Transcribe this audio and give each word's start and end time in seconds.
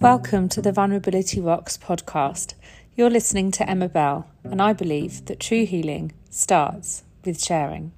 Welcome 0.00 0.48
to 0.50 0.62
the 0.62 0.72
Vulnerability 0.72 1.42
Rocks 1.42 1.76
podcast. 1.76 2.54
You're 2.94 3.10
listening 3.10 3.50
to 3.50 3.68
Emma 3.68 3.86
Bell, 3.86 4.26
and 4.44 4.62
I 4.62 4.72
believe 4.72 5.26
that 5.26 5.40
true 5.40 5.66
healing 5.66 6.12
starts 6.30 7.04
with 7.22 7.38
sharing. 7.38 7.92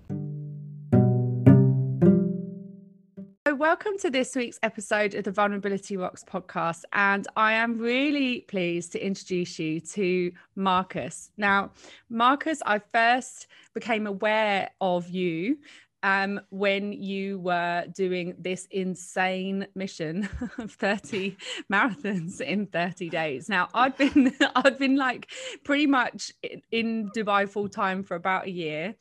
So 3.47 3.55
welcome 3.55 3.99
to 4.01 4.11
this 4.11 4.35
week's 4.35 4.59
episode 4.65 5.15
of 5.15 5.23
the 5.23 5.31
Vulnerability 5.31 5.97
Rocks 5.97 6.25
podcast. 6.25 6.83
And 6.93 7.29
I 7.37 7.53
am 7.53 7.79
really 7.79 8.41
pleased 8.49 8.91
to 8.93 9.07
introduce 9.07 9.61
you 9.61 9.79
to 9.79 10.33
Marcus. 10.57 11.31
Now, 11.37 11.71
Marcus, 12.11 12.61
I 12.67 12.81
first 12.81 13.47
became 13.75 14.09
aware 14.09 14.71
of 14.81 15.09
you 15.09 15.59
um, 16.03 16.41
when 16.51 16.93
you 16.93 17.39
were 17.39 17.85
doing 17.95 18.35
this 18.39 18.67
insane 18.71 19.67
mission 19.75 20.29
of 20.59 20.73
30 20.73 21.37
marathons 21.71 22.41
in 22.41 22.67
30 22.67 23.09
days. 23.09 23.49
Now, 23.49 23.69
I'd 23.75 23.97
been 23.97 24.35
I'd 24.57 24.79
been 24.79 24.97
like 24.97 25.31
pretty 25.65 25.87
much 25.87 26.33
in 26.71 27.11
Dubai 27.17 27.49
full 27.49 27.69
time 27.69 28.03
for 28.03 28.15
about 28.15 28.47
a 28.47 28.51
year 28.51 28.95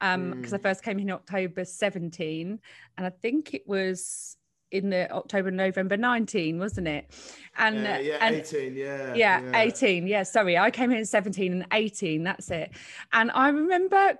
because 0.00 0.14
um, 0.14 0.42
mm. 0.42 0.54
I 0.54 0.58
first 0.58 0.82
came 0.82 0.98
in 0.98 1.10
October 1.10 1.64
17, 1.64 2.58
and 2.98 3.06
I 3.06 3.10
think 3.10 3.54
it 3.54 3.66
was 3.66 4.36
in 4.70 4.90
the 4.90 5.08
October 5.12 5.52
November 5.52 5.96
19 5.96 6.58
wasn't 6.58 6.88
it 6.88 7.08
and 7.58 7.76
yeah, 7.76 7.98
yeah 7.98 8.18
and, 8.20 8.34
18 8.34 8.74
yeah, 8.74 9.14
yeah, 9.14 9.40
yeah 9.40 9.60
18 9.60 10.06
yeah 10.08 10.22
sorry 10.24 10.58
I 10.58 10.72
came 10.72 10.90
in 10.90 11.04
17 11.04 11.52
and 11.52 11.66
18 11.72 12.24
that's 12.24 12.50
it 12.50 12.72
and 13.12 13.30
I 13.30 13.50
remember 13.50 14.18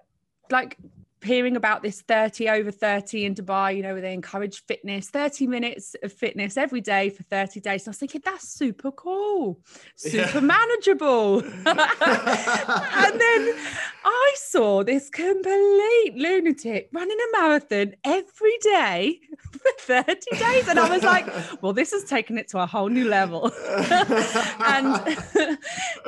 like 0.51 0.79
hearing 1.25 1.57
about 1.57 1.83
this 1.83 2.03
30 2.03 2.49
over 2.49 2.71
30 2.71 3.25
in 3.25 3.35
Dubai, 3.35 3.77
you 3.77 3.83
know, 3.83 3.93
where 3.93 4.03
they 4.03 4.13
encourage 4.13 4.65
fitness, 4.67 5.09
30 5.11 5.47
minutes 5.47 5.97
of 6.03 6.13
fitness 6.13 6.57
every 6.57 6.81
day 6.81 7.11
for 7.11 7.23
30 7.25 7.61
days. 7.61 7.83
And 7.83 7.89
I 7.89 7.91
was 7.91 7.99
thinking, 7.99 8.23
that's 8.25 8.49
super 8.49 8.93
cool, 8.93 9.61
super 9.97 10.39
yeah. 10.39 10.41
manageable. 10.41 11.41
and 11.43 11.67
then 11.67 13.57
I 14.05 14.35
saw 14.37 14.85
this 14.85 15.09
complete 15.11 16.13
lunatic 16.15 16.89
running 16.93 17.19
a 17.19 17.39
marathon 17.41 17.95
every 18.05 18.59
day 18.63 19.21
for 19.51 19.73
30 19.81 20.21
days. 20.37 20.69
And 20.69 20.79
I 20.79 20.89
was 20.89 21.03
like, 21.03 21.27
well, 21.63 21.73
this 21.73 21.93
has 21.93 22.05
taken 22.05 22.39
it 22.39 22.49
to 22.49 22.61
a 22.61 22.67
whole 22.67 22.89
new 22.89 23.09
level. 23.09 23.51
and 24.61 25.17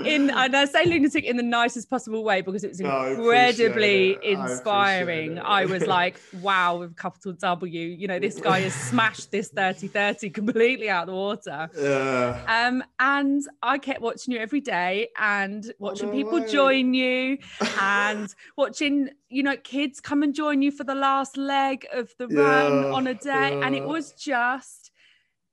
in 0.05 0.31
and 0.31 0.57
I 0.57 0.65
say 0.67 0.85
lunatic 0.85 1.25
in 1.25 1.37
the 1.37 1.43
nicest 1.43 1.89
possible 1.89 2.23
way 2.23 2.43
because 2.43 2.63
it 2.63 2.69
was 2.69 2.81
incredibly 2.81 4.19
inspiring 4.23 5.06
I 5.09 5.65
was 5.67 5.87
like, 5.87 6.21
wow, 6.41 6.79
with 6.79 6.97
capital 6.97 7.33
W, 7.33 7.81
you 7.81 8.07
know, 8.07 8.19
this 8.19 8.41
guy 8.41 8.61
has 8.61 8.75
smashed 8.91 9.31
this 9.31 9.49
30 9.49 9.89
30 9.89 10.31
completely 10.31 10.91
out 10.91 11.03
of 11.03 11.07
the 11.09 11.15
water. 11.15 11.69
Yeah. 11.77 12.67
Um, 12.67 12.85
and 12.99 13.43
I 13.63 13.79
kept 13.79 14.01
watching 14.01 14.35
you 14.35 14.41
every 14.41 14.61
day 14.61 15.09
and 15.19 15.73
watching 15.79 16.09
oh, 16.09 16.13
no 16.13 16.17
people 16.17 16.41
way. 16.41 16.53
join 16.53 16.95
you 16.95 17.39
and 17.81 18.35
watching, 18.57 19.11
you 19.29 19.43
know, 19.43 19.57
kids 19.57 20.01
come 20.01 20.23
and 20.23 20.35
join 20.35 20.63
you 20.63 20.71
for 20.71 20.85
the 20.85 20.95
last 20.95 21.37
leg 21.37 21.87
of 21.93 22.13
the 22.19 22.29
yeah. 22.31 22.41
run 22.41 22.85
on 22.87 23.07
a 23.07 23.15
day. 23.15 23.59
Yeah. 23.59 23.67
And 23.67 23.75
it 23.75 23.85
was 23.85 24.13
just 24.13 24.93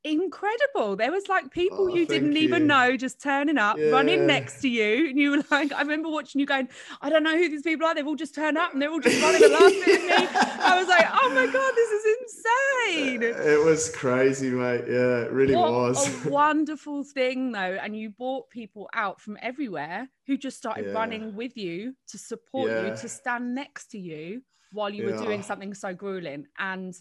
incredible. 0.04 0.96
There 0.96 1.12
was 1.12 1.28
like 1.28 1.50
people 1.52 1.90
oh, 1.92 1.96
you 1.96 2.06
didn't 2.06 2.34
you. 2.34 2.44
even 2.44 2.68
know 2.68 2.98
just 2.98 3.22
turning 3.22 3.58
up, 3.58 3.78
yeah. 3.78 3.90
running 3.90 4.28
next 4.28 4.62
to 4.62 4.70
you. 4.70 5.10
And 5.10 5.18
you 5.18 5.32
were 5.32 5.44
like, 5.52 5.72
I 5.72 5.82
remember 5.82 6.10
watching 6.10 6.40
you 6.40 6.46
going, 6.46 6.70
I 7.02 7.10
don't 7.10 7.24
know 7.24 7.38
who 7.38 7.50
these 7.50 7.62
people 7.62 7.88
are. 7.88 7.96
They've 7.96 8.06
all 8.06 8.16
just 8.16 8.36
turned 8.36 8.58
up 8.58 8.74
and 8.74 8.82
they're 8.82 8.92
all 8.92 9.00
just 9.00 9.22
running 9.22 9.44
and 9.44 9.54
laughing 9.54 9.82
at 9.82 10.22
me. 10.22 10.28
I 10.64 10.80
was 10.80 10.88
like, 10.88 11.08
oh 11.12 11.30
my 11.30 11.48
God, 11.48 11.74
this 11.76 11.92
is 11.92 12.18
insane. 12.22 13.24
Uh, 13.24 13.52
it 13.52 13.64
was 13.64 13.90
crazy, 13.96 14.50
mate. 14.50 14.84
Yeah, 14.88 15.22
it 15.22 15.32
really 15.32 15.56
what 15.56 15.72
was. 15.72 16.26
A 16.26 16.30
wonderful 16.30 17.04
thing 17.04 17.52
though. 17.52 17.78
And 17.82 17.96
you 17.98 18.10
brought 18.10 18.50
people 18.50 18.90
out 18.94 19.22
from 19.22 19.38
everywhere 19.42 20.10
who 20.28 20.38
just 20.38 20.58
started 20.58 20.88
yeah. 20.88 20.94
running 20.94 21.36
with 21.36 21.56
you 21.58 21.96
to 22.10 22.18
support 22.18 22.70
yeah. 22.70 22.88
you, 22.88 22.98
to 22.98 23.10
stand 23.10 23.56
next 23.56 23.92
to 23.92 23.98
you 23.98 24.42
while 24.72 24.90
you 24.90 25.06
were 25.06 25.18
doing 25.18 25.44
something 25.44 25.74
so 25.74 25.94
grueling. 25.94 26.48
And 26.58 26.94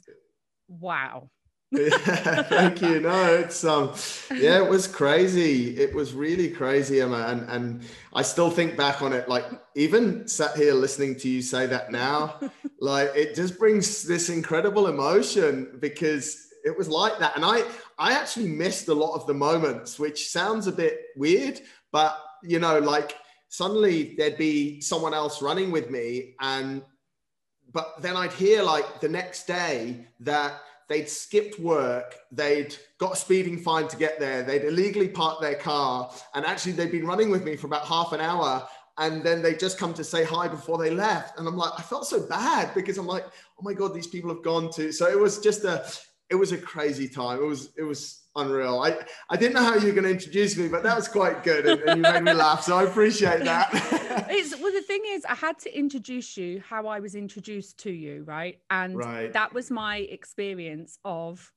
wow 0.68 1.30
yeah, 1.72 2.42
thank 2.42 2.82
you. 2.82 3.00
No, 3.00 3.34
it's 3.34 3.64
um, 3.64 3.94
yeah, 4.30 4.62
it 4.62 4.68
was 4.68 4.86
crazy. 4.86 5.76
It 5.78 5.94
was 5.94 6.12
really 6.12 6.50
crazy, 6.50 7.00
Emma, 7.00 7.24
and 7.28 7.48
and 7.48 7.82
I 8.12 8.22
still 8.22 8.50
think 8.50 8.76
back 8.76 9.00
on 9.00 9.12
it. 9.12 9.28
Like 9.28 9.46
even 9.74 10.28
sat 10.28 10.54
here 10.56 10.74
listening 10.74 11.16
to 11.20 11.28
you 11.28 11.40
say 11.40 11.66
that 11.66 11.90
now, 11.90 12.38
like 12.80 13.10
it 13.14 13.34
just 13.34 13.58
brings 13.58 14.02
this 14.02 14.28
incredible 14.28 14.88
emotion 14.88 15.78
because 15.80 16.48
it 16.64 16.76
was 16.76 16.88
like 16.88 17.18
that, 17.18 17.36
and 17.36 17.44
I 17.44 17.64
I 17.98 18.12
actually 18.12 18.48
missed 18.48 18.88
a 18.88 18.94
lot 18.94 19.14
of 19.14 19.26
the 19.26 19.34
moments, 19.34 19.98
which 19.98 20.28
sounds 20.28 20.66
a 20.66 20.72
bit 20.72 21.00
weird, 21.16 21.60
but 21.90 22.18
you 22.42 22.58
know, 22.58 22.78
like 22.80 23.14
suddenly 23.48 24.14
there'd 24.18 24.36
be 24.36 24.80
someone 24.82 25.14
else 25.14 25.40
running 25.40 25.70
with 25.70 25.90
me, 25.90 26.34
and 26.40 26.82
but 27.72 27.94
then 28.02 28.14
I'd 28.14 28.32
hear 28.32 28.62
like 28.62 29.00
the 29.00 29.08
next 29.08 29.46
day 29.46 30.06
that 30.20 30.60
they'd 30.92 31.08
skipped 31.08 31.58
work, 31.58 32.16
they'd 32.30 32.76
got 32.98 33.14
a 33.14 33.16
speeding 33.16 33.58
fine 33.58 33.88
to 33.88 33.96
get 33.96 34.20
there, 34.20 34.42
they'd 34.42 34.64
illegally 34.64 35.08
parked 35.08 35.40
their 35.40 35.54
car, 35.54 36.12
and 36.34 36.44
actually 36.44 36.72
they'd 36.72 36.92
been 36.92 37.06
running 37.06 37.30
with 37.30 37.44
me 37.44 37.56
for 37.56 37.66
about 37.66 37.86
half 37.86 38.12
an 38.12 38.20
hour. 38.20 38.68
And 38.98 39.22
then 39.24 39.40
they 39.40 39.54
just 39.54 39.78
come 39.78 39.94
to 39.94 40.04
say 40.04 40.22
hi 40.22 40.48
before 40.48 40.76
they 40.76 40.90
left. 40.90 41.38
And 41.38 41.48
I'm 41.48 41.56
like, 41.56 41.72
I 41.78 41.82
felt 41.82 42.06
so 42.06 42.26
bad 42.26 42.74
because 42.74 42.98
I'm 42.98 43.06
like, 43.06 43.24
oh 43.24 43.62
my 43.62 43.72
God, 43.72 43.94
these 43.94 44.06
people 44.06 44.28
have 44.28 44.44
gone 44.44 44.70
to. 44.72 44.92
So 44.92 45.08
it 45.08 45.18
was 45.18 45.38
just 45.38 45.64
a, 45.64 45.82
it 46.32 46.38
was 46.38 46.50
a 46.50 46.58
crazy 46.58 47.08
time. 47.08 47.38
It 47.38 47.46
was, 47.46 47.70
it 47.76 47.82
was 47.82 48.22
unreal. 48.34 48.80
I, 48.80 48.96
I 49.28 49.36
didn't 49.36 49.52
know 49.52 49.62
how 49.62 49.76
you 49.76 49.88
were 49.88 49.92
going 49.92 50.04
to 50.04 50.10
introduce 50.10 50.56
me, 50.56 50.66
but 50.66 50.82
that 50.82 50.96
was 50.96 51.06
quite 51.06 51.42
good, 51.42 51.66
and, 51.66 51.80
and 51.82 51.96
you 51.98 52.02
made 52.02 52.22
me 52.22 52.32
laugh. 52.32 52.62
So 52.62 52.78
I 52.78 52.84
appreciate 52.84 53.44
that. 53.44 53.68
it's 54.30 54.56
well, 54.60 54.72
the 54.72 54.80
thing 54.80 55.02
is, 55.08 55.26
I 55.26 55.34
had 55.34 55.58
to 55.60 55.78
introduce 55.78 56.38
you 56.38 56.62
how 56.66 56.86
I 56.86 57.00
was 57.00 57.14
introduced 57.14 57.78
to 57.80 57.90
you, 57.90 58.24
right? 58.24 58.60
And 58.70 58.96
right. 58.96 59.32
that 59.34 59.52
was 59.52 59.70
my 59.70 59.98
experience 59.98 60.98
of 61.04 61.52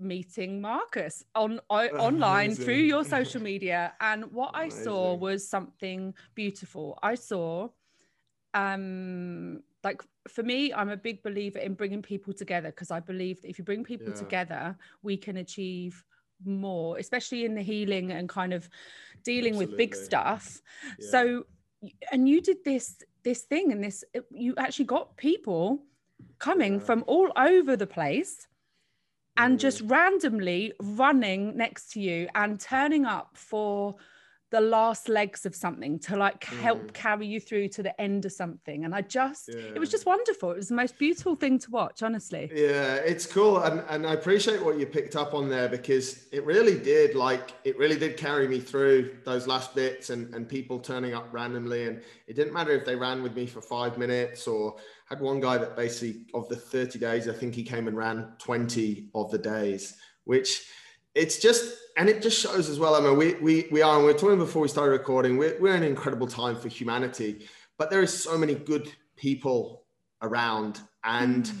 meeting 0.00 0.60
Marcus 0.60 1.24
on 1.36 1.60
online 1.70 2.56
through 2.56 2.74
your 2.74 3.04
social 3.04 3.40
media. 3.40 3.92
And 4.00 4.32
what 4.32 4.56
Amazing. 4.56 4.80
I 4.80 4.84
saw 4.84 5.14
was 5.14 5.48
something 5.48 6.14
beautiful. 6.34 6.98
I 7.00 7.14
saw 7.14 7.68
um 8.54 9.60
like 9.88 10.00
for 10.34 10.42
me 10.42 10.58
i'm 10.78 10.90
a 10.90 10.96
big 10.96 11.22
believer 11.22 11.60
in 11.66 11.72
bringing 11.80 12.02
people 12.02 12.32
together 12.42 12.70
because 12.70 12.90
i 12.90 13.00
believe 13.10 13.40
that 13.40 13.48
if 13.48 13.58
you 13.58 13.64
bring 13.64 13.84
people 13.92 14.12
yeah. 14.12 14.24
together 14.24 14.62
we 15.02 15.16
can 15.16 15.36
achieve 15.46 16.04
more, 16.44 16.98
especially 16.98 17.44
in 17.44 17.54
the 17.54 17.62
healing 17.62 18.12
and 18.12 18.28
kind 18.28 18.52
of 18.52 18.68
dealing 19.24 19.54
Absolutely. 19.54 19.72
with 19.72 19.78
big 19.78 19.94
stuff. 19.94 20.60
Yeah. 20.98 21.10
So, 21.10 21.46
and 22.12 22.28
you 22.28 22.40
did 22.40 22.58
this 22.64 22.96
this 23.22 23.42
thing, 23.42 23.72
and 23.72 23.82
this 23.82 24.04
you 24.30 24.54
actually 24.56 24.86
got 24.86 25.16
people 25.16 25.82
coming 26.38 26.74
yeah. 26.74 26.80
from 26.80 27.04
all 27.06 27.30
over 27.36 27.76
the 27.76 27.86
place 27.86 28.46
and 29.38 29.60
just 29.60 29.82
randomly 29.82 30.72
running 30.80 31.54
next 31.56 31.92
to 31.92 32.00
you 32.00 32.26
and 32.34 32.58
turning 32.58 33.04
up 33.04 33.36
for 33.36 33.96
the 34.50 34.60
last 34.60 35.08
legs 35.08 35.44
of 35.44 35.56
something 35.56 35.98
to 35.98 36.16
like 36.16 36.44
help 36.44 36.80
mm. 36.80 36.92
carry 36.92 37.26
you 37.26 37.40
through 37.40 37.68
to 37.68 37.82
the 37.82 38.00
end 38.00 38.24
of 38.24 38.32
something. 38.32 38.84
And 38.84 38.94
i 38.94 39.00
just 39.00 39.50
yeah. 39.52 39.60
it 39.74 39.78
was 39.78 39.90
just 39.90 40.06
wonderful. 40.06 40.52
It 40.52 40.56
was 40.56 40.68
the 40.68 40.74
most 40.74 40.98
beautiful 40.98 41.34
thing 41.34 41.58
to 41.60 41.70
watch 41.70 42.02
honestly. 42.02 42.50
Yeah 42.54 42.94
it's 42.96 43.26
cool. 43.26 43.58
And, 43.58 43.82
and 43.88 44.06
i 44.06 44.12
appreciate 44.12 44.64
what 44.64 44.78
you 44.78 44.86
picked 44.86 45.16
up 45.16 45.34
on 45.34 45.48
there 45.48 45.68
because 45.68 46.26
it 46.32 46.44
really 46.46 46.78
did 46.78 47.16
like 47.16 47.54
it 47.64 47.76
really 47.76 47.98
did 47.98 48.16
carry 48.16 48.46
me 48.46 48.60
through 48.60 49.16
those 49.24 49.46
last 49.46 49.74
bits 49.74 50.10
and, 50.10 50.32
and 50.34 50.48
people 50.48 50.78
turning 50.78 51.14
up 51.14 51.28
randomly. 51.32 51.88
And 51.88 52.02
it 52.28 52.36
didn't 52.36 52.52
matter 52.52 52.72
if 52.72 52.84
they 52.84 52.94
ran 52.94 53.22
with 53.22 53.34
me 53.34 53.46
for 53.46 53.60
five 53.60 53.98
minutes 53.98 54.46
or 54.46 54.76
had 55.06 55.20
one 55.20 55.40
guy 55.40 55.58
that 55.58 55.76
basically 55.76 56.26
of 56.34 56.48
the 56.48 56.56
30 56.56 56.98
days 56.98 57.28
i 57.28 57.32
think 57.32 57.54
he 57.54 57.62
came 57.62 57.86
and 57.86 57.96
ran 57.96 58.32
20 58.38 59.08
of 59.14 59.30
the 59.30 59.38
days 59.38 59.96
which 60.24 60.66
it's 61.16 61.38
just 61.38 61.74
and 61.96 62.10
it 62.10 62.20
just 62.20 62.38
shows 62.38 62.68
as 62.68 62.78
well. 62.78 62.94
I 62.94 63.00
mean, 63.00 63.16
we 63.16 63.34
we 63.34 63.66
we 63.72 63.82
are, 63.82 63.96
and 63.96 64.04
we 64.04 64.10
are 64.10 64.18
talking 64.18 64.38
before 64.38 64.62
we 64.62 64.68
started 64.68 64.92
recording. 64.92 65.38
We're 65.38 65.58
we're 65.58 65.74
in 65.74 65.82
an 65.82 65.88
incredible 65.88 66.26
time 66.26 66.56
for 66.56 66.68
humanity, 66.68 67.48
but 67.78 67.90
there 67.90 68.02
is 68.02 68.12
so 68.12 68.36
many 68.36 68.54
good 68.54 68.92
people 69.16 69.84
around, 70.22 70.80
and 71.04 71.46
mm. 71.46 71.56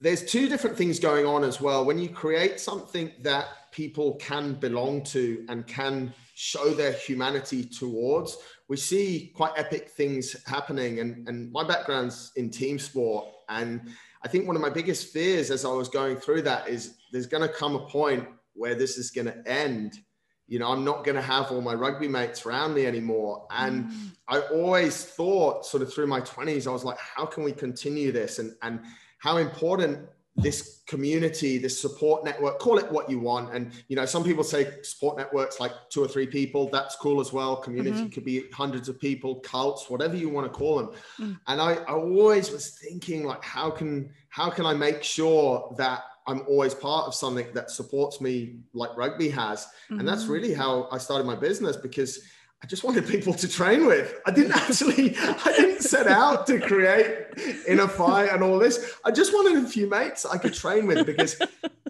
there's 0.00 0.24
two 0.24 0.48
different 0.48 0.76
things 0.76 0.98
going 0.98 1.24
on 1.24 1.44
as 1.44 1.60
well. 1.60 1.84
When 1.84 1.98
you 1.98 2.08
create 2.08 2.58
something 2.58 3.12
that 3.22 3.46
people 3.70 4.16
can 4.16 4.54
belong 4.54 5.04
to 5.04 5.46
and 5.48 5.66
can 5.66 6.12
show 6.34 6.74
their 6.74 6.92
humanity 6.92 7.64
towards, 7.64 8.38
we 8.68 8.76
see 8.76 9.32
quite 9.36 9.52
epic 9.56 9.90
things 9.90 10.34
happening. 10.48 10.98
And 10.98 11.28
and 11.28 11.52
my 11.52 11.62
background's 11.62 12.32
in 12.34 12.50
team 12.50 12.80
sport, 12.80 13.28
and 13.48 13.82
I 14.24 14.26
think 14.26 14.48
one 14.48 14.56
of 14.56 14.62
my 14.62 14.70
biggest 14.70 15.12
fears 15.12 15.52
as 15.52 15.64
I 15.64 15.68
was 15.70 15.88
going 15.88 16.16
through 16.16 16.42
that 16.42 16.68
is 16.68 16.96
there's 17.12 17.26
going 17.26 17.46
to 17.46 17.54
come 17.54 17.76
a 17.76 17.86
point 17.86 18.26
where 18.54 18.74
this 18.74 18.98
is 18.98 19.10
going 19.10 19.26
to 19.26 19.48
end. 19.48 19.98
You 20.46 20.58
know, 20.58 20.70
I'm 20.70 20.84
not 20.84 21.04
going 21.04 21.16
to 21.16 21.22
have 21.22 21.50
all 21.50 21.60
my 21.60 21.74
rugby 21.74 22.08
mates 22.08 22.44
around 22.44 22.74
me 22.74 22.86
anymore. 22.86 23.46
And 23.50 23.86
mm. 23.86 24.10
I 24.28 24.40
always 24.40 25.04
thought, 25.04 25.64
sort 25.64 25.82
of 25.82 25.92
through 25.92 26.06
my 26.06 26.20
20s, 26.20 26.66
I 26.66 26.70
was 26.70 26.84
like, 26.84 26.98
how 26.98 27.24
can 27.24 27.44
we 27.44 27.52
continue 27.52 28.12
this? 28.12 28.38
And, 28.38 28.54
and 28.62 28.80
how 29.18 29.38
important 29.38 30.00
this 30.36 30.82
community, 30.86 31.58
this 31.58 31.80
support 31.80 32.24
network, 32.24 32.58
call 32.58 32.78
it 32.78 32.90
what 32.90 33.08
you 33.08 33.20
want. 33.20 33.54
And, 33.54 33.70
you 33.88 33.94
know, 33.94 34.04
some 34.04 34.24
people 34.24 34.42
say 34.42 34.82
support 34.82 35.16
networks 35.16 35.60
like 35.60 35.72
two 35.90 36.02
or 36.02 36.08
three 36.08 36.26
people, 36.26 36.68
that's 36.68 36.96
cool 36.96 37.20
as 37.20 37.32
well. 37.32 37.56
Community 37.56 37.98
mm-hmm. 37.98 38.08
could 38.08 38.24
be 38.24 38.50
hundreds 38.52 38.88
of 38.88 38.98
people, 39.00 39.36
cults, 39.36 39.88
whatever 39.88 40.16
you 40.16 40.28
want 40.28 40.52
to 40.52 40.52
call 40.52 40.78
them. 40.78 40.90
Mm. 41.20 41.38
And 41.46 41.60
I, 41.60 41.74
I 41.74 41.92
always 41.92 42.50
was 42.50 42.70
thinking 42.70 43.24
like, 43.24 43.44
how 43.44 43.70
can, 43.70 44.10
how 44.28 44.50
can 44.50 44.66
I 44.66 44.74
make 44.74 45.04
sure 45.04 45.72
that 45.78 46.02
I'm 46.26 46.42
always 46.48 46.74
part 46.74 47.06
of 47.06 47.14
something 47.14 47.46
that 47.54 47.70
supports 47.70 48.20
me 48.20 48.56
like 48.72 48.96
rugby 48.96 49.28
has? 49.30 49.64
Mm-hmm. 49.64 50.00
And 50.00 50.08
that's 50.08 50.24
mm-hmm. 50.24 50.32
really 50.32 50.54
how 50.54 50.88
I 50.90 50.98
started 50.98 51.26
my 51.26 51.36
business 51.36 51.76
because 51.76 52.20
I 52.64 52.66
just 52.66 52.82
wanted 52.82 53.06
people 53.06 53.34
to 53.34 53.46
train 53.46 53.84
with. 53.84 54.14
I 54.26 54.30
didn't 54.30 54.52
actually, 54.56 55.14
I 55.18 55.52
didn't 55.54 55.82
set 55.82 56.06
out 56.06 56.46
to 56.46 56.58
create 56.58 57.26
Inner 57.68 57.86
Fight 57.86 58.30
and 58.30 58.42
all 58.42 58.58
this. 58.58 58.94
I 59.04 59.10
just 59.10 59.34
wanted 59.34 59.62
a 59.62 59.68
few 59.68 59.86
mates 59.86 60.24
I 60.24 60.38
could 60.38 60.54
train 60.54 60.86
with 60.86 61.04
because 61.04 61.36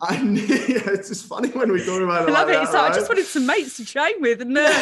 I 0.02 0.20
knew 0.22 0.44
it's 0.48 1.10
just 1.10 1.26
funny 1.26 1.50
when 1.50 1.70
we 1.70 1.84
talk 1.84 2.02
about 2.02 2.28
it. 2.28 2.32
I 2.32 2.32
love 2.32 2.48
like 2.48 2.56
it. 2.56 2.60
That, 2.60 2.72
so 2.72 2.78
right? 2.78 2.90
I 2.90 2.94
just 2.94 3.08
wanted 3.08 3.26
some 3.26 3.46
mates 3.46 3.76
to 3.76 3.86
train 3.86 4.20
with, 4.20 4.40
and 4.40 4.56
then 4.56 4.72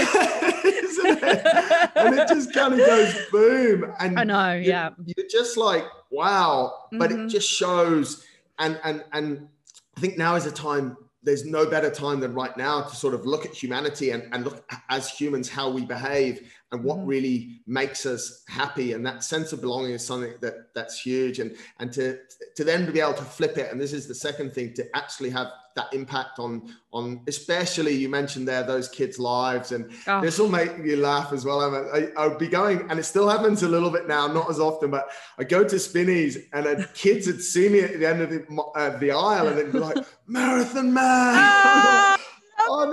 Isn't 0.65 1.19
it? 1.23 1.91
and 1.95 2.19
it 2.19 2.27
just 2.27 2.55
kind 2.55 2.73
of 2.73 2.79
goes 2.79 3.15
boom. 3.31 3.93
And 4.01 4.19
I 4.19 4.25
know, 4.25 4.55
yeah. 4.55 4.91
You're 5.05 5.29
just 5.29 5.59
like, 5.59 5.85
wow, 6.11 6.87
but 6.93 7.11
mm-hmm. 7.11 7.27
it 7.27 7.29
just 7.29 7.51
shows. 7.51 8.25
And 8.59 8.81
and 8.85 9.05
and 9.13 9.49
I 9.97 10.01
think 10.01 10.19
now 10.19 10.35
is 10.35 10.47
a 10.47 10.53
time 10.53 10.97
there's 11.25 11.45
no 11.45 11.67
better 11.67 11.91
time 11.91 12.21
than 12.21 12.35
right 12.35 12.57
now 12.57 12.83
to 12.83 12.97
sort 12.97 13.15
of 13.15 13.25
look 13.25 13.47
at 13.47 13.55
humanity 13.55 14.11
and, 14.11 14.25
and 14.33 14.45
look 14.45 14.65
as 14.91 15.09
humans 15.09 15.49
how 15.49 15.71
we 15.71 15.85
behave 15.85 16.53
and 16.73 16.83
what 16.83 16.99
mm-hmm. 16.99 17.07
really 17.07 17.61
makes 17.67 18.07
us 18.07 18.43
happy 18.49 18.93
and 18.93 19.07
that 19.07 19.23
sense 19.23 19.53
of 19.53 19.61
belonging 19.61 19.93
is 19.93 20.05
something 20.05 20.35
that 20.41 20.75
that's 20.75 21.01
huge 21.01 21.39
and 21.39 21.57
and 21.79 21.93
to 21.93 22.19
to 22.57 22.65
then 22.65 22.91
be 22.91 23.01
able 23.01 23.15
to 23.15 23.25
flip 23.25 23.57
it 23.57 23.71
and 23.71 23.81
this 23.81 23.93
is 23.93 24.09
the 24.09 24.15
second 24.15 24.53
thing 24.53 24.75
to 24.75 24.85
actually 24.97 25.31
have 25.31 25.49
that 25.77 25.93
impact 25.93 26.39
on 26.39 26.75
on 26.93 27.23
especially 27.27 27.95
you 27.95 28.09
mentioned 28.09 28.47
there 28.47 28.63
those 28.63 28.89
kids 28.89 29.19
lives. 29.19 29.73
And 29.73 29.93
oh. 30.07 30.21
this 30.21 30.39
will 30.39 30.49
make 30.49 30.77
you 30.79 30.97
laugh 30.97 31.33
as 31.33 31.45
well 31.45 31.61
I, 31.95 32.09
I 32.17 32.29
would 32.29 32.39
be 32.39 32.49
going 32.49 32.91
and 32.91 32.99
it 32.99 33.05
still 33.05 33.29
happens 33.29 33.63
a 33.63 33.69
little 33.69 33.91
bit 33.91 34.07
now 34.09 34.27
not 34.27 34.51
as 34.51 34.61
often 34.61 34.91
but 34.91 35.09
I 35.39 35.45
go 35.45 35.65
to 35.65 35.79
Spinneys 35.79 36.39
and 36.53 36.67
uh, 36.67 36.87
kids 36.95 37.27
would 37.27 37.43
see 37.43 37.69
me 37.69 37.81
at 37.81 37.99
the 37.99 38.07
end 38.07 38.23
of 38.23 38.31
the, 38.31 38.63
uh, 38.77 38.99
the 38.99 39.13
aisle 39.13 39.49
and 39.49 39.59
they'd 39.59 39.73
be 39.73 39.79
like 39.79 39.97
marathon 40.27 40.93
man. 40.93 41.03
Ah 41.05 42.22
oh 42.69 42.85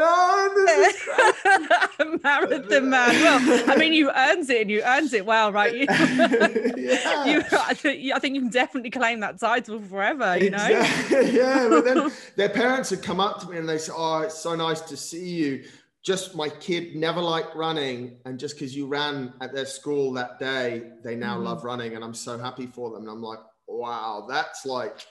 no, 1.99 2.17
marathon 2.23 2.89
man. 2.89 3.09
Well, 3.21 3.63
I 3.69 3.75
mean, 3.77 3.93
you 3.93 4.11
earned 4.11 4.49
it 4.49 4.61
and 4.61 4.71
you 4.71 4.81
earned 4.83 5.13
it 5.13 5.25
well, 5.25 5.51
right? 5.51 5.73
You, 5.73 5.85
yeah. 5.89 7.25
you, 7.25 7.43
I, 7.51 7.73
think, 7.73 8.13
I 8.13 8.19
think 8.19 8.35
you 8.35 8.41
can 8.41 8.49
definitely 8.49 8.89
claim 8.89 9.19
that 9.21 9.39
title 9.39 9.81
forever, 9.81 10.37
you 10.37 10.49
know? 10.49 10.65
Exactly. 10.65 11.31
yeah, 11.37 11.67
but 11.69 11.85
then 11.85 12.11
their 12.35 12.49
parents 12.49 12.91
would 12.91 13.03
come 13.03 13.19
up 13.19 13.39
to 13.41 13.49
me 13.49 13.57
and 13.57 13.67
they 13.67 13.77
say, 13.77 13.91
Oh, 13.95 14.19
it's 14.19 14.37
so 14.37 14.55
nice 14.55 14.81
to 14.81 14.97
see 14.97 15.29
you. 15.29 15.63
Just 16.01 16.35
my 16.35 16.47
kid 16.47 16.95
never 16.95 17.19
liked 17.19 17.55
running, 17.57 18.19
and 18.23 18.39
just 18.39 18.55
because 18.55 18.73
you 18.73 18.87
ran 18.87 19.33
at 19.41 19.53
their 19.53 19.65
school 19.65 20.13
that 20.13 20.39
day, 20.39 20.83
they 21.03 21.15
now 21.15 21.37
mm. 21.37 21.43
love 21.43 21.65
running, 21.65 21.95
and 21.95 22.05
I'm 22.05 22.13
so 22.13 22.37
happy 22.37 22.67
for 22.67 22.89
them. 22.89 23.01
And 23.01 23.09
I'm 23.09 23.21
like, 23.21 23.39
wow, 23.67 24.25
that's 24.27 24.65
like 24.65 25.05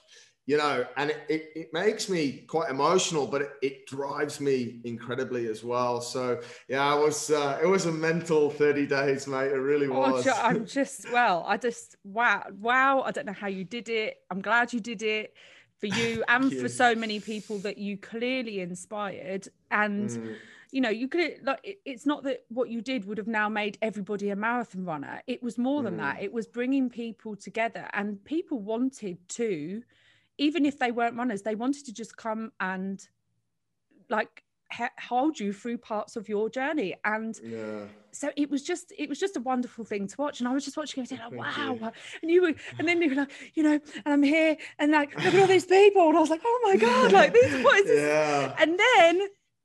you 0.49 0.57
know, 0.57 0.87
and 0.97 1.11
it, 1.11 1.19
it, 1.29 1.53
it, 1.55 1.73
makes 1.75 2.09
me 2.09 2.43
quite 2.47 2.71
emotional, 2.71 3.27
but 3.27 3.43
it, 3.43 3.51
it, 3.61 3.87
drives 3.87 4.41
me 4.41 4.81
incredibly 4.85 5.47
as 5.47 5.63
well. 5.63 6.01
So 6.01 6.41
yeah, 6.69 6.97
it 6.97 7.05
was 7.05 7.31
uh, 7.31 7.59
it 7.63 7.67
was 7.67 7.85
a 7.85 7.93
mental 7.93 8.49
30 8.49 8.87
days, 8.87 9.27
mate. 9.27 9.53
It 9.53 9.59
really 9.59 9.89
oh, 9.89 10.01
was. 10.01 10.27
Oh, 10.27 10.33
I'm 10.43 10.65
just 10.65 11.13
well, 11.13 11.45
I 11.47 11.59
just 11.59 11.97
wow, 12.03 12.45
wow. 12.59 13.03
I 13.03 13.11
don't 13.11 13.27
know 13.27 13.35
how 13.35 13.49
you 13.49 13.63
did 13.63 13.91
it. 13.91 14.23
I'm 14.31 14.41
glad 14.41 14.73
you 14.73 14.81
did 14.81 15.03
it 15.03 15.35
for 15.81 15.87
you 15.87 16.25
and 16.29 16.51
you. 16.51 16.63
for 16.63 16.69
so 16.71 16.95
many 16.95 17.21
people 17.21 17.59
that 17.59 17.77
you 17.77 17.99
clearly 17.99 18.61
inspired. 18.61 19.49
And 19.71 20.09
mm. 20.09 20.35
you 20.73 20.81
know, 20.81 20.89
you 20.89 21.09
could 21.09 21.41
like 21.43 21.79
it's 21.85 22.07
not 22.07 22.23
that 22.23 22.45
what 22.49 22.71
you 22.71 22.81
did 22.81 23.05
would 23.05 23.19
have 23.19 23.29
now 23.29 23.51
made 23.51 23.77
everybody 23.83 24.31
a 24.31 24.37
marathon 24.37 24.87
runner. 24.87 25.21
It 25.27 25.43
was 25.43 25.59
more 25.59 25.83
than 25.83 25.97
mm. 25.97 25.99
that. 25.99 26.23
It 26.23 26.33
was 26.33 26.47
bringing 26.47 26.89
people 26.89 27.37
together, 27.37 27.87
and 27.93 28.25
people 28.25 28.61
wanted 28.61 29.19
to 29.29 29.83
even 30.39 30.65
if 30.65 30.79
they 30.79 30.93
weren't 30.93 31.17
runners, 31.17 31.43
they 31.43 31.55
wanted 31.55 31.85
to 31.87 31.93
just 31.93 32.17
come 32.17 32.53
and 32.61 33.07
like 34.09 34.45
hold 34.99 35.41
you 35.41 35.53
through 35.53 35.79
parts 35.79 36.15
of 36.17 36.29
your 36.29 36.51
journey 36.51 36.95
and 37.05 37.41
yeah. 37.43 37.85
so 38.11 38.31
it 38.37 38.51
was 38.51 38.63
just 38.63 38.93
it 38.99 39.09
was 39.09 39.19
just 39.19 39.35
a 39.37 39.41
wonderful 39.41 39.83
thing 39.83 40.07
to 40.07 40.15
watch 40.19 40.41
and 40.41 40.49
i 40.49 40.53
was 40.53 40.63
just 40.63 40.77
watching 40.77 41.03
it 41.03 41.11
like 41.11 41.33
wow 41.33 41.73
you. 41.73 41.91
and 42.21 42.31
you 42.31 42.43
were 42.43 42.55
and 42.79 42.87
then 42.87 43.01
you 43.01 43.09
were 43.09 43.15
like 43.15 43.31
you 43.55 43.63
know 43.63 43.73
and 43.73 44.03
i'm 44.05 44.23
here 44.23 44.57
and 44.79 44.93
like 44.93 45.15
look 45.25 45.33
at 45.33 45.41
all 45.41 45.47
these 45.47 45.65
people 45.65 46.09
and 46.09 46.19
i 46.19 46.21
was 46.21 46.29
like 46.29 46.43
oh 46.45 46.61
my 46.65 46.77
god 46.77 47.13
like 47.13 47.33
this 47.33 47.65
what 47.65 47.79
is 47.79 47.87
this 47.87 48.03
yeah. 48.03 48.55
and 48.59 48.79
then 48.79 49.21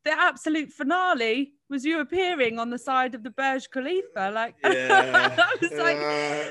the 0.05 0.11
absolute 0.11 0.71
finale 0.71 1.51
was 1.73 1.83
you 1.83 1.99
appearing 1.99 2.59
on 2.59 2.69
the 2.69 2.77
side 2.77 3.15
of 3.15 3.23
the 3.23 3.31
Burj 3.31 3.69
Khalifa. 3.71 4.31
Like, 4.31 4.55
yeah. 4.63 5.35
I 5.37 5.55
was 5.59 5.71
like, 5.71 5.97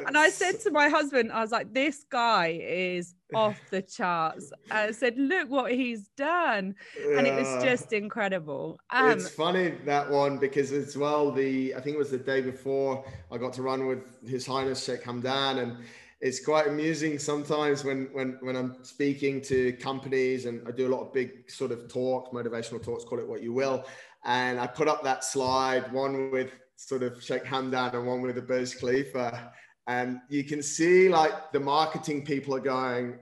and 0.06 0.19
I 0.19 0.28
said 0.30 0.58
to 0.62 0.70
my 0.72 0.88
husband, 0.88 1.30
I 1.30 1.40
was 1.40 1.52
like, 1.52 1.72
this 1.72 2.04
guy 2.10 2.60
is 2.60 3.14
off 3.32 3.58
the 3.70 3.80
charts. 3.80 4.52
I 4.70 4.90
said, 4.90 5.16
look 5.16 5.48
what 5.48 5.70
he's 5.72 6.08
done. 6.16 6.74
And 7.16 7.26
it 7.26 7.34
was 7.34 7.62
just 7.62 7.92
incredible. 7.92 8.80
Um, 8.90 9.12
it's 9.12 9.30
funny 9.30 9.70
that 9.86 10.10
one 10.10 10.38
because 10.38 10.72
as 10.72 10.96
well, 10.96 11.30
the 11.30 11.75
I 11.76 11.80
think 11.80 11.94
it 11.94 11.98
was 11.98 12.10
the 12.10 12.18
day 12.18 12.40
before 12.40 13.04
I 13.30 13.38
got 13.38 13.52
to 13.54 13.62
run 13.62 13.86
with 13.86 14.28
His 14.28 14.44
Highness 14.44 14.84
Sheikh 14.84 15.04
Hamdan 15.04 15.62
and 15.62 15.76
it's 16.22 16.38
quite 16.38 16.68
amusing 16.68 17.18
sometimes 17.18 17.84
when 17.84 18.08
when 18.12 18.38
when 18.42 18.54
I'm 18.54 18.76
speaking 18.84 19.42
to 19.42 19.72
companies 19.72 20.46
and 20.46 20.66
I 20.66 20.70
do 20.70 20.86
a 20.86 20.92
lot 20.94 21.00
of 21.00 21.12
big 21.12 21.50
sort 21.50 21.72
of 21.72 21.88
talks, 21.88 22.30
motivational 22.32 22.80
talks, 22.82 23.04
call 23.04 23.18
it 23.18 23.28
what 23.28 23.42
you 23.42 23.52
will. 23.52 23.84
And 24.24 24.60
I 24.60 24.66
put 24.66 24.88
up 24.88 25.02
that 25.04 25.24
slide, 25.24 25.92
one 25.92 26.30
with 26.30 26.52
sort 26.76 27.02
of 27.02 27.22
Sheikh 27.22 27.44
Hamdan 27.44 27.94
and 27.94 28.06
one 28.06 28.22
with 28.22 28.36
the 28.36 28.42
Burj 28.42 28.78
Khalifa. 28.78 29.52
And 29.88 30.20
you 30.28 30.44
can 30.44 30.62
see 30.62 31.08
like 31.08 31.52
the 31.52 31.60
marketing 31.60 32.24
people 32.24 32.54
are 32.54 32.60
going, 32.60 33.19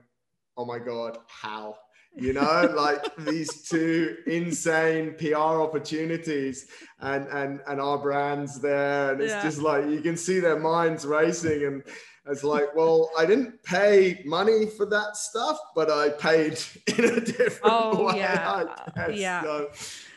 oh 0.57 0.65
my 0.65 0.79
God, 0.79 1.17
how? 1.27 1.75
You 2.15 2.33
know, 2.33 2.71
like 2.75 3.03
these 3.17 3.67
two 3.67 4.17
insane 4.27 5.15
PR 5.17 5.37
opportunities 5.37 6.67
and 6.99 7.27
and 7.29 7.61
and 7.67 7.81
our 7.81 7.97
brands 7.97 8.59
there. 8.59 9.13
And 9.13 9.21
it's 9.21 9.31
yeah. 9.31 9.43
just 9.43 9.59
like 9.59 9.85
you 9.85 10.01
can 10.01 10.17
see 10.17 10.39
their 10.39 10.59
minds 10.59 11.05
racing 11.05 11.65
and 11.65 11.83
it's 12.27 12.43
like, 12.43 12.75
well, 12.75 13.09
I 13.17 13.25
didn't 13.25 13.63
pay 13.63 14.21
money 14.25 14.67
for 14.67 14.85
that 14.87 15.17
stuff, 15.17 15.57
but 15.75 15.89
I 15.89 16.09
paid 16.09 16.59
in 16.97 17.05
a 17.05 17.19
different 17.19 17.59
oh, 17.63 18.05
way. 18.05 18.13
Yeah. 18.17 18.65
Yeah. 19.09 19.41
So, 19.41 19.69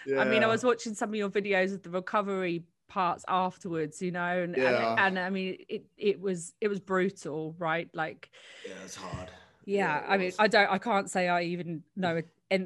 yeah. 0.06 0.20
I 0.20 0.24
mean, 0.24 0.42
I 0.44 0.46
was 0.46 0.64
watching 0.64 0.94
some 0.94 1.10
of 1.10 1.14
your 1.14 1.30
videos 1.30 1.72
of 1.72 1.82
the 1.82 1.90
recovery 1.90 2.64
parts 2.88 3.24
afterwards, 3.28 4.00
you 4.00 4.10
know, 4.10 4.42
and, 4.42 4.56
yeah. 4.56 4.92
and, 4.92 5.00
and 5.00 5.18
I 5.18 5.30
mean, 5.30 5.58
it 5.68 5.84
it 5.96 6.20
was 6.20 6.52
it 6.60 6.68
was 6.68 6.80
brutal, 6.80 7.54
right? 7.58 7.88
Like, 7.94 8.30
yeah, 8.66 8.74
it's 8.84 8.96
hard. 8.96 9.30
Yeah, 9.64 10.02
yeah 10.02 10.06
I 10.08 10.16
mean, 10.16 10.32
I 10.38 10.48
don't, 10.48 10.70
I 10.70 10.78
can't 10.78 11.10
say 11.10 11.28
I 11.28 11.42
even 11.42 11.82
know 11.96 12.20
a 12.50 12.58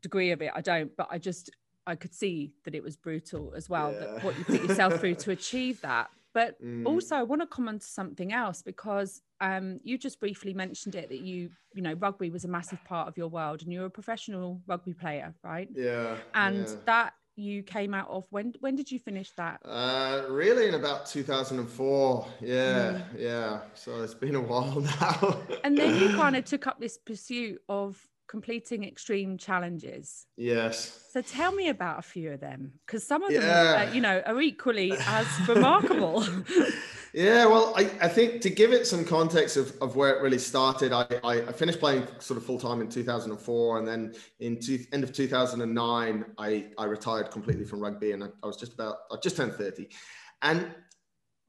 degree 0.00 0.30
of 0.30 0.42
it. 0.42 0.50
I 0.54 0.60
don't, 0.60 0.94
but 0.96 1.08
I 1.10 1.18
just 1.18 1.50
I 1.86 1.94
could 1.94 2.14
see 2.14 2.52
that 2.64 2.74
it 2.74 2.82
was 2.82 2.96
brutal 2.96 3.52
as 3.56 3.68
well. 3.68 3.92
That 3.92 4.24
what 4.24 4.36
you 4.38 4.44
put 4.44 4.62
yourself 4.62 4.98
through 5.00 5.16
to 5.16 5.30
achieve 5.38 5.80
that. 5.82 6.10
But 6.36 6.62
mm. 6.62 6.84
also, 6.84 7.16
I 7.16 7.22
want 7.22 7.40
to 7.40 7.46
comment 7.46 7.80
to 7.80 7.86
something 7.86 8.30
else 8.30 8.60
because 8.60 9.22
um, 9.40 9.80
you 9.82 9.96
just 9.96 10.20
briefly 10.20 10.52
mentioned 10.52 10.94
it 10.94 11.08
that 11.08 11.20
you, 11.20 11.48
you 11.72 11.80
know, 11.80 11.94
rugby 11.94 12.28
was 12.28 12.44
a 12.44 12.48
massive 12.48 12.84
part 12.84 13.08
of 13.08 13.16
your 13.16 13.28
world, 13.28 13.62
and 13.62 13.72
you're 13.72 13.86
a 13.86 13.90
professional 13.90 14.60
rugby 14.66 14.92
player, 14.92 15.34
right? 15.42 15.66
Yeah. 15.74 16.16
And 16.34 16.68
yeah. 16.68 16.74
that 16.84 17.12
you 17.36 17.62
came 17.62 17.94
out 17.94 18.10
of 18.10 18.26
when? 18.28 18.52
When 18.60 18.76
did 18.76 18.92
you 18.92 18.98
finish 18.98 19.30
that? 19.38 19.62
Uh, 19.64 20.24
really, 20.28 20.68
in 20.68 20.74
about 20.74 21.06
2004. 21.06 22.26
Yeah, 22.42 22.52
mm. 22.52 23.02
yeah. 23.16 23.60
So 23.72 24.02
it's 24.02 24.12
been 24.12 24.34
a 24.34 24.40
while 24.42 24.80
now. 25.00 25.40
and 25.64 25.78
then 25.78 25.98
you 25.98 26.14
kind 26.16 26.36
of 26.36 26.44
took 26.44 26.66
up 26.66 26.78
this 26.78 26.98
pursuit 26.98 27.62
of 27.66 27.98
completing 28.28 28.84
extreme 28.84 29.38
challenges. 29.38 30.26
Yes. 30.36 31.06
So 31.12 31.22
tell 31.22 31.52
me 31.52 31.68
about 31.68 31.98
a 31.98 32.02
few 32.02 32.32
of 32.32 32.40
them 32.40 32.72
because 32.84 33.06
some 33.06 33.22
of 33.22 33.30
yeah. 33.30 33.40
them, 33.40 33.88
uh, 33.88 33.92
you 33.92 34.00
know, 34.00 34.22
are 34.26 34.40
equally 34.40 34.92
as 34.92 35.26
remarkable. 35.48 36.26
yeah, 37.12 37.46
well, 37.46 37.72
I, 37.76 37.90
I 38.00 38.08
think 38.08 38.40
to 38.42 38.50
give 38.50 38.72
it 38.72 38.86
some 38.86 39.04
context 39.04 39.56
of, 39.56 39.76
of 39.80 39.96
where 39.96 40.16
it 40.16 40.22
really 40.22 40.38
started, 40.38 40.92
I, 40.92 41.06
I, 41.22 41.34
I 41.42 41.52
finished 41.52 41.78
playing 41.78 42.06
sort 42.18 42.36
of 42.36 42.44
full 42.44 42.58
time 42.58 42.80
in 42.80 42.88
2004. 42.88 43.78
And 43.78 43.86
then 43.86 44.14
in 44.40 44.60
two, 44.60 44.84
end 44.92 45.04
of 45.04 45.12
2009, 45.12 46.24
I, 46.38 46.66
I 46.76 46.84
retired 46.84 47.30
completely 47.30 47.64
from 47.64 47.80
rugby 47.80 48.12
and 48.12 48.24
I, 48.24 48.28
I 48.42 48.46
was 48.46 48.56
just 48.56 48.74
about, 48.74 48.96
I 49.10 49.16
just 49.22 49.36
turned 49.36 49.54
30. 49.54 49.88
And 50.42 50.74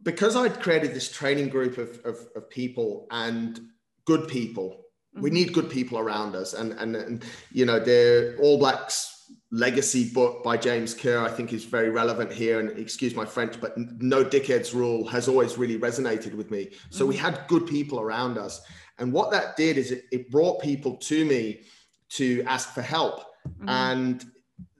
because 0.04 0.36
I'd 0.36 0.60
created 0.60 0.94
this 0.94 1.12
training 1.12 1.50
group 1.50 1.78
of, 1.78 2.00
of, 2.06 2.28
of 2.36 2.50
people 2.50 3.08
and 3.10 3.60
good 4.06 4.28
people 4.28 4.84
we 5.20 5.30
need 5.30 5.54
good 5.54 5.70
people 5.70 5.98
around 5.98 6.36
us 6.36 6.54
and 6.54 6.74
and, 6.74 6.96
and 6.96 7.26
you 7.52 7.66
know 7.66 7.80
the 7.80 8.36
all 8.42 8.58
blacks 8.58 9.18
legacy 9.52 10.10
book 10.10 10.44
by 10.44 10.58
James 10.58 10.94
Kerr, 10.94 11.20
I 11.22 11.30
think 11.30 11.54
is 11.54 11.64
very 11.64 11.90
relevant 11.90 12.32
here. 12.32 12.60
And 12.60 12.78
excuse 12.78 13.16
my 13.16 13.26
French, 13.26 13.60
but 13.62 13.78
no 13.78 14.24
dickheads 14.24 14.74
rule 14.74 15.08
has 15.08 15.28
always 15.28 15.58
really 15.58 15.80
resonated 15.80 16.34
with 16.34 16.52
me. 16.52 16.72
So 16.90 17.00
mm-hmm. 17.00 17.10
we 17.10 17.18
had 17.18 17.42
good 17.48 17.66
people 17.66 18.00
around 18.00 18.38
us. 18.38 18.62
And 19.00 19.14
what 19.14 19.32
that 19.32 19.56
did 19.56 19.78
is 19.78 19.92
it, 19.92 20.06
it 20.12 20.30
brought 20.30 20.62
people 20.62 20.98
to 20.98 21.26
me 21.26 21.62
to 22.10 22.44
ask 22.44 22.74
for 22.74 22.82
help. 22.82 23.22
Mm-hmm. 23.48 23.70
And 23.70 24.26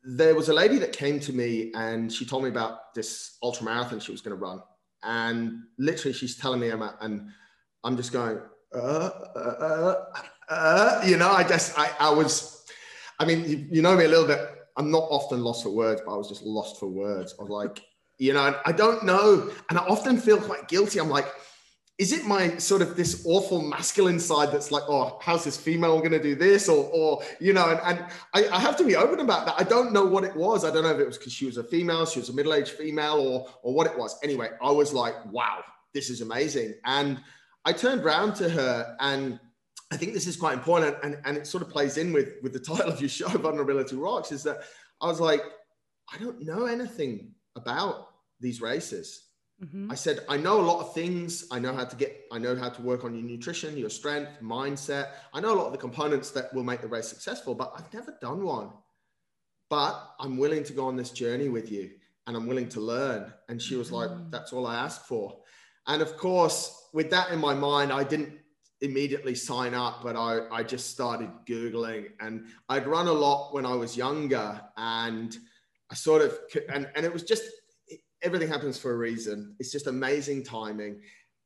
there 0.04 0.36
was 0.36 0.50
a 0.50 0.54
lady 0.54 0.80
that 0.80 0.92
came 0.92 1.20
to 1.22 1.34
me 1.34 1.72
and 1.76 2.12
she 2.12 2.26
told 2.26 2.44
me 2.44 2.50
about 2.50 2.94
this 2.94 3.38
ultra 3.44 3.66
marathon 3.66 4.00
she 4.00 4.12
was 4.12 4.22
going 4.22 4.38
to 4.38 4.42
run. 4.42 4.62
And 5.04 5.64
literally, 5.78 6.14
she's 6.14 6.36
telling 6.36 6.60
me, 6.60 6.72
Emma, 6.72 6.98
and 7.00 7.30
I'm 7.84 7.96
just 7.96 8.12
going, 8.12 8.40
uh, 8.78 9.10
uh, 9.36 9.40
uh, 9.40 9.96
uh, 10.50 11.02
you 11.06 11.18
know, 11.18 11.30
I 11.30 11.44
just, 11.44 11.78
I, 11.78 11.92
I 12.00 12.10
was, 12.10 12.66
I 13.20 13.26
mean, 13.26 13.44
you, 13.46 13.68
you 13.72 13.82
know 13.82 13.96
me 13.96 14.06
a 14.06 14.08
little 14.08 14.28
bit. 14.28 14.40
I'm 14.76 14.92
not 14.92 15.08
often 15.10 15.44
lost 15.44 15.64
for 15.64 15.70
words, 15.72 16.02
but 16.06 16.14
I 16.14 16.18
was 16.18 16.30
just 16.30 16.44
lost 16.44 16.80
for 16.80 16.88
words. 16.88 17.36
I 17.40 17.44
was 17.44 17.50
like, 17.50 17.84
you 18.18 18.34
know, 18.34 18.60
I 18.66 18.72
don't 18.72 19.04
know. 19.04 19.50
And 19.70 19.78
I 19.78 19.84
often 19.84 20.18
feel 20.18 20.40
quite 20.40 20.68
guilty. 20.68 21.00
I'm 21.00 21.10
like, 21.10 21.28
is 21.98 22.12
it 22.12 22.26
my 22.26 22.56
sort 22.58 22.84
of 22.84 22.96
this 22.96 23.24
awful 23.26 23.60
masculine 23.62 24.20
side 24.20 24.52
that's 24.52 24.72
like, 24.72 24.84
oh, 24.88 25.18
how's 25.20 25.44
this 25.44 25.58
female 25.58 25.98
going 25.98 26.12
to 26.12 26.22
do 26.22 26.36
this? 26.36 26.70
Or, 26.70 26.86
or 26.94 27.24
you 27.40 27.54
know, 27.54 27.70
and, 27.70 27.80
and 27.84 28.06
I, 28.36 28.56
I, 28.56 28.60
have 28.60 28.78
to 28.78 28.84
be 28.84 28.96
open 28.96 29.20
about 29.20 29.48
that. 29.48 29.56
I 29.58 29.64
don't 29.64 29.92
know 29.92 30.06
what 30.06 30.24
it 30.24 30.36
was. 30.36 30.64
I 30.64 30.72
don't 30.72 30.84
know 30.84 30.92
if 30.92 31.00
it 31.00 31.08
was 31.08 31.18
because 31.18 31.34
she 31.34 31.48
was 31.48 31.58
a 31.58 31.64
female, 31.64 32.06
she 32.06 32.20
was 32.20 32.30
a 32.30 32.34
middle 32.34 32.54
aged 32.54 32.70
female, 32.70 33.20
or, 33.20 33.48
or 33.64 33.74
what 33.74 33.88
it 33.88 33.98
was. 33.98 34.16
Anyway, 34.24 34.50
I 34.62 34.70
was 34.70 34.94
like, 34.94 35.16
wow, 35.32 35.64
this 35.92 36.12
is 36.12 36.22
amazing. 36.22 36.76
And 36.86 37.20
I 37.68 37.74
turned 37.74 38.02
around 38.02 38.34
to 38.36 38.48
her 38.48 38.96
and 39.02 39.42
I 39.92 39.98
think 39.98 40.14
this 40.14 40.26
is 40.26 40.38
quite 40.38 40.54
important. 40.54 40.96
And, 41.04 41.18
and 41.26 41.36
it 41.36 41.46
sort 41.46 41.62
of 41.62 41.70
plays 41.70 41.98
in 41.98 42.14
with, 42.14 42.30
with 42.42 42.54
the 42.54 42.60
title 42.60 42.90
of 42.90 43.02
your 43.02 43.10
show, 43.10 43.28
Vulnerability 43.38 43.98
Rocks, 43.98 44.32
is 44.32 44.42
that 44.44 44.62
I 45.02 45.08
was 45.08 45.20
like, 45.20 45.42
I 46.14 46.18
don't 46.18 46.42
know 46.42 46.66
anything 46.66 47.34
about 47.58 48.08
these 48.40 48.62
races. 48.62 49.26
Mm-hmm. 49.62 49.92
I 49.92 49.96
said, 49.96 50.22
I 50.30 50.38
know 50.38 50.62
a 50.62 50.64
lot 50.64 50.80
of 50.80 50.94
things. 50.94 51.46
I 51.52 51.60
know 51.60 51.74
how 51.74 51.84
to 51.84 51.96
get, 51.98 52.26
I 52.32 52.38
know 52.38 52.56
how 52.56 52.70
to 52.70 52.82
work 52.82 53.04
on 53.04 53.14
your 53.14 53.24
nutrition, 53.24 53.76
your 53.76 53.90
strength, 53.90 54.32
mindset. 54.42 55.10
I 55.34 55.42
know 55.42 55.54
a 55.54 55.58
lot 55.58 55.66
of 55.66 55.74
the 55.74 55.78
components 55.78 56.32
that 56.32 56.54
will 56.54 56.64
make 56.64 56.80
the 56.80 56.88
race 56.88 57.10
successful, 57.10 57.54
but 57.54 57.74
I've 57.76 57.94
never 57.94 58.18
done 58.22 58.46
one. 58.46 58.70
But 59.70 60.02
I'm 60.22 60.38
willing 60.38 60.64
to 60.64 60.74
go 60.74 60.86
on 60.86 60.96
this 60.96 61.10
journey 61.10 61.50
with 61.50 61.70
you 61.70 61.90
and 62.28 62.38
I'm 62.38 62.48
willing 62.48 62.70
to 62.70 62.80
learn. 62.80 63.34
And 63.50 63.62
she 63.62 63.76
was 63.76 63.88
mm-hmm. 63.88 63.96
like, 63.96 64.32
That's 64.32 64.54
all 64.54 64.66
I 64.68 64.76
asked 64.76 65.06
for. 65.06 65.40
And 65.88 66.02
of 66.02 66.18
course, 66.18 66.87
with 66.98 67.12
that 67.12 67.30
in 67.30 67.38
my 67.40 67.54
mind, 67.54 67.94
I 67.94 68.04
didn't 68.04 68.34
immediately 68.82 69.36
sign 69.36 69.76
up, 69.76 70.02
but 70.02 70.16
I, 70.16 70.48
I 70.52 70.64
just 70.64 70.90
started 70.90 71.30
Googling 71.46 72.08
and 72.20 72.46
I'd 72.70 72.88
run 72.88 73.06
a 73.06 73.14
lot 73.14 73.54
when 73.54 73.68
I 73.68 73.76
was 73.76 73.96
younger 73.96 74.60
and 74.78 75.38
I 75.92 75.94
sort 75.94 76.24
of, 76.24 76.40
and, 76.74 76.90
and 76.96 77.06
it 77.06 77.14
was 77.14 77.22
just 77.22 77.44
everything 78.24 78.48
happens 78.48 78.80
for 78.80 78.94
a 78.94 78.98
reason. 78.98 79.56
It's 79.60 79.72
just 79.72 79.86
amazing 79.86 80.44
timing. 80.44 81.02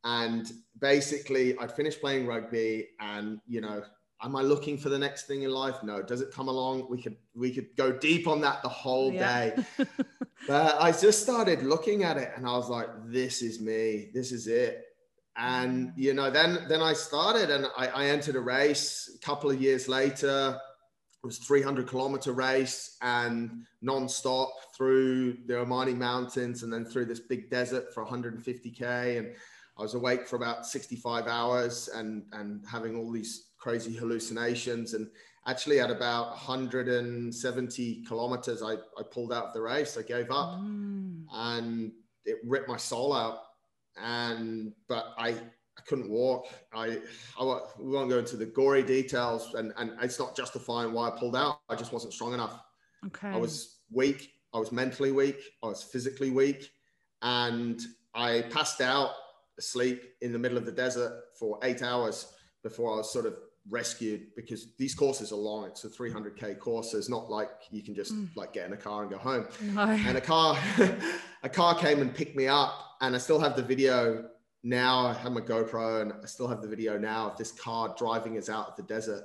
And 0.06 0.50
basically, 0.80 1.58
I'd 1.58 1.74
finished 1.74 2.00
playing 2.00 2.28
rugby, 2.28 2.88
and 3.02 3.42
you 3.46 3.60
know, 3.60 3.84
am 4.24 4.38
I 4.38 4.42
looking 4.42 4.78
for 4.78 4.88
the 4.88 4.98
next 4.98 5.28
thing 5.28 5.44
in 5.44 5.52
life? 5.52 5.84
No. 5.84 6.02
Does 6.02 6.22
it 6.22 6.32
come 6.32 6.48
along? 6.48 6.90
We 6.90 7.00
could 7.00 7.18
we 7.36 7.54
could 7.54 7.76
go 7.76 7.92
deep 7.92 8.26
on 8.26 8.40
that 8.42 8.64
the 8.64 8.70
whole 8.70 9.14
yeah. 9.14 9.50
day. 9.50 9.66
but 10.48 10.82
I 10.82 10.92
just 10.92 11.22
started 11.22 11.62
looking 11.62 12.04
at 12.04 12.18
it, 12.18 12.32
and 12.36 12.48
I 12.48 12.54
was 12.54 12.68
like, 12.68 12.88
"This 13.06 13.44
is 13.44 13.60
me. 13.60 14.10
This 14.12 14.32
is 14.32 14.48
it." 14.48 14.86
And 15.38 15.90
mm. 15.90 15.94
you 15.96 16.14
know, 16.14 16.30
then 16.30 16.66
then 16.68 16.82
I 16.82 16.94
started, 16.94 17.50
and 17.50 17.68
I, 17.78 17.88
I 17.88 18.06
entered 18.08 18.36
a 18.36 18.42
race. 18.42 19.10
A 19.16 19.26
couple 19.26 19.50
of 19.50 19.62
years 19.62 19.88
later, 19.88 20.60
it 21.24 21.28
was 21.28 21.38
300 21.38 21.88
kilometer 21.88 22.32
race 22.32 22.98
and 23.04 23.64
non-stop 23.82 24.52
through 24.76 25.38
the 25.46 25.54
Omani 25.54 25.96
mountains 25.96 26.64
and 26.64 26.74
then 26.74 26.84
through 26.84 27.06
this 27.06 27.20
big 27.20 27.50
desert 27.52 27.94
for 27.94 28.04
150k 28.04 29.20
and 29.20 29.36
I 29.78 29.84
was 29.84 29.94
awake 29.94 30.28
for 30.28 30.36
about 30.36 30.66
65 30.66 31.28
hours 31.28 31.90
and 31.94 32.24
and 32.32 32.66
having 32.70 32.96
all 32.96 33.12
these 33.12 33.50
crazy 33.60 33.96
hallucinations 33.96 34.96
and 34.96 35.08
actually 35.46 35.80
at 35.80 35.92
about 35.92 36.30
170 36.32 38.04
kilometers 38.06 38.64
I, 38.64 38.74
I 38.74 39.04
pulled 39.12 39.32
out 39.32 39.46
of 39.46 39.54
the 39.54 39.62
race 39.62 39.98
I 39.98 40.02
gave 40.02 40.32
up 40.32 40.60
mm. 40.60 41.24
and 41.32 41.92
it 42.26 42.38
ripped 42.44 42.68
my 42.68 42.78
soul 42.78 43.14
out 43.14 43.42
and 43.98 44.74
but 44.88 45.14
I 45.18 45.30
I 45.30 45.82
couldn't 45.88 46.10
walk. 46.10 46.48
I, 46.74 47.00
I 47.40 47.60
we 47.80 47.92
won't 47.92 48.10
go 48.10 48.20
into 48.20 48.38
the 48.38 48.46
gory 48.46 48.84
details, 48.84 49.54
and 49.56 49.74
and 49.78 49.92
it's 50.02 50.20
not 50.20 50.36
justifying 50.36 50.94
why 50.94 51.10
I 51.10 51.12
pulled 51.12 51.36
out. 51.36 51.60
I 51.70 51.76
just 51.76 51.94
wasn't 51.94 52.14
strong 52.14 52.34
enough. 52.34 52.60
Okay. 53.08 53.30
I 53.30 53.38
was 53.38 53.80
weak. 53.92 54.32
I 54.54 54.60
was 54.60 54.72
mentally 54.72 55.12
weak. 55.12 55.40
I 55.64 55.68
was 55.68 55.84
physically 55.84 56.30
weak, 56.30 56.70
and 57.22 57.82
I 58.14 58.42
passed 58.52 58.82
out 58.82 59.12
asleep 59.58 60.04
in 60.22 60.32
the 60.32 60.40
middle 60.40 60.58
of 60.58 60.66
the 60.66 60.72
desert 60.72 61.14
for 61.38 61.60
eight 61.64 61.82
hours 61.82 62.34
before 62.64 62.94
I 62.94 62.98
was 62.98 63.12
sort 63.12 63.26
of 63.26 63.36
rescued 63.70 64.36
because 64.36 64.74
these 64.78 64.96
courses 64.96 65.32
are 65.32 65.36
long. 65.36 65.66
It's 65.66 65.84
a 65.84 65.90
300k 65.90 66.60
course. 66.60 66.94
It's 66.94 67.10
not 67.10 67.30
like 67.30 67.50
you 67.70 67.84
can 67.84 67.94
just 67.94 68.14
mm. 68.14 68.28
like 68.36 68.54
get 68.54 68.68
in 68.68 68.74
a 68.74 68.78
car 68.78 69.04
and 69.04 69.12
go 69.12 69.18
home. 69.18 69.48
No. 69.62 69.84
And 69.84 70.18
a 70.18 70.22
car, 70.22 70.58
a 71.44 71.50
car 71.50 71.76
came 71.76 72.02
and 72.02 72.14
picked 72.14 72.36
me 72.36 72.48
up, 72.48 72.74
and 73.02 73.16
I 73.16 73.20
still 73.20 73.40
have 73.40 73.56
the 73.56 73.64
video 73.64 74.26
now 74.64 75.08
I 75.08 75.14
have 75.14 75.32
my 75.32 75.42
GoPro 75.42 76.02
and 76.02 76.14
I 76.14 76.26
still 76.26 76.48
have 76.48 76.62
the 76.62 76.68
video 76.68 76.98
now 76.98 77.32
of 77.32 77.38
this 77.38 77.52
car 77.52 77.96
driving 77.98 78.38
us 78.38 78.50
out 78.50 78.68
of 78.68 78.76
the 78.76 78.84
desert. 78.84 79.24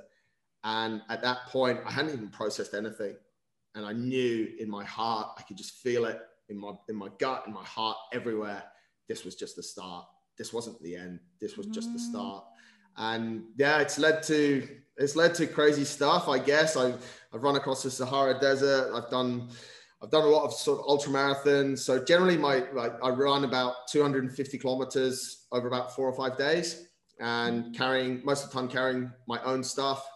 And 0.63 1.01
at 1.09 1.21
that 1.21 1.45
point, 1.47 1.79
I 1.85 1.91
hadn't 1.91 2.13
even 2.13 2.29
processed 2.29 2.73
anything. 2.73 3.15
And 3.75 3.85
I 3.85 3.93
knew 3.93 4.49
in 4.59 4.69
my 4.69 4.83
heart, 4.83 5.29
I 5.37 5.43
could 5.43 5.57
just 5.57 5.75
feel 5.75 6.05
it 6.05 6.19
in 6.49 6.57
my 6.57 6.71
in 6.89 6.95
my 6.95 7.09
gut, 7.19 7.43
in 7.45 7.53
my 7.53 7.63
heart, 7.63 7.97
everywhere. 8.11 8.63
This 9.07 9.23
was 9.23 9.35
just 9.35 9.55
the 9.55 9.63
start. 9.63 10.05
This 10.37 10.51
wasn't 10.51 10.81
the 10.81 10.95
end. 10.95 11.19
This 11.39 11.57
was 11.57 11.67
just 11.67 11.93
the 11.93 11.99
mm. 11.99 12.09
start. 12.09 12.45
And 12.97 13.43
yeah, 13.57 13.79
it's 13.79 13.99
led 13.99 14.23
to 14.23 14.67
it's 14.97 15.15
led 15.15 15.35
to 15.35 15.47
crazy 15.47 15.83
stuff. 15.83 16.27
I 16.27 16.39
guess 16.39 16.75
I've 16.75 17.05
I've 17.33 17.43
run 17.43 17.55
across 17.55 17.83
the 17.83 17.91
Sahara 17.91 18.39
Desert. 18.39 18.91
I've 18.93 19.09
done 19.09 19.49
I've 20.01 20.11
done 20.11 20.23
a 20.23 20.27
lot 20.27 20.45
of 20.45 20.53
sort 20.53 20.79
of 20.79 20.85
ultra 20.87 21.11
marathons. 21.11 21.79
So 21.79 22.03
generally, 22.03 22.37
my 22.37 22.63
like, 22.73 22.93
I 23.03 23.09
run 23.09 23.43
about 23.43 23.87
250 23.91 24.57
kilometers 24.57 25.45
over 25.51 25.67
about 25.67 25.95
four 25.95 26.07
or 26.07 26.13
five 26.13 26.37
days, 26.37 26.87
and 27.19 27.75
carrying 27.75 28.21
most 28.23 28.43
of 28.43 28.51
the 28.51 28.59
time 28.59 28.67
carrying 28.67 29.11
my 29.27 29.41
own 29.43 29.63
stuff. 29.63 30.07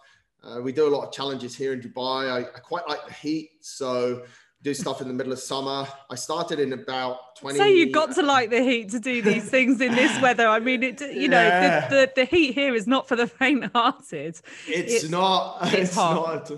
Uh, 0.44 0.60
we 0.60 0.72
do 0.72 0.88
a 0.88 0.90
lot 0.90 1.06
of 1.06 1.12
challenges 1.12 1.54
here 1.54 1.72
in 1.72 1.80
Dubai. 1.80 2.28
I, 2.28 2.40
I 2.40 2.58
quite 2.58 2.88
like 2.88 3.06
the 3.06 3.12
heat, 3.12 3.50
so 3.60 4.24
do 4.62 4.72
stuff 4.72 5.00
in 5.00 5.08
the 5.08 5.14
middle 5.14 5.32
of 5.32 5.40
summer. 5.40 5.88
I 6.08 6.14
started 6.14 6.60
in 6.60 6.72
about 6.72 7.36
20. 7.36 7.58
So 7.58 7.64
you've 7.64 7.92
got 7.92 8.14
to 8.14 8.22
like 8.22 8.50
the 8.50 8.62
heat 8.62 8.90
to 8.90 9.00
do 9.00 9.20
these 9.20 9.50
things 9.50 9.80
in 9.80 9.92
this 9.92 10.20
weather. 10.22 10.46
I 10.46 10.60
mean, 10.60 10.84
it, 10.84 11.00
you 11.00 11.28
know, 11.28 11.42
yeah. 11.42 11.88
the, 11.88 11.96
the, 11.96 12.12
the, 12.16 12.24
heat 12.24 12.54
here 12.54 12.72
is 12.74 12.86
not 12.86 13.08
for 13.08 13.16
the 13.16 13.26
faint 13.38 13.64
hearted. 13.74 14.40
It's, 14.68 14.94
it's, 14.94 15.08
not. 15.08 15.58
It's, 15.72 15.90
it's 15.90 15.96
not. 15.96 16.50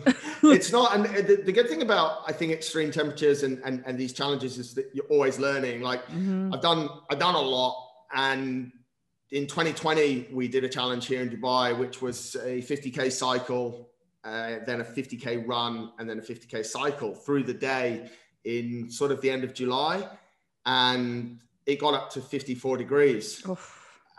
it's 0.43 0.73
not. 0.73 0.95
And 0.95 1.27
the, 1.27 1.37
the, 1.37 1.53
good 1.53 1.69
thing 1.69 1.81
about, 1.81 2.23
I 2.27 2.33
think, 2.33 2.53
extreme 2.53 2.91
temperatures 2.91 3.43
and, 3.43 3.59
and, 3.65 3.83
and 3.87 3.99
these 3.99 4.13
challenges 4.13 4.59
is 4.59 4.75
that 4.75 4.91
you're 4.93 5.07
always 5.07 5.39
learning. 5.39 5.81
Like 5.81 6.05
mm-hmm. 6.09 6.53
I've 6.53 6.61
done, 6.61 6.91
I've 7.11 7.19
done 7.19 7.35
a 7.35 7.41
lot. 7.41 7.89
And 8.15 8.71
in 9.31 9.47
2020, 9.47 10.29
we 10.31 10.47
did 10.47 10.65
a 10.65 10.69
challenge 10.69 11.07
here 11.07 11.23
in 11.23 11.31
Dubai, 11.31 11.77
which 11.77 12.03
was 12.03 12.35
a 12.37 12.61
50K 12.61 13.11
cycle 13.11 13.89
uh, 14.25 14.57
then 14.66 14.81
a 14.81 14.85
50k 14.85 15.47
run, 15.47 15.93
and 15.99 16.09
then 16.09 16.19
a 16.19 16.23
50k 16.23 16.64
cycle 16.64 17.14
through 17.14 17.43
the 17.43 17.54
day 17.54 18.11
in 18.45 18.90
sort 18.90 19.11
of 19.11 19.21
the 19.21 19.31
end 19.31 19.45
of 19.45 19.54
July, 19.54 20.09
and 20.66 21.38
it 21.66 21.78
got 21.78 21.95
up 21.95 22.11
to 22.11 22.21
54 22.21 22.78
degrees. 22.78 23.45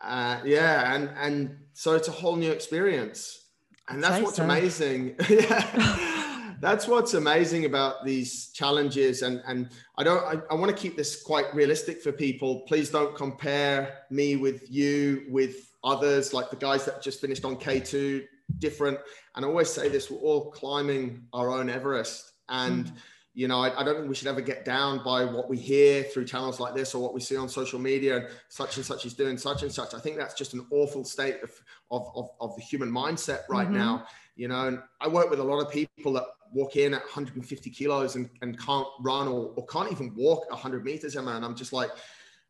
Uh, 0.03 0.39
yeah, 0.43 0.93
and 0.93 1.09
and 1.17 1.57
so 1.73 1.95
it's 1.95 2.07
a 2.07 2.11
whole 2.11 2.35
new 2.35 2.51
experience, 2.51 3.47
and 3.89 4.03
that's 4.03 4.23
what's 4.23 4.37
so. 4.37 4.43
amazing. 4.43 5.15
yeah. 5.29 6.55
that's 6.61 6.87
what's 6.87 7.13
amazing 7.15 7.65
about 7.65 8.05
these 8.05 8.49
challenges 8.51 9.21
and 9.23 9.41
and 9.45 9.69
i 9.97 10.03
don't 10.03 10.23
I, 10.23 10.41
I, 10.49 10.55
want 10.55 10.75
to 10.75 10.81
keep 10.81 10.95
this 10.95 11.21
quite 11.21 11.53
realistic 11.53 12.01
for 12.01 12.13
people 12.13 12.61
please 12.61 12.89
don't 12.89 13.13
compare 13.13 13.99
me 14.09 14.37
with 14.37 14.71
you 14.71 15.25
with 15.29 15.75
others 15.83 16.33
like 16.33 16.49
the 16.49 16.55
guys 16.55 16.85
that 16.85 17.01
just 17.01 17.19
finished 17.19 17.43
on 17.43 17.57
k2 17.57 18.23
different. 18.59 18.99
And 19.35 19.45
I 19.45 19.47
always 19.47 19.69
say 19.69 19.89
this: 19.89 20.09
we're 20.09 20.17
all 20.17 20.51
climbing 20.51 21.23
our 21.33 21.49
own 21.49 21.69
Everest, 21.69 22.33
and 22.49 22.85
mm. 22.85 22.93
you 23.33 23.47
know, 23.47 23.59
I, 23.59 23.79
I, 23.79 23.83
don't 23.83 23.95
think 23.95 24.09
we 24.09 24.15
should 24.15 24.27
ever 24.27 24.41
get 24.41 24.65
down 24.65 25.03
by 25.03 25.25
what 25.25 25.49
we 25.49 25.57
hear 25.57 26.03
through 26.03 26.25
channels 26.25 26.59
like 26.59 26.75
this 26.75 26.95
or 26.95 27.01
what 27.01 27.13
we 27.13 27.21
see 27.21 27.37
on 27.37 27.49
social 27.49 27.79
media. 27.79 28.17
And 28.17 28.27
such 28.49 28.77
and 28.77 28.85
such 28.85 29.05
is 29.05 29.13
doing 29.13 29.37
such 29.37 29.63
and 29.63 29.71
such. 29.71 29.93
I 29.93 29.99
think 29.99 30.17
that's 30.17 30.33
just 30.33 30.53
an 30.53 30.65
awful 30.71 31.03
state 31.03 31.41
of 31.43 31.51
of 31.91 32.09
of, 32.15 32.29
of 32.39 32.55
the 32.55 32.61
human 32.61 32.91
mindset 32.91 33.41
right 33.49 33.67
mm-hmm. 33.67 33.77
now. 33.77 34.05
You 34.35 34.49
know, 34.49 34.67
and 34.67 34.79
I 34.99 35.07
work 35.07 35.29
with 35.29 35.39
a 35.39 35.43
lot 35.43 35.59
of 35.59 35.71
people 35.71 36.13
that 36.13 36.25
walk 36.51 36.77
in 36.77 36.93
at 36.93 37.01
150 37.01 37.69
kilos 37.69 38.15
and, 38.15 38.29
and 38.41 38.59
can't 38.59 38.87
run 39.01 39.27
or, 39.27 39.53
or 39.55 39.65
can't 39.67 39.91
even 39.91 40.13
walk 40.15 40.49
100 40.49 40.83
meters, 40.83 41.15
Emma. 41.15 41.35
And 41.35 41.43
I'm 41.43 41.55
just 41.55 41.73
like, 41.73 41.89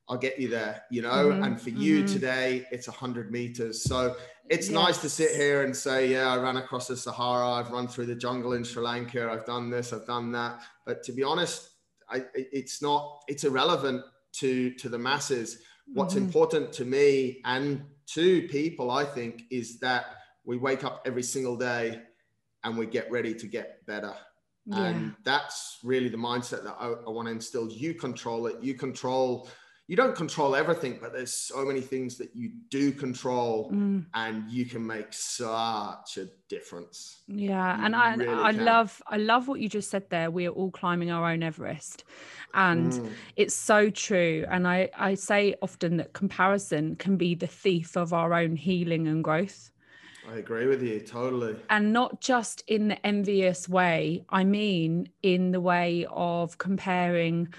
I'll 0.07 0.17
get 0.17 0.39
you 0.39 0.47
there, 0.47 0.83
you 0.91 1.01
know. 1.01 1.09
Mm-hmm. 1.09 1.43
And 1.43 1.61
for 1.61 1.71
you 1.71 2.03
mm-hmm. 2.03 2.13
today, 2.13 2.65
it's 2.71 2.87
100 2.87 3.31
meters. 3.31 3.83
So 3.83 4.15
it's 4.49 4.67
yes. 4.67 4.73
nice 4.73 4.97
to 4.99 5.09
sit 5.09 5.35
here 5.35 5.63
and 5.63 5.75
say, 5.75 6.11
yeah, 6.11 6.27
I 6.27 6.37
ran 6.37 6.57
across 6.57 6.87
the 6.87 6.97
Sahara, 6.97 7.49
I've 7.49 7.71
run 7.71 7.87
through 7.87 8.05
the 8.07 8.15
jungle 8.15 8.53
in 8.53 8.63
Sri 8.63 8.83
Lanka, 8.83 9.29
I've 9.29 9.45
done 9.45 9.69
this, 9.69 9.93
I've 9.93 10.05
done 10.05 10.31
that. 10.33 10.61
But 10.85 11.03
to 11.03 11.11
be 11.11 11.23
honest, 11.23 11.69
I, 12.09 12.25
it's 12.33 12.81
not, 12.81 13.23
it's 13.27 13.43
irrelevant 13.43 14.03
to 14.33 14.71
to 14.75 14.89
the 14.89 14.99
masses. 14.99 15.59
What's 15.93 16.15
mm-hmm. 16.15 16.25
important 16.25 16.73
to 16.73 16.85
me 16.85 17.41
and 17.45 17.83
to 18.07 18.47
people, 18.47 18.91
I 18.91 19.05
think, 19.05 19.43
is 19.49 19.79
that 19.79 20.05
we 20.43 20.57
wake 20.57 20.83
up 20.83 21.01
every 21.05 21.23
single 21.23 21.55
day 21.55 22.01
and 22.63 22.77
we 22.77 22.85
get 22.85 23.09
ready 23.11 23.33
to 23.33 23.47
get 23.47 23.85
better. 23.85 24.13
Yeah. 24.65 24.85
And 24.85 25.15
that's 25.23 25.77
really 25.83 26.09
the 26.09 26.17
mindset 26.17 26.63
that 26.63 26.75
I, 26.79 26.87
I 26.87 27.09
want 27.09 27.27
to 27.27 27.31
instill. 27.31 27.69
You 27.69 27.93
control 27.93 28.47
it. 28.47 28.57
You 28.61 28.73
control 28.73 29.47
you 29.88 29.96
don't 29.96 30.15
control 30.15 30.56
everything, 30.56 30.98
but 31.00 31.13
there's 31.13 31.34
so 31.34 31.63
many 31.63 31.80
things 31.80 32.18
that 32.18 32.36
you 32.36 32.51
do 32.70 32.92
control 32.92 33.70
mm. 33.72 34.04
and 34.15 34.50
you 34.50 34.65
can 34.65 34.86
make 34.86 35.13
such 35.13 36.18
a 36.18 36.27
difference. 36.50 37.22
Yeah. 37.27 37.77
You 37.77 37.86
and 37.86 37.96
I 37.96 38.15
really 38.15 38.44
I 38.44 38.51
can. 38.51 38.65
love 38.65 39.01
I 39.06 39.18
love 39.18 39.48
what 39.48 39.60
you 39.60 39.70
just 39.70 39.92
said 39.92 40.10
there. 40.10 40.32
We 40.32 40.48
are 40.48 40.51
all 40.51 40.72
climbing 40.72 41.12
our 41.12 41.32
own 41.32 41.44
Everest. 41.44 42.04
And 42.56 42.94
mm. 42.94 43.12
it's 43.36 43.54
so 43.54 43.92
true. 43.92 44.46
And 44.50 44.68
I, 44.68 44.89
I 44.98 45.13
say 45.13 45.54
often 45.62 45.98
that 45.98 46.13
comparison 46.13 46.96
can 46.96 47.15
be 47.15 47.36
the 47.36 47.48
thief 47.48 47.96
of 47.96 48.12
our 48.12 48.34
own 48.34 48.56
healing 48.56 49.08
and 49.08 49.24
growth. 49.24 49.70
I 50.27 50.38
agree 50.38 50.65
with 50.65 50.82
you 50.82 51.00
totally. 51.00 51.58
And 51.70 51.94
not 51.94 52.22
just 52.22 52.63
in 52.65 52.88
the 52.88 53.06
envious 53.06 53.70
way, 53.70 54.25
I 54.30 54.44
mean 54.44 55.10
in 55.22 55.51
the 55.51 55.62
way 55.62 56.08
of 56.10 56.58
comparing 56.58 57.54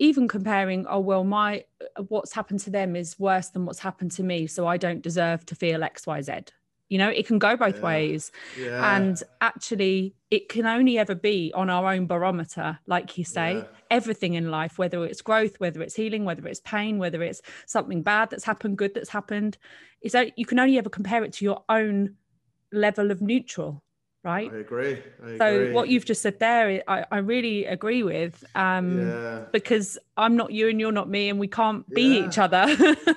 even 0.00 0.26
comparing 0.26 0.86
oh 0.88 0.98
well 0.98 1.22
my 1.22 1.62
uh, 1.96 2.02
what's 2.08 2.32
happened 2.32 2.58
to 2.58 2.70
them 2.70 2.96
is 2.96 3.18
worse 3.18 3.50
than 3.50 3.64
what's 3.66 3.78
happened 3.78 4.10
to 4.10 4.24
me 4.24 4.46
so 4.48 4.66
i 4.66 4.76
don't 4.76 5.02
deserve 5.02 5.46
to 5.46 5.54
feel 5.54 5.78
xyz 5.80 6.48
you 6.88 6.98
know 6.98 7.08
it 7.08 7.26
can 7.26 7.38
go 7.38 7.56
both 7.56 7.76
yeah. 7.76 7.82
ways 7.82 8.32
yeah. 8.58 8.96
and 8.96 9.22
actually 9.40 10.14
it 10.30 10.48
can 10.48 10.66
only 10.66 10.98
ever 10.98 11.14
be 11.14 11.52
on 11.54 11.70
our 11.70 11.92
own 11.92 12.06
barometer 12.06 12.78
like 12.86 13.16
you 13.16 13.24
say 13.24 13.58
yeah. 13.58 13.64
everything 13.90 14.34
in 14.34 14.50
life 14.50 14.78
whether 14.78 15.04
it's 15.04 15.22
growth 15.22 15.60
whether 15.60 15.80
it's 15.82 15.94
healing 15.94 16.24
whether 16.24 16.46
it's 16.48 16.60
pain 16.60 16.98
whether 16.98 17.22
it's 17.22 17.40
something 17.66 18.02
bad 18.02 18.28
that's 18.30 18.44
happened 18.44 18.76
good 18.76 18.94
that's 18.94 19.10
happened 19.10 19.56
is 20.02 20.12
that 20.12 20.36
you 20.36 20.46
can 20.46 20.58
only 20.58 20.78
ever 20.78 20.88
compare 20.88 21.22
it 21.22 21.32
to 21.32 21.44
your 21.44 21.62
own 21.68 22.16
level 22.72 23.10
of 23.10 23.20
neutral 23.20 23.82
right 24.22 24.52
i 24.52 24.56
agree 24.56 25.02
I 25.24 25.38
so 25.38 25.46
agree. 25.46 25.72
what 25.72 25.88
you've 25.88 26.04
just 26.04 26.22
said 26.22 26.38
there 26.38 26.82
I, 26.86 27.04
I 27.10 27.18
really 27.18 27.64
agree 27.64 28.02
with 28.02 28.44
um 28.54 29.08
yeah. 29.08 29.44
because 29.52 29.98
i'm 30.16 30.36
not 30.36 30.52
you 30.52 30.68
and 30.68 30.78
you're 30.78 30.92
not 30.92 31.08
me 31.08 31.28
and 31.28 31.38
we 31.38 31.48
can't 31.48 31.88
be 31.88 32.18
yeah. 32.18 32.26
each 32.26 32.38
other 32.38 32.66
it 32.68 33.16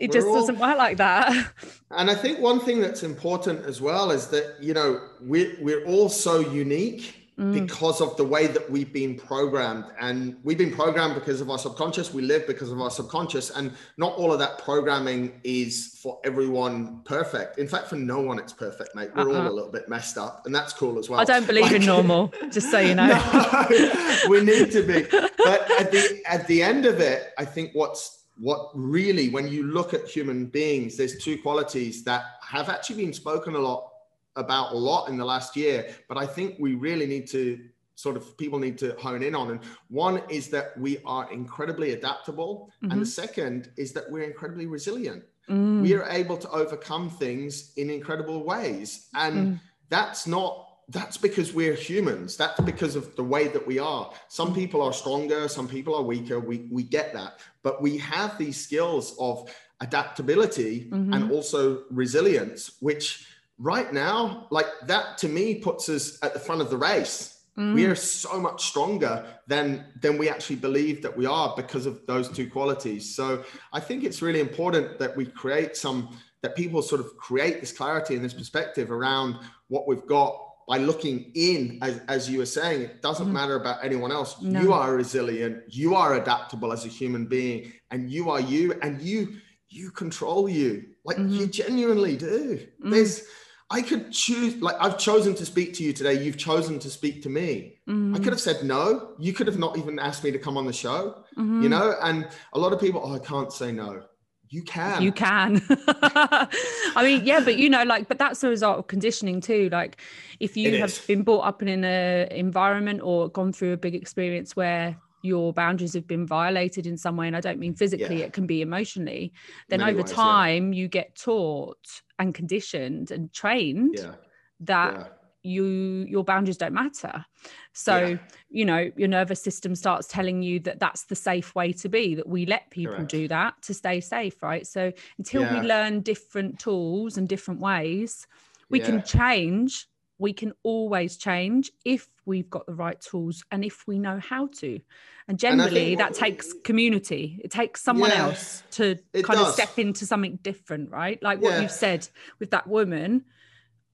We're 0.00 0.08
just 0.08 0.26
all... 0.26 0.34
doesn't 0.34 0.58
work 0.58 0.76
like 0.76 0.98
that 0.98 1.52
and 1.90 2.10
i 2.10 2.14
think 2.14 2.38
one 2.38 2.60
thing 2.60 2.80
that's 2.80 3.02
important 3.02 3.64
as 3.64 3.80
well 3.80 4.10
is 4.10 4.26
that 4.28 4.56
you 4.60 4.74
know 4.74 5.00
we're, 5.20 5.56
we're 5.60 5.84
all 5.86 6.08
so 6.08 6.40
unique 6.40 7.25
mm. 7.38 7.52
because 7.52 8.00
of 8.00 8.16
the 8.16 8.24
way 8.24 8.46
that 8.46 8.70
we've 8.70 8.92
been 8.92 9.16
programmed. 9.16 9.84
And 9.98 10.36
we've 10.42 10.58
been 10.58 10.72
programmed 10.72 11.14
because 11.14 11.40
of 11.40 11.50
our 11.50 11.58
subconscious. 11.58 12.12
We 12.12 12.22
live 12.22 12.46
because 12.46 12.70
of 12.70 12.80
our 12.80 12.90
subconscious. 12.90 13.50
And 13.50 13.72
not 13.96 14.14
all 14.14 14.32
of 14.32 14.38
that 14.38 14.58
programming 14.58 15.40
is 15.44 15.98
for 16.02 16.18
everyone 16.24 17.02
perfect. 17.04 17.58
In 17.58 17.68
fact, 17.68 17.88
for 17.88 17.96
no 17.96 18.20
one, 18.20 18.38
it's 18.38 18.52
perfect, 18.52 18.94
mate. 18.94 19.10
We're 19.14 19.30
uh-uh. 19.30 19.42
all 19.42 19.48
a 19.48 19.54
little 19.54 19.72
bit 19.72 19.88
messed 19.88 20.18
up. 20.18 20.42
And 20.46 20.54
that's 20.54 20.72
cool 20.72 20.98
as 20.98 21.08
well. 21.08 21.20
I 21.20 21.24
don't 21.24 21.46
believe 21.46 21.64
like, 21.64 21.72
in 21.72 21.86
normal, 21.86 22.32
just 22.50 22.70
so 22.70 22.78
you 22.78 22.94
know. 22.94 23.06
no, 23.70 24.18
we 24.28 24.42
need 24.42 24.72
to 24.72 24.82
be. 24.82 25.02
But 25.10 25.70
at 25.80 25.90
the, 25.90 26.22
at 26.26 26.46
the 26.46 26.62
end 26.62 26.86
of 26.86 27.00
it, 27.00 27.32
I 27.38 27.44
think 27.44 27.70
what's 27.74 28.14
what 28.38 28.70
really, 28.74 29.30
when 29.30 29.48
you 29.48 29.62
look 29.62 29.94
at 29.94 30.06
human 30.06 30.44
beings, 30.44 30.98
there's 30.98 31.16
two 31.16 31.38
qualities 31.40 32.04
that 32.04 32.22
have 32.42 32.68
actually 32.68 33.02
been 33.02 33.12
spoken 33.14 33.54
a 33.54 33.58
lot 33.58 33.90
about 34.36 34.72
a 34.72 34.76
lot 34.76 35.08
in 35.08 35.16
the 35.16 35.24
last 35.24 35.56
year, 35.56 35.94
but 36.08 36.16
I 36.16 36.26
think 36.26 36.56
we 36.58 36.74
really 36.74 37.06
need 37.06 37.26
to 37.28 37.58
sort 37.96 38.16
of 38.16 38.36
people 38.36 38.58
need 38.58 38.78
to 38.78 38.94
hone 38.98 39.22
in 39.22 39.34
on. 39.34 39.50
And 39.52 39.60
one 39.88 40.20
is 40.28 40.48
that 40.50 40.78
we 40.78 40.98
are 41.04 41.32
incredibly 41.32 41.92
adaptable, 41.92 42.70
mm-hmm. 42.82 42.92
and 42.92 43.00
the 43.00 43.06
second 43.06 43.70
is 43.76 43.92
that 43.92 44.04
we're 44.10 44.24
incredibly 44.24 44.66
resilient. 44.66 45.24
Mm. 45.48 45.82
We 45.82 45.94
are 45.94 46.08
able 46.10 46.36
to 46.38 46.50
overcome 46.50 47.08
things 47.08 47.72
in 47.76 47.88
incredible 47.90 48.44
ways, 48.44 49.08
and 49.14 49.34
mm. 49.36 49.60
that's 49.88 50.26
not 50.26 50.62
that's 50.88 51.16
because 51.16 51.52
we're 51.52 51.74
humans. 51.74 52.36
That's 52.36 52.60
because 52.60 52.94
of 52.94 53.16
the 53.16 53.24
way 53.24 53.48
that 53.48 53.66
we 53.66 53.80
are. 53.80 54.12
Some 54.28 54.54
people 54.54 54.82
are 54.82 54.92
stronger, 54.92 55.48
some 55.48 55.66
people 55.66 55.94
are 55.94 56.02
weaker. 56.02 56.38
We 56.38 56.68
we 56.70 56.82
get 56.82 57.12
that, 57.14 57.40
but 57.62 57.80
we 57.80 57.96
have 57.98 58.38
these 58.38 58.62
skills 58.62 59.16
of 59.18 59.50
adaptability 59.80 60.88
mm-hmm. 60.90 61.12
and 61.12 61.30
also 61.30 61.84
resilience, 61.90 62.76
which 62.80 63.26
right 63.58 63.92
now, 63.92 64.46
like 64.50 64.66
that 64.84 65.18
to 65.18 65.28
me 65.28 65.56
puts 65.56 65.88
us 65.88 66.18
at 66.22 66.34
the 66.34 66.40
front 66.40 66.60
of 66.60 66.70
the 66.70 66.76
race. 66.76 67.32
Mm. 67.56 67.74
We 67.74 67.86
are 67.86 67.94
so 67.94 68.38
much 68.38 68.66
stronger 68.66 69.24
than 69.46 69.86
than 70.00 70.18
we 70.18 70.28
actually 70.28 70.56
believe 70.56 71.02
that 71.02 71.16
we 71.16 71.24
are 71.24 71.54
because 71.56 71.86
of 71.86 72.04
those 72.06 72.28
two 72.28 72.50
qualities. 72.50 73.14
So 73.16 73.44
I 73.72 73.80
think 73.80 74.04
it's 74.04 74.20
really 74.20 74.40
important 74.40 74.98
that 74.98 75.16
we 75.16 75.26
create 75.26 75.76
some 75.76 76.16
that 76.42 76.54
people 76.54 76.82
sort 76.82 77.00
of 77.00 77.16
create 77.16 77.60
this 77.60 77.72
clarity 77.72 78.14
and 78.14 78.24
this 78.24 78.34
perspective 78.34 78.90
around 78.90 79.36
what 79.68 79.88
we've 79.88 80.06
got 80.06 80.38
by 80.68 80.78
looking 80.78 81.30
in 81.34 81.78
as, 81.80 82.00
as 82.08 82.28
you 82.28 82.38
were 82.38 82.46
saying 82.46 82.82
it 82.82 83.02
doesn't 83.02 83.28
mm. 83.28 83.32
matter 83.32 83.56
about 83.56 83.84
anyone 83.84 84.12
else 84.12 84.40
no. 84.42 84.60
you 84.60 84.72
are 84.72 84.94
resilient 84.94 85.62
you 85.68 85.94
are 85.94 86.16
adaptable 86.16 86.72
as 86.72 86.84
a 86.84 86.88
human 86.88 87.24
being 87.24 87.72
and 87.90 88.10
you 88.10 88.30
are 88.30 88.40
you 88.40 88.74
and 88.82 89.00
you 89.00 89.36
you 89.68 89.90
control 89.90 90.48
you 90.48 90.84
like 91.04 91.16
mm-hmm. 91.16 91.34
you 91.34 91.46
genuinely 91.46 92.16
do 92.16 92.58
mm. 92.84 92.90
there's 92.90 93.22
I 93.68 93.82
could 93.82 94.12
choose, 94.12 94.56
like, 94.62 94.76
I've 94.78 94.96
chosen 94.96 95.34
to 95.34 95.44
speak 95.44 95.74
to 95.74 95.82
you 95.82 95.92
today. 95.92 96.22
You've 96.22 96.36
chosen 96.36 96.78
to 96.78 96.88
speak 96.88 97.22
to 97.24 97.28
me. 97.28 97.78
Mm-hmm. 97.88 98.14
I 98.14 98.18
could 98.18 98.28
have 98.28 98.40
said 98.40 98.62
no. 98.62 99.14
You 99.18 99.32
could 99.32 99.48
have 99.48 99.58
not 99.58 99.76
even 99.76 99.98
asked 99.98 100.22
me 100.22 100.30
to 100.30 100.38
come 100.38 100.56
on 100.56 100.66
the 100.66 100.72
show, 100.72 101.24
mm-hmm. 101.36 101.62
you 101.62 101.68
know? 101.68 101.96
And 102.00 102.28
a 102.52 102.58
lot 102.58 102.72
of 102.72 102.80
people, 102.80 103.02
oh, 103.04 103.14
I 103.14 103.18
can't 103.18 103.52
say 103.52 103.72
no. 103.72 104.02
You 104.48 104.62
can. 104.62 105.02
You 105.02 105.10
can. 105.10 105.60
I 105.88 107.02
mean, 107.02 107.24
yeah, 107.24 107.40
but 107.40 107.58
you 107.58 107.68
know, 107.68 107.82
like, 107.82 108.06
but 108.06 108.18
that's 108.18 108.44
a 108.44 108.48
result 108.48 108.78
of 108.78 108.86
conditioning 108.86 109.40
too. 109.40 109.68
Like, 109.70 110.00
if 110.38 110.56
you 110.56 110.68
it 110.68 110.80
have 110.80 110.90
is. 110.90 110.98
been 111.00 111.22
brought 111.22 111.40
up 111.40 111.62
in 111.62 111.68
an 111.68 112.28
environment 112.30 113.00
or 113.02 113.28
gone 113.28 113.52
through 113.52 113.72
a 113.72 113.76
big 113.76 113.96
experience 113.96 114.54
where 114.54 114.96
your 115.26 115.52
boundaries 115.52 115.94
have 115.94 116.06
been 116.06 116.26
violated 116.26 116.86
in 116.86 116.96
some 116.96 117.16
way, 117.16 117.26
and 117.26 117.36
I 117.36 117.40
don't 117.40 117.58
mean 117.58 117.74
physically, 117.74 118.20
yeah. 118.20 118.26
it 118.26 118.32
can 118.32 118.46
be 118.46 118.62
emotionally, 118.62 119.32
then 119.68 119.80
Many 119.80 119.92
over 119.92 120.02
ways, 120.02 120.12
time 120.12 120.72
yeah. 120.72 120.80
you 120.80 120.88
get 120.88 121.16
taught 121.16 122.02
and 122.18 122.34
conditioned 122.34 123.10
and 123.10 123.32
trained 123.32 123.96
yeah. 123.98 124.12
that 124.60 124.94
yeah. 124.94 125.06
you 125.42 125.64
your 126.08 126.24
boundaries 126.24 126.56
don't 126.56 126.72
matter 126.72 127.24
so 127.72 127.98
yeah. 127.98 128.16
you 128.48 128.64
know 128.64 128.90
your 128.96 129.08
nervous 129.08 129.42
system 129.42 129.74
starts 129.74 130.08
telling 130.08 130.42
you 130.42 130.58
that 130.60 130.80
that's 130.80 131.04
the 131.04 131.14
safe 131.14 131.54
way 131.54 131.72
to 131.72 131.88
be 131.88 132.14
that 132.14 132.28
we 132.28 132.46
let 132.46 132.70
people 132.70 132.94
Correct. 132.94 133.10
do 133.10 133.28
that 133.28 133.54
to 133.62 133.74
stay 133.74 134.00
safe 134.00 134.42
right 134.42 134.66
so 134.66 134.92
until 135.18 135.42
we 135.42 135.60
learn 135.60 136.00
different 136.00 136.58
tools 136.58 137.18
and 137.18 137.28
different 137.28 137.60
ways 137.60 138.26
we 138.70 138.80
can 138.80 139.02
change 139.02 139.86
we 140.18 140.32
can 140.32 140.52
always 140.62 141.16
change 141.16 141.70
if 141.84 142.08
we've 142.24 142.48
got 142.48 142.66
the 142.66 142.74
right 142.74 143.00
tools 143.00 143.44
and 143.50 143.64
if 143.64 143.86
we 143.86 143.98
know 143.98 144.18
how 144.18 144.46
to. 144.46 144.80
And 145.28 145.38
generally 145.38 145.92
and 145.92 146.00
that 146.00 146.14
takes 146.14 146.52
community. 146.64 147.40
It 147.44 147.50
takes 147.50 147.82
someone 147.82 148.10
yeah, 148.10 148.26
else 148.26 148.62
to 148.72 148.96
kind 149.12 149.38
does. 149.38 149.48
of 149.48 149.54
step 149.54 149.78
into 149.78 150.06
something 150.06 150.38
different 150.42 150.90
right? 150.90 151.22
Like 151.22 151.42
what 151.42 151.60
you've 151.60 151.70
said 151.70 152.08
with 152.38 152.50
that 152.52 152.66
woman 152.66 153.24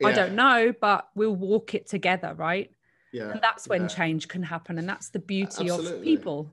yeah. 0.00 0.08
i 0.08 0.12
don't 0.12 0.34
know 0.34 0.74
but 0.80 1.08
we'll 1.14 1.34
walk 1.34 1.74
it 1.74 1.88
together 1.88 2.34
right? 2.36 2.70
Yeah 3.12 3.30
and 3.30 3.40
that's 3.40 3.68
when 3.68 3.88
change 3.88 4.28
can 4.28 4.42
happen 4.42 4.78
and 4.78 4.88
that's 4.88 5.10
the 5.10 5.18
beauty 5.18 5.70
absolutely. 5.70 5.98
of 5.98 6.02
people. 6.02 6.52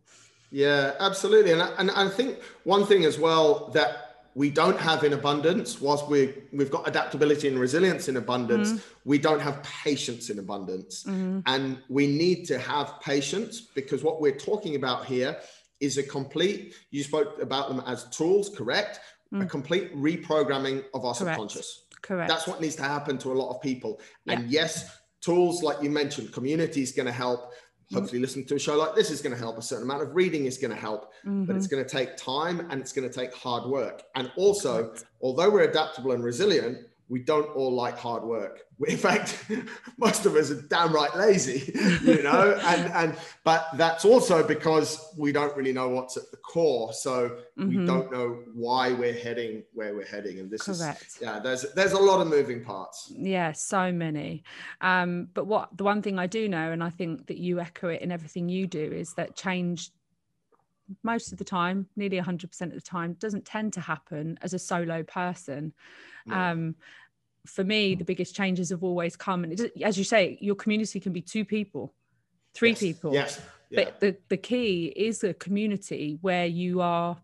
Yeah 0.52 0.94
absolutely. 1.00 1.52
And 1.52 1.62
and 1.62 1.92
I 1.92 2.10
think 2.10 2.40
one 2.64 2.86
thing 2.86 3.06
as 3.06 3.20
well 3.20 3.70
that 3.74 4.09
we 4.40 4.50
don't 4.50 4.80
have 4.80 5.04
in 5.04 5.12
abundance 5.12 5.82
whilst 5.82 6.08
we 6.08 6.34
we've 6.54 6.72
got 6.72 6.88
adaptability 6.88 7.50
and 7.50 7.60
resilience 7.60 8.08
in 8.08 8.16
abundance 8.16 8.72
mm. 8.72 8.82
we 9.04 9.18
don't 9.18 9.42
have 9.42 9.62
patience 9.64 10.30
in 10.30 10.40
abundance 10.40 11.04
mm. 11.04 11.44
and 11.46 11.78
we 11.90 12.08
need 12.08 12.46
to 12.46 12.58
have 12.58 12.94
patience 13.02 13.60
because 13.80 14.02
what 14.02 14.22
we're 14.22 14.40
talking 14.50 14.76
about 14.76 15.06
here 15.06 15.38
is 15.82 15.98
a 15.98 16.04
complete 16.04 16.74
you 16.90 17.04
spoke 17.04 17.42
about 17.42 17.68
them 17.68 17.84
as 17.86 18.06
tools 18.18 18.50
correct 18.56 19.02
mm. 19.34 19.44
a 19.44 19.46
complete 19.46 19.94
reprogramming 19.94 20.78
of 20.94 21.04
our 21.04 21.14
correct. 21.14 21.18
subconscious 21.18 21.84
correct 22.02 22.30
that's 22.30 22.48
what 22.48 22.62
needs 22.62 22.78
to 22.78 22.84
happen 22.84 23.18
to 23.18 23.34
a 23.34 23.38
lot 23.42 23.54
of 23.54 23.62
people 23.62 24.00
yeah. 24.24 24.34
and 24.34 24.50
yes 24.50 24.90
tools 25.20 25.62
like 25.62 25.84
you 25.84 25.90
mentioned 25.90 26.32
community 26.32 26.82
is 26.82 26.94
going 26.94 27.06
to 27.06 27.18
help 27.26 27.52
hopefully 27.94 28.20
listening 28.20 28.46
to 28.46 28.56
a 28.56 28.60
show 28.60 28.76
like 28.76 28.96
this 28.96 29.10
is 29.10 29.22
going 29.22 29.34
to 29.34 29.40
help 29.40 29.58
a 29.58 29.62
certain 29.62 29.84
amount 29.84 30.02
of 30.02 30.16
reading 30.16 30.46
is 30.46 30.58
going 30.58 30.72
to 30.72 30.80
help 30.80 31.12
mm-hmm. 31.26 31.46
but 31.46 31.56
it's 31.56 31.68
mm-hmm. 31.68 31.76
going 31.76 31.86
to 31.86 31.90
take 31.90 32.16
time 32.18 32.60
and 32.70 32.80
it's 32.80 32.92
going 32.92 33.08
to 33.08 33.14
take 33.14 33.34
hard 33.34 33.70
work 33.70 34.04
and 34.16 34.32
also 34.36 34.94
although 35.22 35.50
we're 35.50 35.64
adaptable 35.64 36.12
and 36.12 36.24
resilient 36.24 36.78
we 37.10 37.20
don't 37.20 37.50
all 37.56 37.74
like 37.74 37.98
hard 37.98 38.24
work 38.24 38.62
in 38.88 38.98
fact, 38.98 39.46
most 39.98 40.26
of 40.26 40.36
us 40.36 40.52
are 40.52 40.62
downright 40.62 41.16
lazy, 41.16 41.72
you 42.02 42.24
know, 42.24 42.58
and 42.64 42.92
and 42.94 43.16
but 43.44 43.68
that's 43.76 44.06
also 44.06 44.46
because 44.46 45.14
we 45.18 45.32
don't 45.32 45.56
really 45.58 45.74
know 45.74 45.90
what's 45.90 46.16
at 46.16 46.32
the 46.32 46.38
core, 46.38 46.94
so 46.94 47.38
mm-hmm. 47.58 47.68
we 47.68 47.86
don't 47.86 48.12
know 48.12 48.40
why 48.54 48.94
we're 48.94 49.14
heading 49.14 49.64
where 49.74 49.94
we're 49.94 50.06
heading, 50.06 50.40
and 50.40 50.50
this 50.50 50.64
Correct. 50.64 51.04
is 51.04 51.20
yeah, 51.22 51.40
there's 51.40 51.66
there's 51.74 51.92
a 51.92 52.00
lot 52.00 52.22
of 52.22 52.28
moving 52.28 52.64
parts. 52.64 53.12
Yeah, 53.16 53.52
so 53.52 53.92
many. 53.92 54.44
Um, 54.80 55.28
but 55.34 55.46
what 55.46 55.76
the 55.76 55.84
one 55.84 56.02
thing 56.02 56.18
I 56.18 56.28
do 56.28 56.48
know, 56.48 56.72
and 56.72 56.84
I 56.84 56.90
think 56.90 57.28
that 57.28 57.38
you 57.38 57.60
echo 57.60 57.90
it 57.90 58.02
in 58.02 58.12
everything 58.12 58.48
you 58.48 58.66
do, 58.66 58.82
is 58.82 59.14
that 59.16 59.36
change 59.36 59.92
most 61.04 61.32
of 61.32 61.38
the 61.38 61.44
time, 61.44 61.88
nearly 61.96 62.20
100% 62.20 62.62
of 62.62 62.74
the 62.74 62.82
time, 62.82 63.14
doesn't 63.20 63.46
tend 63.46 63.74
to 63.74 63.80
happen 63.80 64.40
as 64.42 64.56
a 64.56 64.60
solo 64.60 65.04
person. 65.04 65.72
Um, 66.32 66.76
for 67.46 67.64
me, 67.64 67.96
the 67.96 68.04
biggest 68.04 68.36
changes 68.36 68.70
have 68.70 68.84
always 68.84 69.16
come, 69.16 69.44
and 69.44 69.60
it, 69.60 69.72
as 69.82 69.98
you 69.98 70.04
say, 70.04 70.38
your 70.42 70.56
community 70.56 71.00
can 71.00 71.14
be 71.14 71.22
two 71.22 71.46
people, 71.46 71.94
three 72.54 72.72
yes. 72.72 72.80
people. 72.80 73.14
Yes. 73.14 73.42
Yeah. 73.70 73.84
But 73.84 74.00
the, 74.00 74.18
the 74.30 74.38
key 74.38 74.94
is 74.96 75.24
a 75.24 75.34
community 75.34 76.18
where 76.22 76.46
you 76.46 76.82
are 76.82 77.18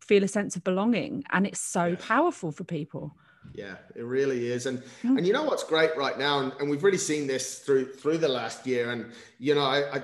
feel 0.00 0.22
a 0.22 0.28
sense 0.28 0.56
of 0.56 0.64
belonging, 0.64 1.24
and 1.30 1.46
it's 1.46 1.60
so 1.60 1.86
yes. 1.86 2.04
powerful 2.04 2.52
for 2.52 2.64
people. 2.64 3.14
Yeah, 3.52 3.76
it 3.94 4.04
really 4.04 4.48
is. 4.48 4.66
And 4.66 4.82
mm. 5.02 5.16
and 5.16 5.26
you 5.26 5.32
know 5.32 5.42
what's 5.42 5.64
great 5.64 5.96
right 5.96 6.18
now, 6.18 6.40
and, 6.40 6.52
and 6.60 6.68
we've 6.68 6.82
really 6.82 6.98
seen 6.98 7.26
this 7.26 7.60
through 7.60 7.92
through 7.92 8.18
the 8.18 8.28
last 8.28 8.66
year. 8.66 8.90
And 8.90 9.12
you 9.38 9.54
know, 9.54 9.62
I, 9.62 9.96
I 9.96 10.02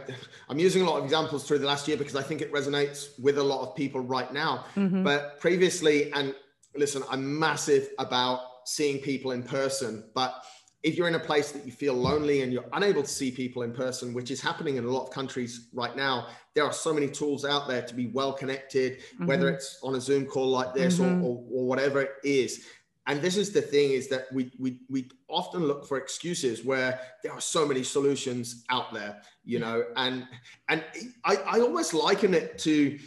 am 0.49 0.59
using 0.59 0.83
a 0.83 0.85
lot 0.85 0.99
of 0.99 1.05
examples 1.05 1.47
through 1.47 1.59
the 1.59 1.67
last 1.67 1.89
year 1.89 1.97
because 1.97 2.17
I 2.17 2.23
think 2.23 2.43
it 2.43 2.53
resonates 2.53 3.19
with 3.19 3.39
a 3.39 3.43
lot 3.43 3.63
of 3.63 3.75
people 3.75 4.01
right 4.01 4.33
now. 4.33 4.65
Mm-hmm. 4.77 5.03
But 5.03 5.41
previously, 5.41 6.13
and 6.13 6.35
listen, 6.77 7.03
I'm 7.11 7.39
massive 7.39 7.89
about 7.99 8.41
seeing 8.71 8.99
people 8.99 9.33
in 9.33 9.43
person, 9.43 10.05
but 10.15 10.45
if 10.83 10.97
you're 10.97 11.09
in 11.09 11.15
a 11.15 11.21
place 11.21 11.53
that 11.53 11.67
you 11.67 11.73
feel 11.73 11.93
lonely 11.93 12.41
and 12.41 12.53
you're 12.53 12.65
unable 12.73 13.03
to 13.03 13.09
see 13.09 13.31
people 13.31 13.63
in 13.63 13.73
person, 13.73 14.15
which 14.15 14.31
is 14.31 14.41
happening 14.41 14.77
in 14.77 14.85
a 14.85 14.89
lot 14.89 15.03
of 15.03 15.11
countries 15.11 15.69
right 15.75 15.95
now, 15.95 16.29
there 16.55 16.65
are 16.65 16.73
so 16.73 16.95
many 16.95 17.07
tools 17.07 17.45
out 17.45 17.69
there 17.69 17.83
to 17.83 17.95
be 17.95 18.07
well 18.07 18.33
connected, 18.33 18.99
mm-hmm. 18.99 19.27
whether 19.27 19.51
it's 19.51 19.79
on 19.83 19.95
a 19.95 20.01
Zoom 20.01 20.25
call 20.25 20.49
like 20.49 20.73
this 20.73 20.99
mm-hmm. 20.99 21.23
or, 21.23 21.37
or, 21.37 21.45
or, 21.53 21.67
whatever 21.67 22.01
it 22.01 22.13
is 22.25 22.65
and 23.07 23.21
this 23.21 23.37
is 23.37 23.51
the 23.51 23.61
thing 23.61 23.91
is 23.91 24.09
that 24.09 24.27
we, 24.33 24.53
we 24.59 24.79
we 24.89 25.11
often 25.29 25.65
look 25.67 25.87
for 25.87 25.97
excuses 25.97 26.65
where 26.65 27.01
there 27.23 27.33
are 27.33 27.41
so 27.41 27.67
many 27.67 27.83
solutions 27.83 28.65
out 28.71 28.93
there 28.93 29.21
you 29.45 29.59
know 29.59 29.85
and 29.97 30.27
and 30.69 30.85
i 31.25 31.37
i 31.37 31.61
almost 31.61 31.95
liken 31.95 32.35
it 32.35 32.59
to 32.59 32.99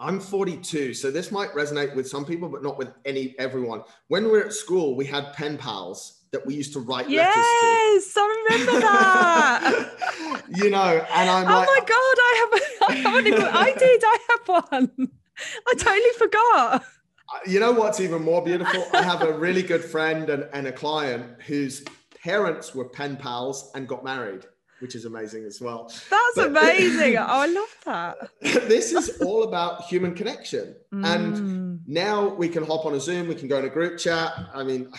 i'm 0.00 0.20
42 0.20 0.94
so 0.94 1.10
this 1.10 1.30
might 1.30 1.52
resonate 1.52 1.94
with 1.94 2.08
some 2.08 2.24
people 2.24 2.48
but 2.48 2.62
not 2.62 2.78
with 2.78 2.92
any 3.04 3.34
everyone 3.38 3.82
when 4.08 4.24
we 4.24 4.30
we're 4.30 4.46
at 4.46 4.52
school 4.52 4.96
we 4.96 5.04
had 5.06 5.32
pen 5.32 5.56
pals 5.56 6.20
that 6.32 6.44
we 6.44 6.54
used 6.54 6.72
to 6.72 6.80
write 6.80 7.08
yes, 7.08 7.36
letters 7.36 7.44
to. 7.60 7.66
Yes, 7.94 8.16
I 8.16 8.44
remember 8.50 8.80
that. 8.80 10.42
you 10.56 10.68
know, 10.68 11.06
and 11.14 11.30
I'm 11.30 11.46
oh 11.46 11.58
like, 11.58 11.68
my 11.68 11.78
god, 11.78 11.90
I 11.92 12.48
have, 12.50 13.06
I 13.06 13.20
even, 13.20 13.40
I 13.40 13.72
did, 13.78 14.02
I 14.04 14.18
have 14.30 14.64
one. 14.68 15.10
I 15.68 15.74
totally 15.78 16.10
forgot 16.18 16.84
uh, 17.32 17.38
you 17.46 17.60
know 17.60 17.72
what's 17.72 18.00
even 18.00 18.22
more 18.22 18.42
beautiful? 18.42 18.84
I 18.92 19.02
have 19.02 19.22
a 19.22 19.32
really 19.32 19.62
good 19.62 19.84
friend 19.84 20.28
and, 20.30 20.48
and 20.52 20.66
a 20.66 20.72
client 20.72 21.42
whose 21.42 21.84
parents 22.22 22.74
were 22.74 22.88
pen 22.88 23.16
pals 23.16 23.70
and 23.74 23.88
got 23.88 24.04
married, 24.04 24.44
which 24.80 24.94
is 24.94 25.04
amazing 25.04 25.44
as 25.44 25.60
well. 25.60 25.84
That's 26.10 26.36
but, 26.36 26.48
amazing. 26.48 27.16
oh, 27.16 27.24
I 27.26 27.46
love 27.46 27.76
that. 27.84 28.68
this 28.68 28.92
is 28.92 29.20
all 29.22 29.44
about 29.44 29.82
human 29.84 30.14
connection. 30.14 30.74
Mm. 30.92 31.06
And 31.06 31.80
now 31.86 32.28
we 32.34 32.48
can 32.48 32.64
hop 32.64 32.84
on 32.86 32.94
a 32.94 33.00
Zoom, 33.00 33.28
we 33.28 33.34
can 33.34 33.48
go 33.48 33.58
in 33.58 33.64
a 33.64 33.70
group 33.70 33.98
chat. 33.98 34.32
I 34.54 34.62
mean, 34.62 34.90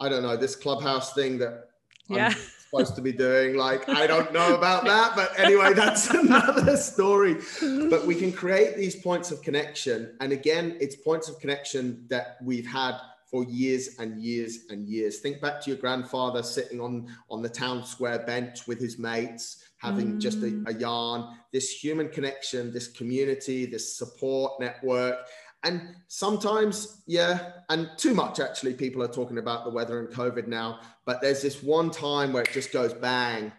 I 0.00 0.08
don't 0.08 0.22
know, 0.22 0.36
this 0.36 0.56
clubhouse 0.56 1.12
thing 1.14 1.38
that 1.38 1.68
yeah. 2.08 2.28
I'm 2.28 2.32
supposed 2.70 2.96
to 2.96 3.02
be 3.02 3.12
doing. 3.12 3.56
Like, 3.56 3.88
I 3.88 4.06
don't 4.06 4.32
know 4.32 4.54
about 4.58 4.84
that. 4.84 5.14
But 5.14 5.38
anyway, 5.38 5.72
that's 5.74 6.10
another 6.10 6.76
story. 6.76 7.36
But 7.60 8.06
we 8.06 8.14
can 8.14 8.32
create 8.32 8.76
these 8.76 8.96
points 8.96 9.30
of 9.30 9.42
connection. 9.42 10.16
And 10.20 10.32
again, 10.32 10.76
it's 10.80 10.96
points 10.96 11.28
of 11.28 11.38
connection 11.38 12.06
that 12.08 12.38
we've 12.42 12.66
had 12.66 12.98
for 13.34 13.42
years 13.46 13.96
and 13.98 14.22
years 14.22 14.66
and 14.70 14.86
years. 14.86 15.18
Think 15.18 15.40
back 15.40 15.60
to 15.62 15.70
your 15.70 15.78
grandfather 15.80 16.40
sitting 16.40 16.80
on, 16.80 17.08
on 17.28 17.42
the 17.42 17.48
town 17.48 17.84
square 17.84 18.20
bench 18.20 18.68
with 18.68 18.78
his 18.78 18.96
mates, 18.96 19.64
having 19.76 20.12
mm. 20.12 20.20
just 20.20 20.38
a, 20.38 20.46
mm. 20.46 20.68
a 20.68 20.74
yarn, 20.74 21.36
this 21.52 21.68
human 21.68 22.08
connection, 22.10 22.72
this 22.72 22.86
community, 22.86 23.66
this 23.66 23.98
support 23.98 24.60
network 24.60 25.16
and 25.64 25.96
sometimes 26.08 27.02
yeah 27.06 27.52
and 27.70 27.88
too 27.96 28.12
much 28.12 28.38
actually 28.38 28.74
people 28.74 29.02
are 29.02 29.08
talking 29.08 29.38
about 29.38 29.64
the 29.64 29.70
weather 29.70 29.98
and 29.98 30.10
covid 30.10 30.46
now 30.46 30.78
but 31.06 31.22
there's 31.22 31.40
this 31.40 31.62
one 31.62 31.90
time 31.90 32.34
where 32.34 32.42
it 32.42 32.52
just 32.52 32.70
goes 32.70 32.92
bang 32.92 33.50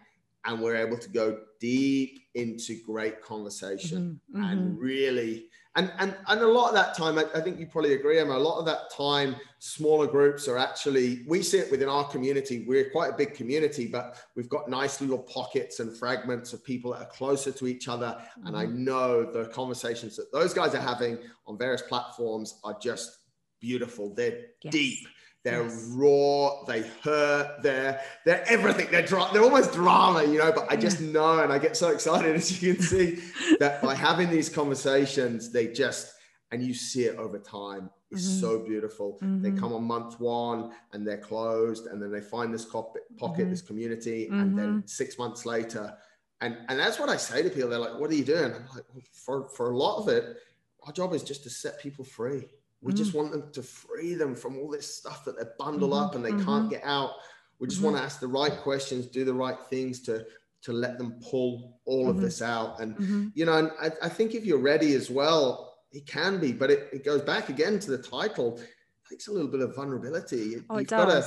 and 0.44 0.60
we're 0.60 0.76
able 0.76 0.96
to 0.96 1.08
go 1.08 1.36
deep 1.58 2.20
into 2.36 2.80
great 2.86 3.20
conversation 3.20 4.20
mm-hmm, 4.30 4.40
mm-hmm. 4.40 4.52
and 4.52 4.78
really 4.78 5.46
and 5.76 5.92
and 5.98 6.16
and 6.26 6.40
a 6.40 6.46
lot 6.46 6.68
of 6.68 6.74
that 6.74 6.96
time, 6.96 7.18
I, 7.18 7.24
I, 7.34 7.40
think 7.40 7.60
you 7.60 7.66
probably 7.66 7.94
agree, 7.94 8.18
Emma. 8.18 8.34
A 8.34 8.38
lot 8.38 8.58
of 8.58 8.64
that 8.64 8.90
time, 8.90 9.36
smaller 9.58 10.06
groups 10.06 10.48
are 10.48 10.56
actually 10.56 11.22
we 11.28 11.42
see 11.42 11.58
it 11.58 11.70
within 11.70 11.88
our 11.88 12.04
community. 12.04 12.64
We're 12.66 12.90
quite 12.90 13.12
a 13.12 13.16
big 13.16 13.34
community, 13.34 13.86
but 13.86 14.16
we've 14.34 14.48
got 14.48 14.68
nice 14.70 15.00
little 15.00 15.18
pockets 15.18 15.80
and 15.80 15.96
fragments 15.96 16.52
of 16.54 16.64
people 16.64 16.92
that 16.92 17.02
are 17.02 17.10
closer 17.10 17.52
to 17.52 17.66
each 17.66 17.88
other. 17.88 18.06
Mm-hmm. 18.06 18.46
And 18.46 18.56
I 18.56 18.64
mm-hmm. 18.64 18.84
know 18.84 19.30
the 19.30 19.46
conversations 19.46 20.16
that 20.16 20.32
those 20.32 20.54
guys 20.54 20.74
are 20.74 20.80
having 20.80 21.18
on 21.46 21.58
various 21.58 21.82
platforms 21.82 22.58
are 22.64 22.76
just 22.80 23.18
beautiful. 23.60 24.14
They're 24.14 24.46
yes. 24.62 24.72
deep 24.72 25.06
they're 25.46 25.62
yes. 25.62 25.92
raw, 25.94 26.64
they 26.64 26.82
hurt, 27.04 27.62
they're 27.62 28.00
they're 28.24 28.44
everything. 28.48 28.88
They're 28.90 29.06
dra- 29.06 29.28
they're 29.32 29.44
almost 29.44 29.72
drama, 29.72 30.24
you 30.24 30.38
know. 30.38 30.50
But 30.50 30.66
I 30.72 30.74
just 30.74 31.00
know, 31.00 31.38
and 31.38 31.52
I 31.52 31.58
get 31.58 31.76
so 31.76 31.90
excited 31.90 32.34
as 32.34 32.60
you 32.60 32.74
can 32.74 32.82
see 32.82 33.22
that 33.60 33.80
by 33.80 33.94
having 33.94 34.28
these 34.28 34.48
conversations, 34.48 35.52
they 35.52 35.68
just 35.68 36.12
and 36.50 36.64
you 36.64 36.74
see 36.74 37.04
it 37.04 37.16
over 37.16 37.38
time. 37.38 37.90
It's 38.10 38.26
mm-hmm. 38.26 38.40
so 38.40 38.58
beautiful. 38.58 39.18
Mm-hmm. 39.22 39.42
They 39.42 39.52
come 39.52 39.72
on 39.72 39.84
month 39.84 40.18
one 40.18 40.72
and 40.92 41.06
they're 41.06 41.16
closed, 41.16 41.86
and 41.86 42.02
then 42.02 42.10
they 42.10 42.20
find 42.20 42.52
this 42.52 42.64
pocket, 42.64 43.02
mm-hmm. 43.20 43.48
this 43.48 43.62
community, 43.62 44.26
and 44.26 44.58
then 44.58 44.68
mm-hmm. 44.68 44.86
six 44.86 45.16
months 45.16 45.46
later, 45.46 45.96
and 46.40 46.56
and 46.68 46.76
that's 46.76 46.98
what 46.98 47.08
I 47.08 47.18
say 47.18 47.44
to 47.44 47.50
people. 47.50 47.70
They're 47.70 47.78
like, 47.78 48.00
"What 48.00 48.10
are 48.10 48.14
you 48.14 48.24
doing?" 48.24 48.52
I'm 48.52 48.66
like, 48.74 48.84
well, 48.92 49.02
"For 49.12 49.48
for 49.50 49.70
a 49.70 49.76
lot 49.76 49.98
of 49.98 50.08
it, 50.08 50.38
our 50.82 50.92
job 50.92 51.14
is 51.14 51.22
just 51.22 51.44
to 51.44 51.50
set 51.50 51.78
people 51.78 52.04
free." 52.04 52.48
We 52.80 52.92
mm. 52.92 52.96
just 52.96 53.14
want 53.14 53.32
them 53.32 53.50
to 53.52 53.62
free 53.62 54.14
them 54.14 54.34
from 54.34 54.58
all 54.58 54.70
this 54.70 54.96
stuff 54.96 55.24
that 55.24 55.36
they're 55.36 55.54
bundled 55.58 55.92
mm-hmm, 55.92 56.04
up 56.04 56.14
and 56.14 56.24
they 56.24 56.32
mm-hmm. 56.32 56.44
can't 56.44 56.70
get 56.70 56.82
out. 56.84 57.12
We 57.58 57.68
just 57.68 57.78
mm-hmm. 57.78 57.92
want 57.92 57.96
to 57.98 58.02
ask 58.02 58.20
the 58.20 58.28
right 58.28 58.56
questions, 58.58 59.06
do 59.06 59.24
the 59.24 59.34
right 59.34 59.58
things 59.70 60.00
to 60.02 60.26
to 60.62 60.72
let 60.72 60.98
them 60.98 61.20
pull 61.30 61.78
all 61.84 62.08
of 62.08 62.16
mm-hmm. 62.16 62.24
this 62.24 62.42
out. 62.42 62.80
And 62.80 62.96
mm-hmm. 62.96 63.28
you 63.34 63.44
know, 63.44 63.56
and 63.56 63.70
I, 63.80 63.90
I, 64.06 64.08
think 64.08 64.34
if 64.34 64.44
you're 64.44 64.58
ready 64.58 64.94
as 64.94 65.10
well, 65.10 65.78
it 65.92 66.06
can 66.06 66.40
be, 66.40 66.52
but 66.52 66.70
it, 66.70 66.88
it 66.92 67.04
goes 67.04 67.22
back 67.22 67.48
again 67.48 67.78
to 67.80 67.90
the 67.90 67.98
title. 67.98 68.58
It 68.58 69.08
takes 69.08 69.28
a 69.28 69.32
little 69.32 69.50
bit 69.50 69.60
of 69.60 69.76
vulnerability. 69.76 70.56
Oh, 70.68 70.78
You've 70.78 70.88
got 70.88 71.06
to 71.06 71.24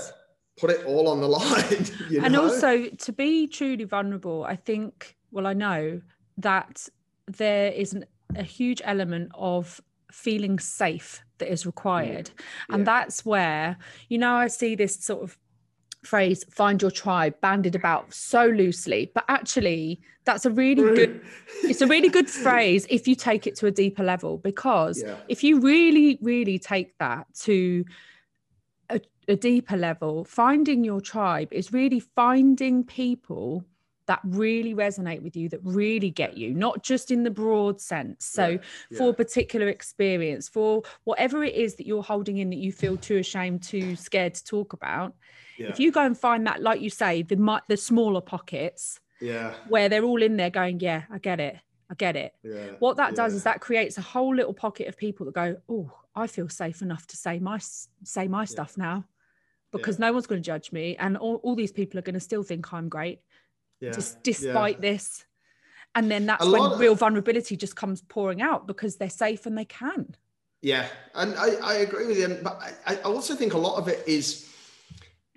put 0.60 0.72
it 0.72 0.86
all 0.86 1.08
on 1.08 1.22
the 1.22 1.28
line. 1.40 1.86
You 2.10 2.20
know? 2.20 2.26
And 2.26 2.36
also 2.36 2.90
to 2.90 3.14
be 3.14 3.48
truly 3.48 3.86
vulnerable, 3.86 4.44
I 4.44 4.58
think, 4.58 5.16
well, 5.32 5.48
I 5.48 5.54
know 5.54 6.02
that 6.38 6.88
there 7.28 7.72
is 7.72 7.94
an, 7.94 8.06
a 8.36 8.44
huge 8.44 8.82
element 8.84 9.32
of 9.36 9.80
feeling 10.12 10.60
safe 10.60 11.24
that 11.40 11.52
is 11.52 11.66
required. 11.66 12.30
Yeah. 12.70 12.76
And 12.76 12.88
that's 12.88 13.26
where, 13.26 13.78
you 14.08 14.18
know, 14.18 14.36
I 14.36 14.48
see 14.48 14.76
this 14.76 14.96
sort 14.96 15.24
of 15.24 15.38
phrase 16.04 16.46
find 16.50 16.82
your 16.82 16.92
tribe 16.92 17.36
banded 17.42 17.76
about 17.76 18.14
so 18.14 18.46
loosely 18.46 19.12
but 19.14 19.26
actually 19.28 20.00
that's 20.24 20.46
a 20.46 20.50
really 20.50 20.82
good 20.96 21.22
it's 21.64 21.82
a 21.82 21.88
really 21.88 22.08
good 22.08 22.30
phrase 22.30 22.88
if 22.90 23.06
you 23.06 23.16
take 23.16 23.46
it 23.46 23.54
to 23.56 23.66
a 23.66 23.72
deeper 23.72 24.04
level 24.04 24.38
because 24.38 25.04
yeah. 25.04 25.18
if 25.28 25.44
you 25.44 25.60
really 25.60 26.18
really 26.22 26.58
take 26.58 26.98
that 27.00 27.28
to 27.34 27.84
a, 28.90 29.02
a 29.28 29.36
deeper 29.36 29.76
level 29.76 30.24
finding 30.24 30.86
your 30.86 31.02
tribe 31.02 31.52
is 31.52 31.74
really 31.74 32.00
finding 32.00 32.82
people 32.82 33.66
that 34.10 34.22
really 34.24 34.74
resonate 34.74 35.22
with 35.22 35.36
you, 35.36 35.48
that 35.50 35.60
really 35.64 36.10
get 36.10 36.36
you, 36.36 36.52
not 36.52 36.82
just 36.82 37.12
in 37.12 37.22
the 37.22 37.30
broad 37.30 37.80
sense. 37.80 38.26
So, 38.26 38.48
yeah, 38.48 38.58
yeah. 38.90 38.98
for 38.98 39.10
a 39.10 39.14
particular 39.14 39.70
experience, 39.70 40.50
for 40.50 40.82
whatever 41.04 41.44
it 41.44 41.54
is 41.54 41.76
that 41.76 41.86
you're 41.86 42.02
holding 42.02 42.40
in 42.40 42.50
that 42.50 42.58
you 42.58 42.72
feel 42.72 42.98
too 42.98 43.18
ashamed, 43.18 43.62
too 43.62 43.96
scared 43.96 44.34
to 44.34 44.44
talk 44.44 44.74
about, 44.74 45.14
yeah. 45.60 45.68
if 45.68 45.80
you 45.80 45.92
go 45.92 46.04
and 46.04 46.18
find 46.18 46.48
that, 46.48 46.60
like 46.64 46.82
you 46.82 46.90
say, 46.90 47.22
the 47.22 47.62
the 47.68 47.78
smaller 47.78 48.20
pockets, 48.20 49.00
yeah, 49.22 49.54
where 49.68 49.90
they're 49.90 50.04
all 50.04 50.24
in 50.24 50.38
there 50.38 50.50
going, 50.50 50.80
yeah, 50.80 51.04
I 51.12 51.20
get 51.20 51.40
it. 51.40 51.58
I 51.92 51.94
get 51.94 52.16
it. 52.16 52.34
Yeah, 52.44 52.72
what 52.80 52.98
that 52.98 53.16
does 53.16 53.36
is 53.36 53.44
that 53.44 53.62
creates 53.62 54.00
a 54.00 54.02
whole 54.02 54.36
little 54.36 54.56
pocket 54.56 54.88
of 54.88 54.98
people 54.98 55.28
that 55.28 55.36
go, 55.36 55.58
"Oh, 55.70 55.92
I 56.16 56.26
feel 56.26 56.50
safe 56.50 56.82
enough 56.82 57.06
to 57.08 57.18
say 57.18 57.38
my 57.38 57.60
say 58.04 58.28
my 58.28 58.46
stuff 58.46 58.76
now." 58.76 59.06
Because 59.72 60.00
no 60.00 60.12
one's 60.12 60.26
going 60.26 60.42
to 60.42 60.46
judge 60.46 60.72
me, 60.72 60.96
and 60.98 61.16
all, 61.16 61.36
all 61.44 61.56
these 61.56 61.72
people 61.72 62.00
are 62.00 62.02
going 62.02 62.16
to 62.16 62.20
still 62.20 62.42
think 62.42 62.74
I'm 62.74 62.90
great 62.90 63.20
yeah. 63.80 63.92
just 63.92 64.22
despite 64.24 64.78
yeah. 64.78 64.92
this 64.92 65.26
and 65.96 66.10
then 66.10 66.26
that's 66.26 66.46
when 66.46 66.78
real 66.78 66.96
vulnerability 66.96 67.56
just 67.56 67.76
comes 67.76 68.02
pouring 68.02 68.42
out 68.42 68.68
because 68.68 68.98
they're 68.98 69.10
safe 69.10 69.46
and 69.46 69.58
they 69.58 69.66
can 69.66 70.16
yeah 70.62 70.88
and 71.16 71.36
i, 71.36 71.50
I 71.64 71.74
agree 71.76 72.08
with 72.08 72.18
you 72.18 72.40
but 72.44 72.60
I, 72.86 72.96
I 72.96 73.02
also 73.02 73.36
think 73.36 73.54
a 73.54 73.58
lot 73.58 73.78
of 73.78 73.88
it 73.88 74.04
is 74.08 74.50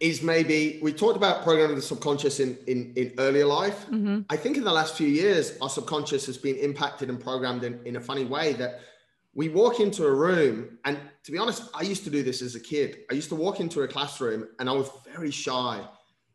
is 0.02 0.20
maybe 0.20 0.80
we 0.82 0.92
talked 0.92 1.16
about 1.16 1.44
programming 1.44 1.76
the 1.76 1.82
subconscious 1.82 2.40
in 2.40 2.58
in, 2.66 2.92
in 2.96 3.12
earlier 3.18 3.46
life. 3.46 3.86
Mhm. 3.88 4.24
I 4.28 4.36
think 4.36 4.56
in 4.56 4.64
the 4.64 4.72
last 4.72 4.96
few 4.96 5.06
years, 5.06 5.56
our 5.62 5.68
subconscious 5.68 6.26
has 6.26 6.36
been 6.36 6.56
impacted 6.56 7.08
and 7.08 7.20
programmed 7.20 7.62
in, 7.62 7.80
in 7.86 7.94
a 7.94 8.00
funny 8.00 8.24
way 8.24 8.52
that 8.54 8.80
we 9.32 9.48
walk 9.48 9.78
into 9.78 10.04
a 10.04 10.12
room, 10.12 10.78
and 10.84 10.98
to 11.24 11.32
be 11.32 11.38
honest, 11.38 11.62
I 11.72 11.82
used 11.82 12.04
to 12.04 12.10
do 12.10 12.22
this 12.24 12.42
as 12.42 12.56
a 12.56 12.60
kid. 12.60 12.98
I 13.10 13.14
used 13.14 13.28
to 13.28 13.36
walk 13.36 13.60
into 13.60 13.82
a 13.82 13.88
classroom 13.88 14.48
and 14.58 14.68
I 14.68 14.72
was 14.72 14.90
very 15.14 15.30
shy. 15.30 15.80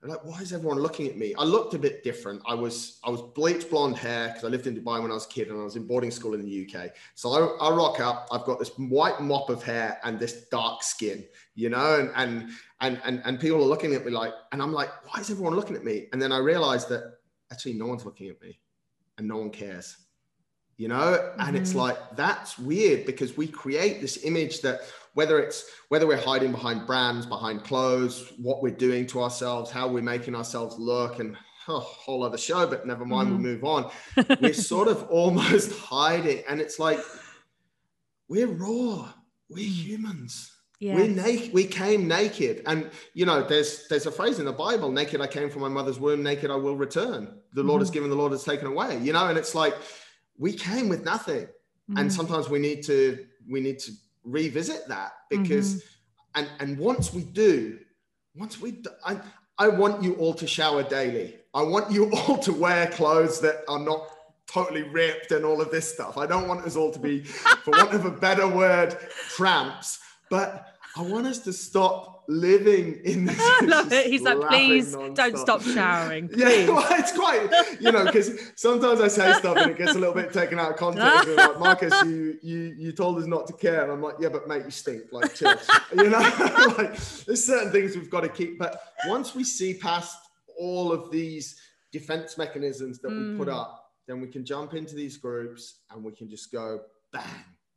I'm 0.04 0.10
like, 0.10 0.24
why 0.24 0.40
is 0.42 0.54
everyone 0.54 0.78
looking 0.78 1.08
at 1.08 1.18
me? 1.18 1.34
I 1.38 1.44
looked 1.44 1.74
a 1.74 1.80
bit 1.80 2.04
different. 2.04 2.42
I 2.46 2.54
was 2.54 3.00
I 3.04 3.10
was 3.10 3.22
bleached 3.22 3.70
blonde 3.72 3.98
hair 3.98 4.28
because 4.28 4.44
I 4.44 4.48
lived 4.48 4.68
in 4.68 4.76
Dubai 4.76 5.02
when 5.02 5.10
I 5.10 5.16
was 5.16 5.26
a 5.26 5.30
kid 5.30 5.50
and 5.50 5.60
I 5.60 5.64
was 5.64 5.76
in 5.76 5.88
boarding 5.88 6.12
school 6.12 6.36
in 6.36 6.42
the 6.46 6.68
UK. 6.70 6.92
So 7.16 7.32
I, 7.32 7.68
I 7.68 7.76
rock 7.76 8.00
up. 8.00 8.28
I've 8.32 8.44
got 8.44 8.60
this 8.60 8.70
white 8.78 9.20
mop 9.22 9.50
of 9.50 9.64
hair 9.64 10.00
and 10.04 10.20
this 10.20 10.46
dark 10.52 10.84
skin, 10.84 11.26
you 11.56 11.70
know, 11.70 12.00
and 12.00 12.12
and 12.16 12.52
and 12.82 13.02
and, 13.06 13.22
and 13.26 13.40
people 13.40 13.58
are 13.58 13.68
looking 13.68 13.96
at 13.96 14.06
me 14.06 14.12
like, 14.12 14.34
and 14.52 14.62
I'm 14.62 14.72
like, 14.72 14.90
why 15.08 15.20
is 15.20 15.32
everyone 15.32 15.56
looking 15.56 15.76
at 15.76 15.84
me? 15.84 16.08
And 16.14 16.22
then 16.22 16.32
I 16.32 16.38
realized 16.38 16.90
that 16.90 17.18
actually 17.52 17.74
no 17.74 17.88
one's 17.88 18.06
looking 18.06 18.30
at 18.30 18.40
me, 18.40 18.60
and 19.18 19.28
no 19.28 19.38
one 19.38 19.50
cares, 19.50 19.98
you 20.78 20.90
know. 20.90 21.34
And 21.40 21.58
it's 21.58 21.74
Mhm. 21.74 21.78
like 21.86 22.16
that's 22.16 22.60
weird 22.60 23.08
because 23.08 23.36
we 23.36 23.48
create 23.48 24.00
this 24.00 24.24
image 24.24 24.62
that 24.62 24.82
whether 25.18 25.40
it's 25.40 25.66
whether 25.90 26.06
we're 26.06 26.26
hiding 26.32 26.52
behind 26.52 26.86
brands, 26.86 27.26
behind 27.26 27.64
clothes, 27.64 28.32
what 28.38 28.62
we're 28.62 28.80
doing 28.88 29.08
to 29.08 29.24
ourselves, 29.24 29.72
how 29.72 29.86
we're 29.88 30.10
making 30.16 30.36
ourselves 30.36 30.76
look, 30.78 31.20
and 31.20 31.36
oh, 31.68 31.80
whole 31.80 32.22
other 32.24 32.38
show. 32.38 32.68
But 32.68 32.86
never 32.86 33.04
mind, 33.04 33.28
Mhm. 33.30 33.32
we'll 33.32 33.40
move 33.52 33.64
on. 33.64 33.82
We're 34.42 34.54
sort 34.54 34.88
of 34.88 34.98
almost 35.10 35.72
hiding, 35.96 36.44
and 36.48 36.62
it's 36.62 36.78
like 36.78 37.00
we're 38.30 38.48
raw. 38.48 39.12
We're 39.50 39.66
humans. 39.86 40.52
Yeah. 40.80 40.96
We're 40.96 41.08
naked. 41.08 41.52
We 41.54 41.66
came 41.66 42.08
naked, 42.08 42.62
and 42.68 42.92
you 43.16 43.26
know, 43.26 43.42
there's 43.42 43.88
there's 43.90 44.06
a 44.06 44.12
phrase 44.12 44.38
in 44.38 44.46
the 44.46 44.52
Bible: 44.68 44.92
"Naked 44.92 45.20
I 45.22 45.28
came 45.28 45.50
from 45.50 45.62
my 45.64 45.70
mother's 45.70 46.00
womb; 46.00 46.22
naked 46.22 46.52
I 46.52 46.56
will 46.56 46.76
return." 46.78 47.22
The 47.54 47.64
Lord 47.64 47.82
has 47.82 47.90
Mhm. 47.90 47.94
given, 47.96 48.10
the 48.12 48.16
Lord 48.24 48.34
has 48.34 48.44
taken 48.44 48.68
away. 48.68 49.00
You 49.02 49.14
know, 49.14 49.26
and 49.28 49.38
it's 49.40 49.56
like 49.56 49.74
we 50.38 50.54
came 50.54 50.88
with 50.90 51.04
nothing, 51.04 51.48
and 51.98 52.10
Mhm. 52.10 52.16
sometimes 52.20 52.50
we 52.50 52.60
need 52.60 52.84
to 52.86 53.26
we 53.50 53.60
need 53.62 53.80
to 53.80 53.92
revisit 54.28 54.88
that 54.88 55.14
because, 55.30 55.76
Mhm. 55.76 55.84
and 56.36 56.50
and 56.60 56.78
once 56.78 57.14
we 57.14 57.24
do, 57.24 57.80
once 58.36 58.60
we, 58.60 58.84
I 59.06 59.20
I 59.58 59.68
want 59.70 60.04
you 60.04 60.14
all 60.16 60.34
to 60.36 60.46
shower 60.46 60.84
daily. 60.84 61.40
I 61.54 61.64
want 61.64 61.92
you 61.92 62.12
all 62.16 62.38
to 62.40 62.54
wear 62.54 62.88
clothes 62.88 63.40
that 63.42 63.64
are 63.68 63.80
not 63.80 64.08
totally 64.48 64.84
ripped 64.84 65.32
and 65.32 65.44
all 65.44 65.60
of 65.62 65.72
this 65.72 65.92
stuff. 65.92 66.18
I 66.18 66.26
don't 66.28 66.48
want 66.48 66.66
us 66.66 66.76
all 66.76 66.92
to 66.92 67.00
be, 67.00 67.24
for 67.24 67.72
want 67.72 67.94
of 67.94 68.06
a 68.06 68.12
better 68.12 68.48
word, 68.48 68.96
tramps. 69.36 70.00
But 70.30 70.76
I 70.96 71.02
want 71.02 71.26
us 71.28 71.40
to 71.40 71.54
stop 71.54 72.17
living 72.28 73.00
in 73.06 73.26
this. 73.28 73.40
I 73.40 73.66
love 73.66 73.92
it. 73.92 74.08
He's 74.08 74.22
like, 74.22 74.40
please 74.50 74.92
don't 75.14 75.38
stop 75.38 75.62
showering. 75.62 76.30
Yeah, 76.38 76.68
well, 76.70 76.86
it's 76.92 77.12
quite, 77.18 77.50
you 77.80 77.92
know, 77.92 78.06
because 78.06 78.32
sometimes 78.56 79.02
I 79.02 79.08
say 79.08 79.32
stuff 79.34 79.58
and 79.58 79.72
it 79.72 79.78
gets 79.78 79.96
a 79.96 80.00
little 80.00 80.14
bit 80.14 80.32
taken 80.34 80.60
out 80.60 80.72
of 80.72 80.78
context. 80.78 81.30
Like, 81.30 81.60
Marcus, 81.60 81.94
you 82.04 82.38
you 82.44 82.76
you 82.78 82.92
told 82.92 83.18
us 83.20 83.26
not 83.28 83.48
to 83.48 83.54
care, 83.54 83.84
and 83.84 83.92
I'm 83.92 84.02
like, 84.02 84.16
yeah, 84.20 84.30
but 84.30 84.48
mate, 84.48 84.64
you 84.66 84.72
stink. 84.72 85.04
Like, 85.12 85.34
chill. 85.34 85.56
you 85.96 86.10
know, 86.10 86.20
like 86.78 86.98
there's 87.26 87.44
certain 87.46 87.72
things 87.72 87.96
we've 87.96 88.10
got 88.10 88.22
to 88.22 88.30
keep. 88.30 88.60
But 88.60 88.82
once 89.08 89.34
we 89.34 89.44
see 89.44 89.74
past 89.76 90.18
all 90.60 90.92
of 90.92 91.10
these 91.12 91.56
defense 91.92 92.38
mechanisms 92.38 93.00
that 93.00 93.10
we 93.10 93.38
put 93.38 93.48
Mm. 93.48 93.54
up, 93.62 93.92
then 94.08 94.22
we 94.22 94.28
can 94.28 94.44
jump 94.46 94.74
into 94.74 94.96
these 94.96 95.18
groups 95.18 95.82
and 95.92 96.04
we 96.04 96.12
can 96.12 96.30
just 96.30 96.52
go, 96.52 96.82
bang, 97.12 97.24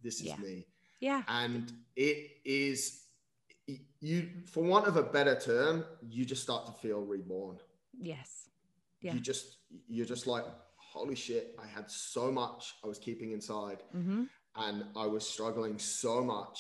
this 0.02 0.16
is 0.20 0.26
Yeah. 0.26 0.36
me 0.36 0.66
Yeah. 1.00 1.22
and 1.28 1.72
it 1.96 2.30
is 2.44 3.04
you 4.00 4.28
for 4.46 4.62
want 4.62 4.86
of 4.86 4.96
a 4.96 5.02
better 5.02 5.36
term 5.38 5.84
you 6.08 6.24
just 6.24 6.42
start 6.42 6.66
to 6.66 6.72
feel 6.72 7.00
reborn. 7.00 7.56
Yes. 8.12 8.48
Yeah. 9.00 9.14
you 9.14 9.20
just 9.20 9.46
you're 9.88 10.06
just 10.14 10.26
like 10.26 10.44
holy 10.92 11.14
shit 11.14 11.54
i 11.64 11.66
had 11.66 11.90
so 11.90 12.30
much 12.30 12.74
i 12.84 12.86
was 12.92 12.98
keeping 12.98 13.32
inside. 13.32 13.82
Hmm 13.92 14.24
and 14.56 14.84
i 14.96 15.06
was 15.06 15.24
struggling 15.34 15.78
so 15.78 16.14
much. 16.24 16.58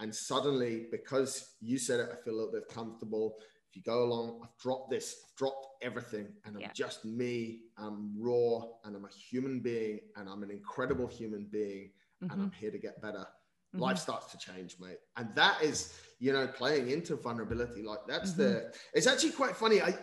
And 0.00 0.12
suddenly 0.12 0.86
because 0.90 1.32
you 1.60 1.78
said 1.78 2.00
it 2.00 2.08
i 2.12 2.16
feel 2.22 2.34
a 2.34 2.38
little 2.40 2.52
bit 2.58 2.66
comfortable. 2.68 3.26
If 3.68 3.76
you 3.76 3.82
go 3.82 3.98
along 4.08 4.26
i've 4.42 4.56
dropped 4.64 4.88
this 4.90 5.06
i've 5.24 5.36
dropped 5.36 5.64
everything. 5.88 6.26
And 6.44 6.56
i'm 6.56 6.62
Yeah. 6.62 6.72
just 6.84 7.04
me. 7.04 7.34
I'm 7.84 7.98
raw. 8.26 8.50
And 8.84 8.96
i'm 8.96 9.04
a 9.12 9.14
human 9.30 9.60
being. 9.60 10.00
And 10.16 10.28
i'm 10.30 10.42
an 10.46 10.50
incredible 10.50 11.06
human 11.18 11.44
being. 11.58 11.90
And 12.22 12.32
hmm 12.32 12.42
i'm 12.42 12.52
here 12.62 12.72
to 12.76 12.78
get 12.86 13.00
better 13.06 13.24
Mhm. 13.74 13.80
life 13.80 13.98
starts 13.98 14.26
to 14.32 14.38
change 14.38 14.76
mate. 14.80 14.98
And 15.16 15.34
that 15.34 15.62
is 15.62 15.94
you 16.18 16.32
know 16.32 16.46
playing 16.46 16.90
into 16.90 17.16
vulnerability. 17.16 17.82
Like 17.82 18.00
that's 18.06 18.32
Mm-hmm. 18.32 18.42
the 18.42 18.72
it's 18.94 19.06
actually 19.06 19.32
quite 19.32 19.56
funny. 19.56 19.80
I 19.82 19.96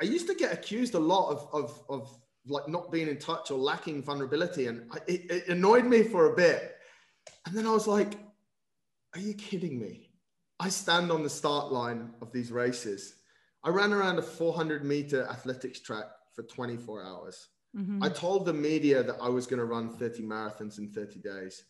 i 0.00 0.04
used 0.04 0.26
to 0.26 0.34
get 0.34 0.52
accused 0.52 0.94
a 0.94 0.98
lot 0.98 1.30
of 1.30 1.48
of 1.52 1.82
of 1.88 2.18
like 2.46 2.68
not 2.68 2.92
being 2.92 3.08
in 3.08 3.18
touch 3.18 3.50
or 3.50 3.58
lacking 3.58 4.02
vulnerability 4.02 4.66
and 4.66 4.90
I, 4.92 4.98
it, 5.06 5.30
it 5.30 5.48
annoyed 5.48 5.86
me 5.86 6.02
for 6.02 6.32
a 6.32 6.36
bit. 6.36 6.76
And 7.46 7.56
then 7.56 7.66
i 7.66 7.70
was 7.70 7.86
like 7.86 8.18
are 9.14 9.20
you 9.20 9.34
kidding 9.34 9.78
me? 9.78 10.10
I 10.60 10.68
stand 10.68 11.10
on 11.12 11.22
the 11.22 11.30
start 11.30 11.72
line 11.72 12.14
of 12.20 12.32
these 12.32 12.50
races. 12.50 13.14
I 13.62 13.68
ran 13.70 13.92
around 13.92 14.18
a 14.18 14.22
400 14.22 14.84
meter 14.84 15.26
athletics 15.30 15.80
track 15.80 16.06
for 16.34 16.42
24 16.42 17.04
hours. 17.04 17.48
Hmm 17.74 18.02
I 18.02 18.08
told 18.08 18.44
the 18.44 18.52
media 18.52 19.02
that 19.02 19.16
I 19.20 19.28
was 19.28 19.46
going 19.46 19.58
to 19.60 19.64
run 19.64 19.96
30 19.96 20.22
marathons 20.22 20.78
in 20.78 20.90
30 20.92 21.20
days. 21.20 21.64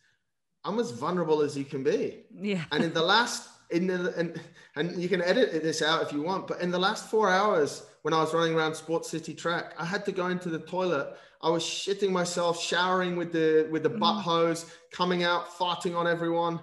I'm 0.65 0.79
as 0.79 0.91
vulnerable 0.91 1.43
as 1.43 1.57
you 1.57 1.65
can 1.65 1.83
be. 1.83 2.25
Yeah. 2.35 2.65
And 2.73 2.83
in 2.85 2.93
the 2.95 3.03
last, 3.03 3.49
in 3.71 3.87
the, 3.87 4.15
and, 4.17 4.41
and 4.77 5.01
you 5.01 5.09
can 5.09 5.23
edit 5.23 5.63
this 5.63 5.83
out 5.83 6.03
if 6.03 6.13
you 6.13 6.23
want, 6.23 6.47
but 6.47 6.61
in 6.61 6.71
the 6.71 6.79
last 6.79 7.11
four 7.11 7.29
hours 7.31 7.85
when 8.03 8.15
I 8.15 8.19
was 8.21 8.33
running 8.35 8.55
around 8.55 8.75
Sports 8.75 9.11
City 9.11 9.35
track, 9.35 9.75
I 9.79 9.85
had 9.85 10.05
to 10.07 10.13
go 10.13 10.29
into 10.29 10.49
the 10.49 10.59
toilet. 10.61 11.17
I 11.43 11.51
was 11.51 11.63
shitting 11.63 12.11
myself, 12.11 12.61
showering 12.61 13.17
with 13.17 13.33
the, 13.33 13.69
with 13.71 13.83
the 13.83 13.91
butt 13.91 14.17
Mm. 14.17 14.23
hose, 14.23 14.67
coming 14.91 15.23
out, 15.23 15.49
farting 15.51 15.95
on 15.97 16.07
everyone. 16.07 16.61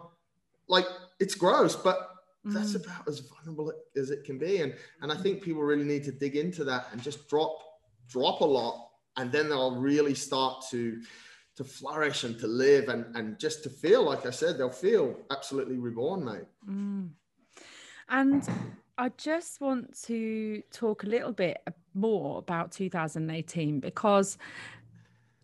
Like 0.67 0.85
it's 1.19 1.35
gross, 1.35 1.75
but 1.75 2.09
that's 2.45 2.73
Mhm. 2.73 2.85
about 2.85 3.07
as 3.07 3.19
vulnerable 3.19 3.71
as 3.95 4.09
it 4.09 4.23
can 4.23 4.39
be. 4.39 4.61
And, 4.61 4.75
and 5.01 5.11
I 5.11 5.15
think 5.15 5.43
people 5.43 5.61
really 5.61 5.83
need 5.83 6.03
to 6.05 6.11
dig 6.11 6.35
into 6.35 6.63
that 6.63 6.87
and 6.91 7.01
just 7.03 7.29
drop, 7.29 7.55
drop 8.07 8.41
a 8.41 8.45
lot 8.45 8.87
and 9.17 9.31
then 9.31 9.49
they'll 9.49 9.75
really 9.75 10.15
start 10.15 10.63
to 10.71 11.01
to 11.55 11.63
flourish 11.63 12.23
and 12.23 12.39
to 12.39 12.47
live 12.47 12.89
and 12.89 13.05
and 13.15 13.37
just 13.39 13.63
to 13.63 13.69
feel 13.69 14.03
like 14.03 14.25
i 14.25 14.29
said 14.29 14.57
they'll 14.57 14.69
feel 14.69 15.15
absolutely 15.31 15.77
reborn 15.77 16.23
mate 16.23 16.47
Mm. 16.69 17.09
And 18.09 18.47
I 18.97 19.09
just 19.17 19.61
want 19.61 19.99
to 20.03 20.61
talk 20.71 21.03
a 21.03 21.07
little 21.07 21.31
bit 21.31 21.57
more 21.93 22.37
about 22.39 22.71
2018 22.71 23.79
because 23.79 24.37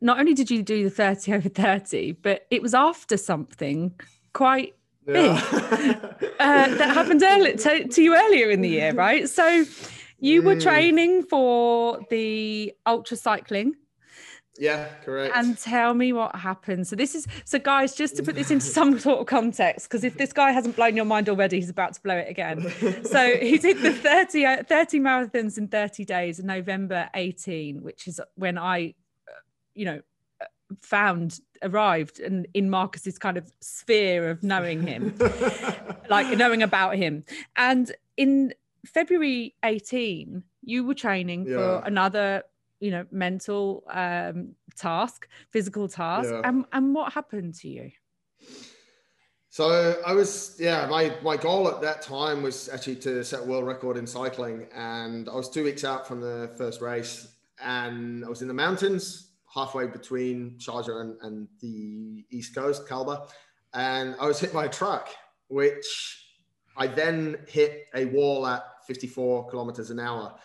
not 0.02 0.20
only 0.20 0.34
did 0.34 0.52
you 0.52 0.62
do 0.62 0.84
the 0.84 0.90
30 0.90 1.34
over 1.34 1.50
30, 1.50 2.12
but 2.12 2.46
it 2.52 2.62
was 2.62 2.74
after 2.74 3.18
something 3.18 4.00
quite 4.34 4.76
uh, 5.08 5.42
that 6.40 6.92
happened 6.94 7.24
earlier 7.34 7.56
to, 7.58 7.88
to 7.88 8.04
you 8.04 8.16
earlier 8.16 8.50
in 8.52 8.62
the 8.62 8.70
year, 8.70 8.94
right? 8.94 9.28
So 9.30 9.66
you 10.20 10.44
were 10.44 10.56
Mm. 10.56 10.62
training 10.62 11.24
for 11.24 12.00
the 12.10 12.74
ultra 12.86 13.18
cycling 13.18 13.76
yeah 14.60 14.88
correct 15.04 15.36
and 15.36 15.58
tell 15.58 15.94
me 15.94 16.14
what 16.14 16.36
happened. 16.36 16.88
So 16.88 16.96
this 16.96 17.16
is 17.16 17.28
so 17.46 17.60
guys, 17.60 17.96
just 17.96 18.16
to 18.18 18.24
put 18.24 18.36
this 18.36 18.52
into 18.52 18.66
some 18.66 18.98
sort 19.00 19.20
of 19.20 19.26
context, 19.28 19.88
because 19.90 20.04
if 20.04 20.18
this 20.18 20.34
guy 20.34 20.52
hasn't 20.52 20.76
blown 20.76 20.96
your 20.96 21.06
mind 21.06 21.30
already, 21.30 21.58
he's 21.60 21.70
about 21.70 21.94
to 21.94 22.02
blow 22.02 22.16
it 22.18 22.30
again. 22.30 22.62
So 23.06 23.36
he 23.38 23.58
did 23.58 23.80
the 23.82 23.94
30, 23.94 24.46
uh, 24.46 24.64
30 24.64 25.00
marathons 25.00 25.58
in 25.58 25.68
30 25.68 26.06
days 26.06 26.40
in 26.40 26.46
November 26.48 27.10
18, 27.14 27.82
which 27.84 28.08
is 28.08 28.20
when 28.36 28.58
I, 28.58 28.96
you 29.76 29.86
know, 29.86 30.02
found 30.82 31.40
arrived 31.64 32.20
and 32.20 32.46
in 32.54 32.70
Marcus's 32.70 33.18
kind 33.18 33.38
of 33.38 33.52
sphere 33.62 34.30
of 34.30 34.44
knowing 34.44 34.86
him, 34.86 35.18
like 36.10 36.36
knowing 36.38 36.62
about 36.62 36.96
him. 36.96 37.24
And 37.56 37.92
in 38.18 38.54
February 38.86 39.56
18, 39.64 40.44
you 40.64 40.84
were 40.84 40.94
training 40.94 41.46
Yeah. 41.48 41.56
for 41.56 41.82
another, 41.86 42.44
you 42.80 42.92
know, 42.92 43.06
mental 43.12 43.84
um, 43.92 44.54
task, 44.76 45.28
physical 45.52 45.88
task. 45.88 46.30
Yeah. 46.32 46.42
And, 46.44 46.66
and 46.74 46.94
what 46.94 47.14
happened 47.14 47.56
to 47.56 47.68
you? 47.68 47.92
So 49.50 49.96
I 50.06 50.14
was, 50.14 50.56
yeah, 50.60 50.86
my, 50.88 51.16
my 51.24 51.36
goal 51.36 51.68
at 51.68 51.82
that 51.82 52.04
time 52.04 52.44
was 52.44 52.70
actually 52.70 52.98
to 52.98 53.24
set 53.24 53.44
world 53.44 53.66
record 53.66 53.98
in 53.98 54.06
cycling. 54.06 54.68
And 54.76 55.28
I 55.28 55.34
was 55.34 55.50
two 55.50 55.64
weeks 55.64 55.84
out 55.84 56.08
from 56.08 56.22
the 56.22 56.54
first 56.58 56.80
race 56.80 57.28
and 57.64 58.24
I 58.24 58.30
was 58.30 58.44
in 58.44 58.48
the 58.48 58.54
mountains 58.54 59.32
halfway 59.52 59.88
between 59.88 60.58
Sharjah 60.60 61.02
and, 61.02 61.18
and 61.22 61.48
the 61.62 62.24
East 62.30 62.54
Coast, 62.54 62.88
Kalba. 62.88 63.28
And 63.74 64.16
I 64.20 64.28
was 64.28 64.40
hit 64.40 64.54
by 64.54 64.66
a 64.66 64.70
truck, 64.70 65.10
which 65.48 65.86
I 66.76 66.86
then 66.86 67.38
hit 67.48 67.88
a 67.96 68.06
wall 68.06 68.46
at 68.46 68.64
54 68.86 69.50
kilometers 69.50 69.90
an 69.90 70.00
hour. 70.00 70.36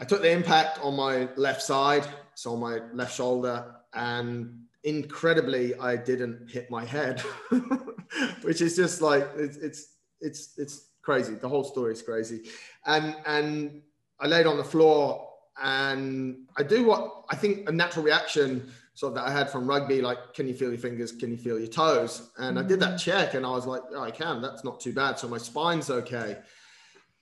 I 0.00 0.04
took 0.04 0.22
the 0.22 0.30
impact 0.30 0.80
on 0.82 0.96
my 0.96 1.28
left 1.36 1.62
side, 1.62 2.04
so 2.34 2.52
on 2.52 2.60
my 2.60 2.80
left 2.92 3.14
shoulder, 3.14 3.74
and 3.94 4.64
incredibly, 4.84 5.74
I 5.76 5.96
didn't 5.96 6.50
hit 6.50 6.70
my 6.70 6.84
head, 6.84 7.20
which 8.42 8.60
is 8.60 8.76
just 8.76 9.00
like 9.00 9.28
it's 9.36 9.56
it's 9.58 9.96
it's 10.20 10.58
it's 10.58 10.86
crazy. 11.02 11.34
The 11.34 11.48
whole 11.48 11.64
story 11.64 11.92
is 11.92 12.02
crazy. 12.02 12.42
And 12.86 13.16
and 13.26 13.82
I 14.18 14.26
laid 14.26 14.46
on 14.46 14.56
the 14.56 14.64
floor 14.64 15.28
and 15.62 16.46
I 16.56 16.62
do 16.62 16.84
what 16.84 17.24
I 17.30 17.36
think 17.36 17.68
a 17.68 17.72
natural 17.72 18.04
reaction 18.04 18.70
sort 18.94 19.12
of 19.12 19.14
that 19.16 19.28
I 19.28 19.32
had 19.32 19.48
from 19.48 19.66
rugby, 19.66 20.02
like, 20.02 20.34
can 20.34 20.46
you 20.46 20.54
feel 20.54 20.68
your 20.68 20.78
fingers? 20.78 21.12
Can 21.12 21.30
you 21.30 21.38
feel 21.38 21.58
your 21.58 21.68
toes? 21.68 22.30
And 22.36 22.56
mm-hmm. 22.56 22.66
I 22.66 22.68
did 22.68 22.80
that 22.80 22.94
mm. 22.94 23.00
check 23.00 23.34
and 23.34 23.46
I 23.46 23.50
was 23.50 23.66
like, 23.66 23.80
oh, 23.94 24.02
I 24.02 24.10
can, 24.10 24.42
that's 24.42 24.62
not 24.62 24.78
too 24.78 24.92
bad. 24.92 25.18
So 25.18 25.26
my 25.26 25.38
spine's 25.38 25.88
okay. 25.88 26.36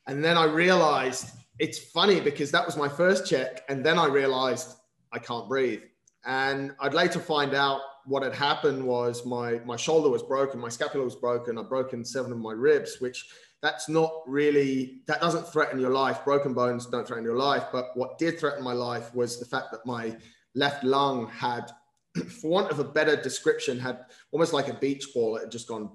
And 0.08 0.24
then 0.24 0.36
I 0.36 0.44
realized 0.44 1.30
it's 1.58 1.78
funny 1.78 2.20
because 2.20 2.50
that 2.50 2.64
was 2.64 2.76
my 2.76 2.88
first 2.88 3.26
check. 3.26 3.62
And 3.68 3.84
then 3.84 3.98
I 3.98 4.06
realized 4.06 4.76
I 5.12 5.18
can't 5.18 5.48
breathe. 5.48 5.82
And 6.24 6.74
I'd 6.80 6.94
later 6.94 7.20
find 7.20 7.54
out 7.54 7.80
what 8.06 8.22
had 8.22 8.34
happened 8.34 8.82
was 8.82 9.26
my, 9.26 9.60
my 9.66 9.76
shoulder 9.76 10.08
was 10.08 10.22
broken, 10.22 10.58
my 10.58 10.70
scapula 10.70 11.04
was 11.04 11.14
broken, 11.14 11.58
I'd 11.58 11.68
broken 11.68 12.04
seven 12.04 12.32
of 12.32 12.38
my 12.38 12.52
ribs, 12.52 12.96
which 13.00 13.26
that's 13.60 13.88
not 13.88 14.12
really 14.26 15.02
that 15.06 15.20
doesn't 15.20 15.46
threaten 15.48 15.80
your 15.80 15.90
life 15.90 16.24
broken 16.24 16.54
bones 16.54 16.86
don't 16.86 17.06
threaten 17.06 17.24
your 17.24 17.36
life 17.36 17.64
but 17.72 17.86
what 17.94 18.18
did 18.18 18.38
threaten 18.38 18.62
my 18.62 18.72
life 18.72 19.12
was 19.14 19.38
the 19.38 19.44
fact 19.44 19.72
that 19.72 19.84
my 19.84 20.16
left 20.54 20.84
lung 20.84 21.28
had 21.28 21.70
for 22.40 22.50
want 22.50 22.70
of 22.70 22.78
a 22.78 22.84
better 22.84 23.16
description 23.16 23.78
had 23.78 24.04
almost 24.30 24.52
like 24.52 24.68
a 24.68 24.74
beach 24.74 25.06
ball 25.12 25.36
it 25.36 25.40
had 25.40 25.50
just 25.50 25.66
gone 25.66 25.90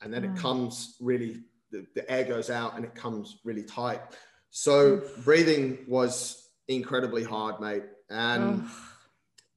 and 0.00 0.12
then 0.12 0.24
it 0.24 0.32
mm. 0.32 0.38
comes 0.38 0.96
really 1.00 1.40
the, 1.70 1.86
the 1.94 2.10
air 2.10 2.24
goes 2.24 2.50
out 2.50 2.76
and 2.76 2.84
it 2.84 2.94
comes 2.94 3.38
really 3.44 3.62
tight 3.62 4.00
so 4.50 5.02
breathing 5.24 5.78
was 5.86 6.48
incredibly 6.68 7.24
hard 7.24 7.60
mate 7.60 7.84
and 8.10 8.64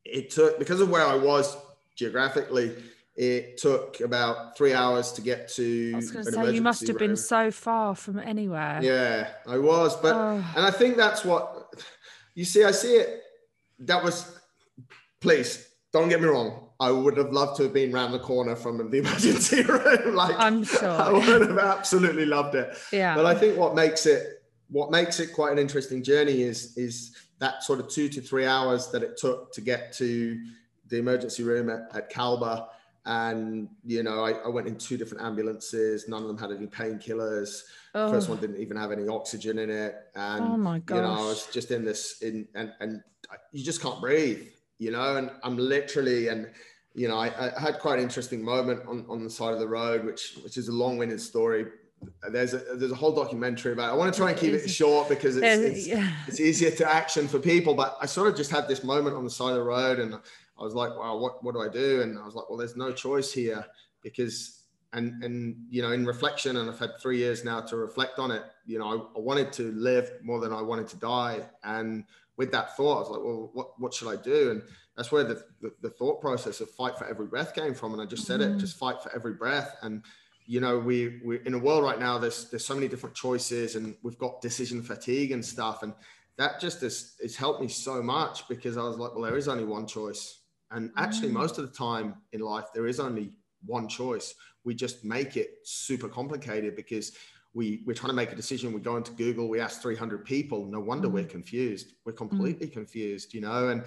it 0.05 0.29
took 0.29 0.59
because 0.59 0.81
of 0.81 0.89
where 0.89 1.05
i 1.05 1.15
was 1.15 1.57
geographically 1.95 2.75
it 3.15 3.57
took 3.57 3.99
about 3.99 4.57
three 4.57 4.73
hours 4.73 5.11
to 5.11 5.21
get 5.21 5.49
to. 5.49 5.91
I 5.93 5.97
was 5.97 6.11
going 6.11 6.25
to 6.25 6.31
say 6.31 6.53
you 6.53 6.61
must 6.61 6.87
have 6.87 6.95
room. 6.95 7.09
been 7.09 7.17
so 7.17 7.51
far 7.51 7.93
from 7.93 8.17
anywhere. 8.19 8.79
Yeah, 8.81 9.31
I 9.45 9.57
was, 9.57 9.97
but 9.97 10.15
oh. 10.15 10.43
and 10.55 10.65
I 10.65 10.71
think 10.71 10.95
that's 10.95 11.25
what 11.25 11.75
you 12.35 12.45
see. 12.45 12.63
I 12.63 12.71
see 12.71 12.95
it. 12.95 13.21
That 13.79 14.01
was, 14.01 14.39
please 15.19 15.70
don't 15.91 16.09
get 16.09 16.21
me 16.21 16.27
wrong. 16.27 16.69
I 16.79 16.89
would 16.89 17.17
have 17.17 17.31
loved 17.31 17.57
to 17.57 17.63
have 17.63 17.73
been 17.73 17.93
around 17.93 18.11
the 18.11 18.19
corner 18.19 18.55
from 18.55 18.77
the 18.89 18.97
emergency 18.99 19.63
room. 19.63 20.15
like 20.15 20.35
I'm 20.37 20.63
sure 20.63 20.89
I 20.89 21.11
would 21.11 21.41
have 21.41 21.57
absolutely 21.57 22.25
loved 22.25 22.55
it. 22.55 22.75
Yeah. 22.91 23.15
But 23.15 23.25
I 23.25 23.35
think 23.35 23.57
what 23.57 23.75
makes 23.75 24.05
it 24.05 24.43
what 24.69 24.89
makes 24.89 25.19
it 25.19 25.33
quite 25.33 25.51
an 25.51 25.59
interesting 25.59 26.03
journey 26.03 26.41
is 26.41 26.75
is 26.77 27.15
that 27.39 27.63
sort 27.63 27.79
of 27.79 27.89
two 27.89 28.07
to 28.09 28.21
three 28.21 28.45
hours 28.45 28.89
that 28.91 29.03
it 29.03 29.17
took 29.17 29.51
to 29.53 29.61
get 29.61 29.93
to 29.93 30.43
the 30.87 30.97
emergency 30.97 31.43
room 31.43 31.69
at, 31.69 31.95
at 31.95 32.09
Kalba 32.09 32.67
and 33.05 33.67
you 33.83 34.03
know 34.03 34.23
I, 34.23 34.31
I, 34.31 34.47
went 34.47 34.67
in 34.67 34.77
two 34.77 34.95
different 34.95 35.23
ambulances 35.23 36.07
none 36.07 36.21
of 36.21 36.27
them 36.27 36.37
had 36.37 36.51
any 36.51 36.67
painkillers 36.67 37.61
oh. 37.95 38.11
first 38.11 38.29
one 38.29 38.37
didn't 38.39 38.57
even 38.57 38.77
have 38.77 38.91
any 38.91 39.07
oxygen 39.07 39.57
in 39.57 39.71
it 39.71 39.95
and 40.13 40.43
oh 40.43 40.57
my 40.57 40.77
gosh. 40.79 40.95
you 40.95 41.01
know 41.01 41.13
i 41.13 41.21
was 41.21 41.47
just 41.47 41.71
in 41.71 41.83
this 41.83 42.21
in 42.21 42.47
and 42.53 42.71
and 42.79 43.01
you 43.51 43.63
just 43.63 43.81
can't 43.81 43.99
breathe 43.99 44.43
you 44.81 44.91
know 44.91 45.17
and 45.17 45.31
i'm 45.43 45.57
literally 45.57 46.27
and 46.27 46.49
you 46.93 47.07
know 47.07 47.17
I, 47.17 47.27
I 47.55 47.59
had 47.59 47.79
quite 47.79 47.99
an 47.99 48.03
interesting 48.03 48.43
moment 48.43 48.81
on, 48.87 49.05
on 49.07 49.23
the 49.23 49.29
side 49.29 49.53
of 49.53 49.59
the 49.59 49.67
road 49.67 50.03
which 50.03 50.37
which 50.43 50.57
is 50.57 50.67
a 50.67 50.71
long-winded 50.71 51.21
story 51.21 51.65
there's 52.31 52.55
a 52.55 52.57
there's 52.77 52.91
a 52.91 52.95
whole 52.95 53.13
documentary 53.13 53.73
about 53.73 53.89
it. 53.89 53.93
I 53.93 53.95
want 53.95 54.11
to 54.11 54.19
try 54.19 54.31
and 54.31 54.39
keep 54.39 54.53
it 54.55 54.67
short 54.67 55.07
because 55.07 55.37
it's 55.37 55.45
it's, 55.45 55.87
yeah. 55.87 56.11
it's 56.27 56.39
easier 56.39 56.71
to 56.71 56.91
action 56.91 57.27
for 57.27 57.37
people. 57.37 57.75
But 57.75 57.95
I 58.01 58.07
sort 58.07 58.27
of 58.27 58.35
just 58.35 58.49
had 58.49 58.67
this 58.67 58.83
moment 58.83 59.15
on 59.15 59.23
the 59.23 59.29
side 59.29 59.51
of 59.51 59.57
the 59.57 59.63
road 59.63 59.99
and 59.99 60.15
I 60.61 60.63
was 60.63 60.75
like, 60.75 60.95
wow, 60.95 61.17
what, 61.17 61.43
what 61.43 61.55
do 61.55 61.61
I 61.61 61.69
do? 61.69 62.01
And 62.01 62.19
I 62.19 62.23
was 62.23 62.35
like, 62.35 62.47
well, 62.47 62.57
there's 62.57 62.75
no 62.75 62.91
choice 62.91 63.33
here 63.33 63.65
because, 64.03 64.63
and, 64.93 65.23
and, 65.23 65.55
you 65.69 65.81
know, 65.81 65.91
in 65.91 66.05
reflection, 66.05 66.57
and 66.57 66.69
I've 66.69 66.77
had 66.77 66.91
three 67.01 67.17
years 67.17 67.43
now 67.43 67.61
to 67.61 67.77
reflect 67.77 68.19
on 68.19 68.29
it, 68.29 68.43
you 68.67 68.77
know, 68.77 68.87
I, 68.87 69.17
I 69.17 69.21
wanted 69.21 69.51
to 69.53 69.71
live 69.71 70.11
more 70.21 70.39
than 70.39 70.53
I 70.53 70.61
wanted 70.61 70.87
to 70.89 70.97
die. 70.97 71.39
And 71.63 72.03
with 72.37 72.51
that 72.51 72.75
thought, 72.75 72.97
I 72.97 72.99
was 72.99 73.09
like, 73.09 73.23
well, 73.23 73.49
what, 73.53 73.79
what 73.79 73.93
should 73.93 74.07
I 74.07 74.15
do? 74.15 74.51
And 74.51 74.63
that's 74.95 75.11
where 75.11 75.23
the, 75.23 75.43
the, 75.61 75.71
the 75.81 75.89
thought 75.89 76.21
process 76.21 76.61
of 76.61 76.69
fight 76.71 76.97
for 76.97 77.05
every 77.05 77.27
breath 77.27 77.53
came 77.53 77.73
from. 77.73 77.93
And 77.93 78.01
I 78.01 78.05
just 78.05 78.25
said 78.25 78.39
mm-hmm. 78.39 78.57
it, 78.57 78.59
just 78.59 78.77
fight 78.77 79.01
for 79.01 79.13
every 79.15 79.33
breath. 79.33 79.75
And, 79.81 80.03
you 80.45 80.59
know, 80.59 80.79
we, 80.79 81.19
we're 81.23 81.41
in 81.43 81.53
a 81.53 81.59
world 81.59 81.83
right 81.83 81.99
now, 81.99 82.17
there's, 82.17 82.49
there's 82.49 82.65
so 82.65 82.75
many 82.75 82.87
different 82.87 83.15
choices 83.15 83.75
and 83.75 83.95
we've 84.01 84.17
got 84.17 84.41
decision 84.41 84.81
fatigue 84.81 85.31
and 85.31 85.43
stuff. 85.43 85.83
And 85.83 85.93
that 86.37 86.59
just 86.59 86.81
has, 86.81 87.15
has 87.21 87.35
helped 87.35 87.61
me 87.61 87.67
so 87.67 88.01
much 88.01 88.47
because 88.47 88.77
I 88.77 88.83
was 88.83 88.97
like, 88.97 89.13
well, 89.13 89.23
there 89.23 89.37
is 89.37 89.47
only 89.47 89.65
one 89.65 89.85
choice 89.85 90.41
and 90.71 90.91
actually, 90.97 91.29
mm. 91.29 91.33
most 91.33 91.57
of 91.57 91.69
the 91.69 91.77
time 91.77 92.15
in 92.31 92.39
life, 92.39 92.65
there 92.73 92.87
is 92.87 92.99
only 92.99 93.31
one 93.65 93.87
choice. 93.87 94.33
We 94.63 94.73
just 94.73 95.03
make 95.03 95.37
it 95.37 95.57
super 95.63 96.07
complicated 96.07 96.75
because 96.75 97.11
we, 97.53 97.83
we're 97.85 97.93
trying 97.93 98.11
to 98.11 98.15
make 98.15 98.31
a 98.31 98.35
decision. 98.35 98.73
We 98.73 98.79
go 98.79 98.97
into 98.97 99.11
Google, 99.11 99.49
we 99.49 99.59
ask 99.59 99.81
300 99.81 100.25
people. 100.25 100.65
No 100.65 100.79
wonder 100.79 101.07
mm. 101.07 101.13
we're 101.13 101.25
confused. 101.25 101.93
We're 102.05 102.13
completely 102.13 102.67
mm. 102.67 102.73
confused, 102.73 103.33
you 103.33 103.41
know. 103.41 103.69
And 103.69 103.83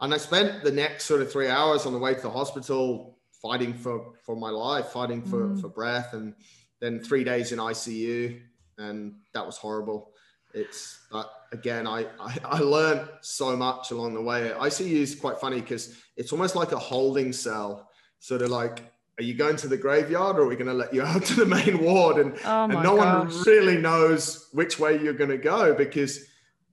and 0.00 0.12
I 0.12 0.18
spent 0.18 0.62
the 0.62 0.72
next 0.72 1.04
sort 1.04 1.22
of 1.22 1.32
three 1.32 1.48
hours 1.48 1.86
on 1.86 1.92
the 1.92 1.98
way 1.98 2.14
to 2.14 2.20
the 2.20 2.30
hospital 2.30 3.18
fighting 3.40 3.74
for 3.74 4.14
for 4.24 4.36
my 4.36 4.50
life, 4.50 4.88
fighting 4.88 5.22
for 5.22 5.48
mm. 5.48 5.60
for 5.60 5.68
breath, 5.68 6.12
and 6.12 6.34
then 6.80 7.00
three 7.00 7.24
days 7.24 7.52
in 7.52 7.58
ICU, 7.58 8.40
and 8.78 9.14
that 9.34 9.46
was 9.46 9.56
horrible. 9.56 10.12
It's 10.52 11.06
but 11.10 11.30
again, 11.52 11.86
I, 11.86 12.06
I, 12.20 12.38
I 12.44 12.58
learned 12.60 13.08
so 13.20 13.56
much 13.56 13.90
along 13.90 14.14
the 14.14 14.22
way. 14.22 14.52
ICU 14.56 14.90
is 14.90 15.14
quite 15.14 15.38
funny 15.38 15.60
because 15.60 15.96
it's 16.16 16.32
almost 16.32 16.56
like 16.56 16.72
a 16.72 16.78
holding 16.78 17.32
cell. 17.32 17.90
Sort 18.18 18.42
of 18.42 18.50
like, 18.50 18.90
are 19.18 19.24
you 19.24 19.34
going 19.34 19.56
to 19.56 19.68
the 19.68 19.76
graveyard 19.76 20.36
or 20.36 20.42
are 20.42 20.46
we 20.46 20.56
going 20.56 20.66
to 20.66 20.74
let 20.74 20.92
you 20.92 21.02
out 21.02 21.24
to 21.24 21.34
the 21.34 21.46
main 21.46 21.82
ward? 21.82 22.18
And, 22.18 22.36
oh 22.44 22.64
and 22.64 22.82
no 22.82 22.96
gosh. 22.96 23.32
one 23.32 23.42
really 23.44 23.78
knows 23.78 24.48
which 24.52 24.78
way 24.78 25.00
you're 25.02 25.14
going 25.14 25.30
to 25.30 25.38
go 25.38 25.74
because 25.74 26.26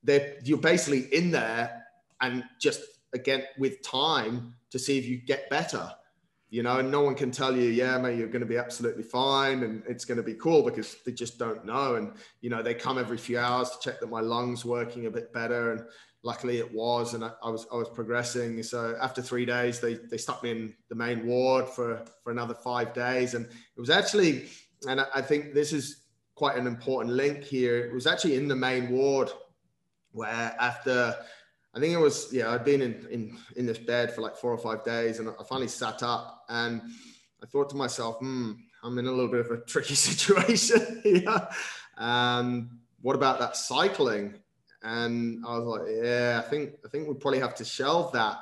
they're, 0.03 0.35
you're 0.43 0.57
basically 0.57 1.13
in 1.13 1.31
there 1.31 1.85
and 2.21 2.43
just 2.59 2.81
again 3.13 3.43
with 3.57 3.81
time 3.81 4.55
to 4.71 4.79
see 4.79 4.97
if 4.97 5.05
you 5.05 5.17
get 5.17 5.49
better 5.49 5.93
you 6.53 6.61
know, 6.61 6.77
and 6.77 6.91
no 6.91 7.01
one 7.01 7.15
can 7.15 7.31
tell 7.31 7.57
you, 7.57 7.71
yeah, 7.71 7.97
mate, 7.97 8.15
you're 8.15 8.27
going 8.27 8.41
to 8.41 8.45
be 8.45 8.59
absolutely 8.59 9.01
fine 9.01 9.63
and 9.63 9.81
it's 9.87 10.05
going 10.05 10.17
to 10.17 10.23
be 10.23 10.35
cool 10.35 10.61
because 10.61 10.97
they 11.03 11.11
just 11.11 11.39
don't 11.39 11.65
know. 11.65 11.95
And, 11.95 12.13
you 12.41 12.51
know, 12.51 12.61
they 12.61 12.75
come 12.75 12.99
every 12.99 13.17
few 13.17 13.39
hours 13.39 13.71
to 13.71 13.77
check 13.81 13.99
that 13.99 14.11
my 14.11 14.21
lungs 14.21 14.63
working 14.63 15.07
a 15.07 15.09
bit 15.09 15.33
better. 15.33 15.71
And 15.71 15.81
luckily 16.23 16.57
it 16.57 16.73
was, 16.73 17.13
and 17.13 17.23
I, 17.23 17.31
I 17.43 17.49
was, 17.49 17.67
I 17.71 17.75
was 17.75 17.89
progressing. 17.89 18.63
So 18.63 18.97
after 19.01 19.21
three 19.21 19.45
days, 19.45 19.79
they, 19.79 19.95
they 19.95 20.17
stuck 20.17 20.41
me 20.41 20.51
in 20.51 20.73
the 20.89 20.95
main 20.95 21.27
ward 21.27 21.67
for, 21.67 22.03
for 22.23 22.31
another 22.31 22.53
five 22.53 22.93
days. 22.93 23.33
And 23.33 23.45
it 23.45 23.79
was 23.79 23.89
actually, 23.89 24.45
and 24.87 25.01
I, 25.01 25.05
I 25.15 25.21
think 25.21 25.53
this 25.53 25.73
is 25.73 26.03
quite 26.35 26.57
an 26.57 26.65
important 26.65 27.13
link 27.13 27.43
here. 27.43 27.85
It 27.85 27.93
was 27.93 28.07
actually 28.07 28.35
in 28.35 28.47
the 28.47 28.55
main 28.55 28.89
ward 28.89 29.29
where 30.11 30.55
after 30.59 31.15
I 31.75 31.79
think 31.79 31.93
it 31.93 31.99
was 31.99 32.29
yeah 32.31 32.51
I'd 32.51 32.63
been 32.63 32.81
in 32.81 33.07
in 33.09 33.37
in 33.55 33.65
this 33.65 33.79
bed 33.79 34.13
for 34.13 34.21
like 34.21 34.35
four 34.35 34.51
or 34.51 34.57
five 34.57 34.83
days, 34.83 35.19
and 35.19 35.29
I 35.29 35.43
finally 35.43 35.67
sat 35.67 36.03
up 36.03 36.45
and 36.49 36.81
I 37.41 37.45
thought 37.47 37.69
to 37.71 37.75
myself, 37.75 38.17
hmm, 38.19 38.53
I'm 38.83 38.97
in 38.99 39.07
a 39.07 39.11
little 39.11 39.31
bit 39.31 39.41
of 39.41 39.51
a 39.51 39.57
tricky 39.65 39.95
situation 39.95 41.01
here. 41.03 41.47
Um, 41.97 42.79
what 43.01 43.15
about 43.15 43.39
that 43.39 43.57
cycling? 43.57 44.35
And 44.83 45.43
I 45.45 45.57
was 45.57 45.65
like, 45.65 45.89
yeah, 46.03 46.41
I 46.43 46.49
think 46.49 46.73
I 46.85 46.89
think 46.89 47.07
we 47.07 47.13
probably 47.13 47.39
have 47.39 47.55
to 47.55 47.65
shelve 47.65 48.11
that. 48.13 48.37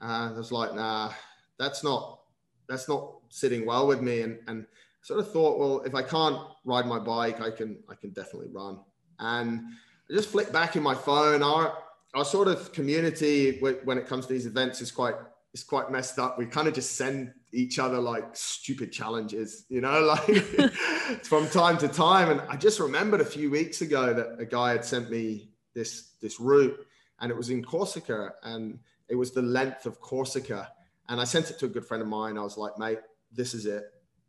And 0.00 0.34
I 0.34 0.38
was 0.38 0.52
like, 0.52 0.74
nah, 0.74 1.12
that's 1.58 1.82
not 1.82 2.20
that's 2.68 2.88
not 2.88 3.14
sitting 3.28 3.66
well 3.66 3.86
with 3.86 4.00
me. 4.00 4.22
And 4.22 4.38
and 4.46 4.62
I 4.62 5.06
sort 5.06 5.20
of 5.20 5.32
thought, 5.32 5.58
well, 5.58 5.82
if 5.82 5.94
I 5.94 6.02
can't 6.02 6.38
ride 6.64 6.86
my 6.86 6.98
bike, 6.98 7.40
I 7.40 7.50
can 7.50 7.78
I 7.90 7.94
can 7.94 8.10
definitely 8.10 8.50
run. 8.52 8.78
And 9.18 9.60
I 10.08 10.14
just 10.14 10.30
flicked 10.30 10.52
back 10.52 10.76
in 10.76 10.82
my 10.82 10.94
phone. 10.94 11.42
Our 11.42 11.76
our 12.14 12.24
sort 12.24 12.48
of 12.48 12.72
community 12.72 13.58
when 13.60 13.98
it 13.98 14.06
comes 14.06 14.26
to 14.26 14.32
these 14.32 14.46
events 14.46 14.80
is 14.80 14.92
quite 14.92 15.14
is 15.52 15.64
quite 15.64 15.90
messed 15.90 16.18
up. 16.18 16.38
We 16.38 16.46
kind 16.46 16.68
of 16.68 16.74
just 16.74 16.96
send 16.96 17.32
each 17.52 17.78
other 17.78 17.98
like 17.98 18.24
stupid 18.34 18.92
challenges, 18.92 19.66
you 19.68 19.80
know, 19.80 20.00
like 20.28 20.36
from 21.24 21.48
time 21.48 21.78
to 21.78 21.88
time. 21.88 22.30
And 22.30 22.40
I 22.42 22.56
just 22.56 22.80
remembered 22.80 23.20
a 23.20 23.24
few 23.24 23.50
weeks 23.50 23.80
ago 23.82 24.14
that 24.14 24.36
a 24.38 24.46
guy 24.46 24.72
had 24.72 24.84
sent 24.84 25.10
me 25.10 25.51
this 25.74 26.12
this 26.20 26.40
route, 26.40 26.78
and 27.20 27.30
it 27.30 27.36
was 27.36 27.50
in 27.50 27.64
Corsica, 27.64 28.34
and 28.42 28.78
it 29.08 29.14
was 29.14 29.32
the 29.32 29.42
length 29.42 29.86
of 29.86 30.00
Corsica. 30.00 30.70
And 31.08 31.20
I 31.20 31.24
sent 31.24 31.50
it 31.50 31.58
to 31.58 31.66
a 31.66 31.68
good 31.68 31.84
friend 31.84 32.02
of 32.02 32.08
mine. 32.08 32.38
I 32.38 32.42
was 32.42 32.56
like, 32.56 32.78
mate, 32.78 32.98
this 33.32 33.54
is 33.54 33.66
it. 33.66 33.84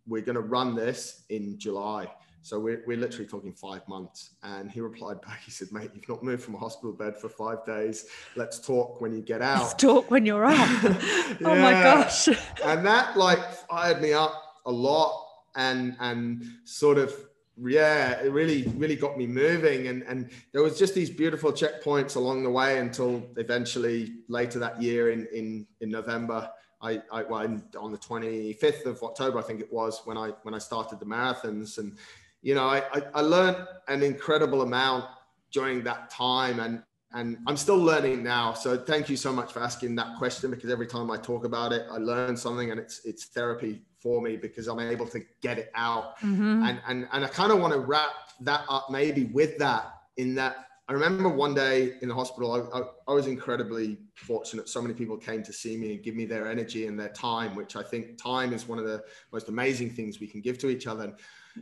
We're 0.06 0.22
going 0.22 0.36
to 0.36 0.42
run 0.42 0.76
this 0.76 1.24
in 1.30 1.58
July. 1.58 2.08
So 2.42 2.60
we're, 2.60 2.84
we're 2.86 2.98
literally 2.98 3.26
talking 3.26 3.54
five 3.54 3.88
months. 3.88 4.32
And 4.44 4.70
he 4.70 4.82
replied 4.82 5.22
back, 5.22 5.42
he 5.46 5.52
said, 5.52 5.70
mate, 5.72 5.92
you've 5.96 6.10
not 6.10 6.24
moved 6.24 6.44
from 6.44 6.56
a 6.56 6.58
hospital 6.58 6.92
bed 6.92 7.16
for 7.18 7.30
five 7.30 7.66
days. 7.66 8.08
Let's 8.36 8.60
talk 8.60 9.00
when 9.00 9.14
you 9.14 9.22
get 9.22 9.42
out. 9.42 9.62
Let's 9.62 9.76
talk 9.76 10.12
when 10.12 10.26
you're 10.26 10.44
out. 10.44 10.84
yeah. 10.84 11.36
Oh 11.46 11.56
my 11.56 11.72
gosh. 11.72 12.28
and 12.28 12.86
that 12.86 13.16
like 13.16 13.40
fired 13.70 14.02
me 14.02 14.12
up 14.12 14.34
a 14.66 14.72
lot 14.72 15.26
and, 15.56 15.96
and 16.02 16.44
sort 16.66 16.98
of, 16.98 17.14
yeah, 17.58 18.22
it 18.22 18.32
really, 18.32 18.64
really 18.76 18.96
got 18.96 19.18
me 19.18 19.28
moving. 19.28 19.88
And, 19.88 20.04
and 20.04 20.30
there 20.52 20.64
was 20.64 20.78
just 20.80 20.96
these 20.96 21.10
beautiful 21.10 21.52
checkpoints 21.52 22.16
along 22.16 22.44
the 22.44 22.50
way 22.50 22.80
until 22.80 23.24
eventually 23.38 24.14
later 24.28 24.60
that 24.60 24.82
year 24.82 25.12
in, 25.12 25.28
in, 25.34 25.68
in 25.82 25.92
November, 25.92 26.50
I, 26.82 27.02
I 27.12 27.24
well, 27.24 27.42
on 27.80 27.92
the 27.92 27.98
25th 27.98 28.86
of 28.86 29.04
October, 29.04 29.40
I 29.40 29.42
think 29.44 29.62
it 29.62 29.72
was 29.72 30.02
when 30.06 30.18
I 30.18 30.32
when 30.44 30.54
I 30.54 30.58
started 30.58 31.00
the 31.00 31.06
marathons, 31.06 31.78
and 31.78 31.96
you 32.42 32.56
know, 32.56 32.66
I, 32.66 32.84
I, 32.94 33.04
I 33.16 33.22
learned 33.22 33.66
an 33.88 34.04
incredible 34.04 34.64
amount 34.64 35.06
during 35.52 35.84
that 35.84 36.10
time 36.10 36.60
and 36.60 36.84
and 37.16 37.38
I'm 37.46 37.58
still 37.58 37.78
learning 37.78 38.24
now. 38.24 38.54
So 38.54 38.76
thank 38.76 39.08
you 39.08 39.16
so 39.16 39.32
much 39.32 39.54
for 39.54 39.62
asking 39.62 39.96
that 39.96 40.18
question 40.18 40.50
because 40.50 40.72
every 40.72 40.88
time 40.88 41.12
I 41.12 41.18
talk 41.18 41.46
about 41.46 41.72
it, 41.72 41.86
I 41.92 41.98
learn 41.98 42.36
something 42.36 42.72
and 42.72 42.80
it's 42.80 43.06
it's 43.06 43.26
therapy 43.26 43.82
for 44.04 44.22
me 44.22 44.36
because 44.38 44.68
I'm 44.68 44.80
able 44.80 45.08
to 45.08 45.22
get 45.42 45.58
it 45.58 45.72
out. 45.74 46.20
Mm-hmm. 46.20 46.64
And 46.64 46.82
and 46.88 47.08
and 47.12 47.26
I 47.26 47.28
kind 47.28 47.52
of 47.52 47.60
want 47.60 47.74
to 47.74 47.80
wrap 47.80 48.12
that 48.42 48.66
up 48.70 48.92
maybe 48.92 49.24
with 49.26 49.58
that 49.60 49.94
in 50.18 50.36
that 50.36 50.68
I 50.90 50.94
remember 50.94 51.30
one 51.30 51.54
day 51.54 51.94
in 52.02 52.10
the 52.10 52.14
hospital, 52.14 52.52
I, 52.52 52.80
I, 52.80 52.82
I, 53.08 53.14
was 53.14 53.26
incredibly 53.26 53.98
fortunate. 54.16 54.68
So 54.68 54.82
many 54.82 54.94
people 54.94 55.16
came 55.16 55.42
to 55.44 55.54
see 55.54 55.78
me 55.78 55.94
and 55.94 56.04
give 56.04 56.14
me 56.14 56.26
their 56.26 56.52
energy 56.52 56.88
and 56.88 57.00
their 57.00 57.10
time, 57.10 57.56
which 57.56 57.78
I 57.78 57.84
think 57.84 58.22
time 58.22 58.52
is 58.52 58.68
one 58.68 58.80
of 58.80 58.86
the 58.86 59.02
most 59.32 59.48
amazing 59.48 59.92
things 59.92 60.20
we 60.20 60.28
can 60.28 60.42
give 60.42 60.58
to 60.58 60.70
each 60.70 60.86
other. 60.86 61.06
And 61.06 61.14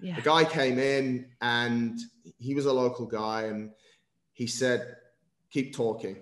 yeah. 0.02 0.18
a 0.18 0.22
guy 0.22 0.44
came 0.44 0.80
in 0.80 1.28
and 1.42 2.00
he 2.40 2.56
was 2.56 2.66
a 2.66 2.74
local 2.74 3.06
guy 3.06 3.44
and 3.44 3.70
he 4.34 4.48
said, 4.48 4.96
keep 5.52 5.76
talking. 5.76 6.18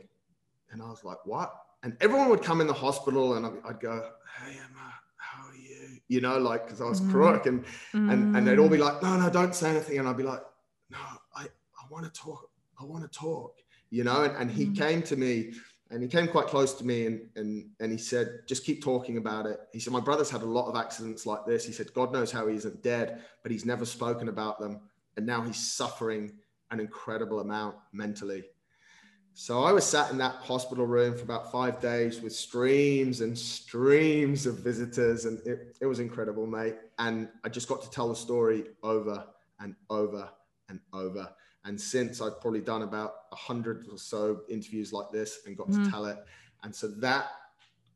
And 0.71 0.81
I 0.81 0.89
was 0.89 1.05
like, 1.05 1.25
what? 1.25 1.53
And 1.83 1.95
everyone 2.01 2.29
would 2.29 2.43
come 2.43 2.59
in 2.59 2.67
the 2.67 2.73
hospital 2.73 3.35
and 3.35 3.45
I'd 3.65 3.79
go, 3.79 4.09
hey, 4.39 4.57
Emma, 4.57 4.93
you? 6.09 6.19
Know, 6.19 6.37
like, 6.37 6.65
because 6.65 6.81
I 6.81 6.85
was 6.85 6.99
mm. 6.99 7.09
crook 7.11 7.45
and, 7.45 7.63
mm. 7.93 8.11
and, 8.11 8.35
and 8.35 8.45
they'd 8.45 8.59
all 8.59 8.67
be 8.67 8.77
mm. 8.77 8.81
like, 8.81 9.01
no, 9.01 9.15
no, 9.17 9.29
don't 9.29 9.55
say 9.55 9.69
anything. 9.69 9.99
And 9.99 10.07
I'd 10.09 10.17
be 10.17 10.23
like, 10.23 10.41
no, 10.89 10.97
I, 11.33 11.43
I 11.43 11.83
want 11.89 12.03
to 12.05 12.11
talk. 12.11 12.49
I 12.77 12.83
want 12.83 13.09
to 13.09 13.19
talk, 13.19 13.55
you 13.89 14.03
know? 14.03 14.23
And, 14.23 14.35
and 14.35 14.51
he 14.51 14.65
mm. 14.65 14.77
came 14.77 15.01
to 15.03 15.15
me 15.15 15.53
and 15.91 16.01
he 16.03 16.09
came 16.09 16.27
quite 16.27 16.47
close 16.47 16.73
to 16.75 16.85
me 16.85 17.05
and, 17.05 17.21
and, 17.35 17.69
and 17.79 17.91
he 17.91 17.97
said, 17.97 18.41
just 18.47 18.65
keep 18.65 18.83
talking 18.83 19.17
about 19.17 19.45
it. 19.45 19.59
He 19.73 19.79
said, 19.79 19.93
my 19.93 19.99
brother's 19.99 20.29
had 20.29 20.41
a 20.41 20.45
lot 20.45 20.67
of 20.67 20.75
accidents 20.75 21.25
like 21.25 21.45
this. 21.45 21.65
He 21.65 21.71
said, 21.71 21.93
God 21.93 22.11
knows 22.11 22.31
how 22.31 22.47
he 22.47 22.55
isn't 22.55 22.83
dead, 22.83 23.21
but 23.43 23.51
he's 23.51 23.65
never 23.65 23.85
spoken 23.85 24.29
about 24.29 24.59
them. 24.59 24.81
And 25.17 25.25
now 25.25 25.41
he's 25.41 25.57
suffering 25.57 26.33
an 26.71 26.79
incredible 26.79 27.39
amount 27.39 27.75
mentally. 27.91 28.43
So 29.33 29.63
I 29.63 29.71
was 29.71 29.85
sat 29.85 30.11
in 30.11 30.17
that 30.17 30.35
hospital 30.35 30.85
room 30.85 31.15
for 31.15 31.23
about 31.23 31.51
five 31.51 31.79
days 31.79 32.21
with 32.21 32.33
streams 32.35 33.21
and 33.21 33.37
streams 33.37 34.45
of 34.45 34.59
visitors, 34.59 35.25
and 35.25 35.39
it, 35.45 35.77
it 35.79 35.85
was 35.85 35.99
incredible, 35.99 36.45
mate. 36.45 36.75
And 36.97 37.29
I 37.43 37.49
just 37.49 37.69
got 37.69 37.81
to 37.83 37.89
tell 37.89 38.09
the 38.09 38.15
story 38.15 38.65
over 38.83 39.25
and 39.59 39.75
over 39.89 40.29
and 40.67 40.79
over. 40.93 41.29
And 41.65 41.79
since 41.79 42.21
I've 42.21 42.41
probably 42.41 42.61
done 42.61 42.81
about 42.81 43.13
a 43.31 43.35
hundred 43.35 43.85
or 43.91 43.97
so 43.97 44.41
interviews 44.49 44.91
like 44.91 45.11
this 45.11 45.39
and 45.45 45.55
got 45.55 45.69
mm. 45.69 45.83
to 45.85 45.89
tell 45.89 46.05
it. 46.05 46.17
And 46.63 46.75
so 46.75 46.87
that 46.99 47.27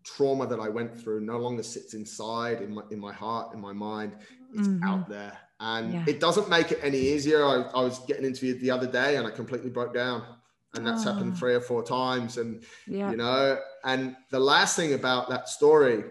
trauma 0.03 0.45
that 0.47 0.59
I 0.59 0.69
went 0.69 0.97
through 0.97 1.21
no 1.21 1.37
longer 1.37 1.63
sits 1.63 1.93
inside 1.93 2.61
in 2.61 2.73
my 2.73 2.83
in 2.91 2.99
my 2.99 3.13
heart, 3.13 3.53
in 3.53 3.59
my 3.59 3.73
mind. 3.73 4.15
It's 4.53 4.67
mm-hmm. 4.67 4.83
out 4.83 5.09
there. 5.09 5.37
And 5.59 5.93
yeah. 5.93 6.05
it 6.07 6.19
doesn't 6.19 6.49
make 6.49 6.71
it 6.71 6.79
any 6.81 6.99
easier. 6.99 7.43
I, 7.45 7.63
I 7.73 7.81
was 7.81 7.99
getting 7.99 8.25
interviewed 8.25 8.59
the 8.59 8.71
other 8.71 8.87
day 8.87 9.15
and 9.15 9.25
I 9.25 9.31
completely 9.31 9.69
broke 9.69 9.93
down 9.93 10.23
and 10.73 10.85
that's 10.85 11.05
oh. 11.05 11.13
happened 11.13 11.37
three 11.37 11.53
or 11.53 11.61
four 11.61 11.83
times 11.83 12.37
and 12.37 12.63
yeah. 12.87 13.11
you 13.11 13.17
know 13.17 13.59
and 13.83 14.15
the 14.31 14.39
last 14.39 14.75
thing 14.75 14.93
about 14.93 15.29
that 15.29 15.47
story 15.47 16.03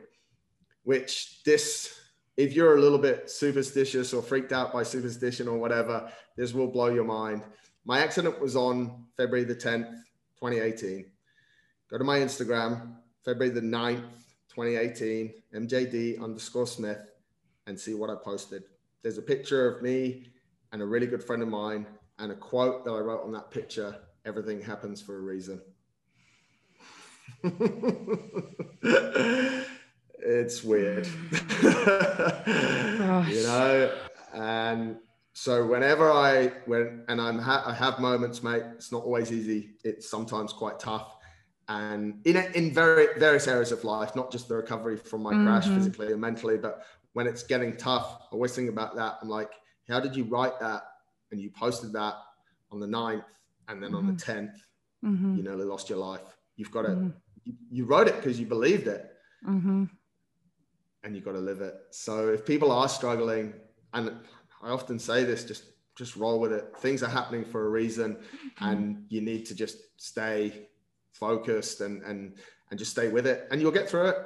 which 0.84 1.42
this 1.44 1.98
if 2.36 2.54
you're 2.54 2.76
a 2.76 2.80
little 2.80 2.98
bit 2.98 3.30
superstitious 3.30 4.12
or 4.12 4.22
freaked 4.22 4.52
out 4.52 4.72
by 4.72 4.82
superstition 4.82 5.48
or 5.48 5.58
whatever 5.58 6.10
this 6.36 6.52
will 6.52 6.68
blow 6.68 6.86
your 6.86 7.04
mind 7.04 7.42
my 7.84 8.00
accident 8.00 8.40
was 8.40 8.56
on 8.56 9.04
february 9.16 9.44
the 9.44 9.54
10th 9.54 9.90
2018 10.38 11.06
go 11.90 11.98
to 11.98 12.04
my 12.04 12.18
instagram 12.18 12.94
february 13.24 13.50
the 13.50 13.60
9th 13.60 14.04
2018 14.54 15.32
mjd 15.54 16.22
underscore 16.22 16.66
smith 16.66 17.10
and 17.66 17.78
see 17.78 17.94
what 17.94 18.10
i 18.10 18.14
posted 18.14 18.64
there's 19.02 19.18
a 19.18 19.22
picture 19.22 19.68
of 19.68 19.82
me 19.82 20.26
and 20.72 20.80
a 20.80 20.86
really 20.86 21.06
good 21.06 21.22
friend 21.22 21.42
of 21.42 21.48
mine 21.48 21.86
and 22.18 22.30
a 22.30 22.36
quote 22.36 22.84
that 22.84 22.92
i 22.92 22.98
wrote 22.98 23.24
on 23.24 23.32
that 23.32 23.50
picture 23.50 23.96
everything 24.24 24.60
happens 24.60 25.02
for 25.02 25.16
a 25.16 25.20
reason. 25.20 25.60
it's 30.18 30.62
weird, 30.62 31.06
you 31.62 33.42
know. 33.42 33.92
And 34.34 34.96
so 35.32 35.66
whenever 35.66 36.10
I 36.10 36.48
when 36.66 37.04
and 37.08 37.20
I'm 37.20 37.38
ha- 37.38 37.64
I 37.66 37.74
have 37.74 37.98
moments, 37.98 38.42
mate. 38.42 38.62
It's 38.74 38.92
not 38.92 39.04
always 39.04 39.32
easy. 39.32 39.74
It's 39.84 40.08
sometimes 40.08 40.52
quite 40.52 40.78
tough, 40.78 41.16
and 41.68 42.20
in 42.26 42.36
in 42.54 42.72
very 42.72 43.18
various 43.18 43.48
areas 43.48 43.72
of 43.72 43.84
life, 43.84 44.14
not 44.14 44.30
just 44.30 44.48
the 44.48 44.56
recovery 44.56 44.96
from 44.96 45.22
my 45.22 45.32
mm-hmm. 45.32 45.46
crash 45.46 45.66
physically 45.66 46.12
and 46.12 46.20
mentally, 46.20 46.58
but 46.58 46.84
when 47.12 47.26
it's 47.26 47.42
getting 47.42 47.76
tough, 47.76 48.18
I 48.20 48.34
always 48.34 48.54
think 48.54 48.68
about 48.68 48.94
that. 48.96 49.18
I'm 49.22 49.28
like, 49.28 49.50
how 49.88 50.00
did 50.00 50.16
you 50.16 50.24
write 50.24 50.58
that? 50.60 50.82
And 51.30 51.40
you 51.40 51.50
posted 51.50 51.92
that 51.92 52.14
on 52.70 52.80
the 52.80 52.86
9th 52.86 53.24
and 53.72 53.82
then 53.82 53.90
mm-hmm. 53.90 54.08
on 54.08 54.16
the 54.16 54.22
10th 54.22 54.54
mm-hmm. 55.04 55.14
mm-hmm. 55.14 55.36
you 55.36 55.42
nearly 55.42 55.64
lost 55.64 55.88
your 55.88 55.98
life 55.98 56.36
you've 56.56 56.70
got 56.70 56.82
to 56.82 56.88
mm-hmm. 56.88 57.08
you, 57.44 57.54
you, 57.70 57.84
wrote 57.84 58.06
it 58.06 58.16
because 58.16 58.38
you 58.38 58.46
believed 58.46 58.86
it 58.86 59.10
mm-hmm. 59.48 59.84
and 61.02 61.14
you've 61.16 61.24
got 61.24 61.32
to 61.32 61.40
live 61.40 61.60
it 61.60 61.74
so 61.90 62.28
if 62.28 62.46
people 62.46 62.70
are 62.70 62.88
struggling 62.88 63.52
and 63.94 64.12
i 64.62 64.68
often 64.68 64.98
say 64.98 65.24
this 65.24 65.44
just 65.44 65.64
just 65.96 66.16
roll 66.16 66.38
with 66.38 66.52
it 66.52 66.72
things 66.78 67.02
are 67.02 67.10
happening 67.10 67.44
for 67.44 67.66
a 67.66 67.70
reason 67.70 68.14
mm-hmm. 68.14 68.64
and 68.64 69.04
you 69.08 69.20
need 69.20 69.44
to 69.46 69.54
just 69.54 69.78
stay 69.96 70.68
focused 71.12 71.80
and 71.80 72.02
and 72.02 72.36
and 72.70 72.78
just 72.78 72.90
stay 72.90 73.08
with 73.08 73.26
it 73.26 73.48
and 73.50 73.60
you'll 73.60 73.72
get 73.72 73.88
through 73.88 74.06
it 74.06 74.16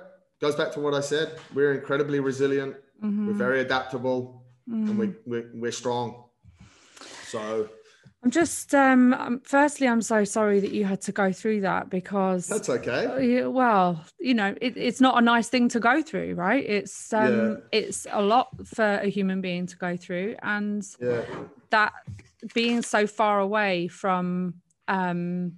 goes 0.41 0.55
back 0.55 0.71
to 0.73 0.81
what 0.81 0.95
i 0.95 1.01
said 1.01 1.39
we're 1.55 1.75
incredibly 1.75 2.21
resilient 2.21 2.77
we're 3.03 3.35
very 3.35 3.61
adaptable 3.61 4.43
and 4.69 4.99
we, 4.99 5.13
we're, 5.27 5.51
we're 5.55 5.71
strong 5.71 6.25
so 7.27 7.69
I'm 8.27 8.33
just 8.33 8.75
um, 8.75 9.15
um 9.15 9.41
firstly 9.45 9.87
I'm 9.87 10.03
so 10.03 10.25
sorry 10.25 10.59
that 10.59 10.73
you 10.73 10.85
had 10.85 11.01
to 11.03 11.13
go 11.13 11.31
through 11.31 11.61
that 11.61 11.91
because 11.91 12.49
That's 12.49 12.69
okay. 12.69 13.43
Uh, 13.45 13.49
well, 13.51 14.05
you 14.19 14.35
know, 14.35 14.53
it, 14.61 14.77
it's 14.77 15.01
not 15.01 15.17
a 15.17 15.21
nice 15.21 15.49
thing 15.49 15.69
to 15.69 15.79
go 15.79 16.03
through, 16.03 16.35
right? 16.35 16.65
It's 16.69 17.13
um 17.13 17.51
yeah. 17.73 17.79
it's 17.79 18.05
a 18.11 18.21
lot 18.21 18.49
for 18.67 18.99
a 18.99 19.07
human 19.07 19.41
being 19.41 19.69
to 19.69 19.77
go 19.77 19.97
through 19.97 20.35
and 20.43 20.85
yeah. 21.01 21.23
that 21.71 21.93
being 22.53 22.83
so 22.83 23.07
far 23.07 23.39
away 23.39 23.87
from 23.87 24.55
um 24.89 25.53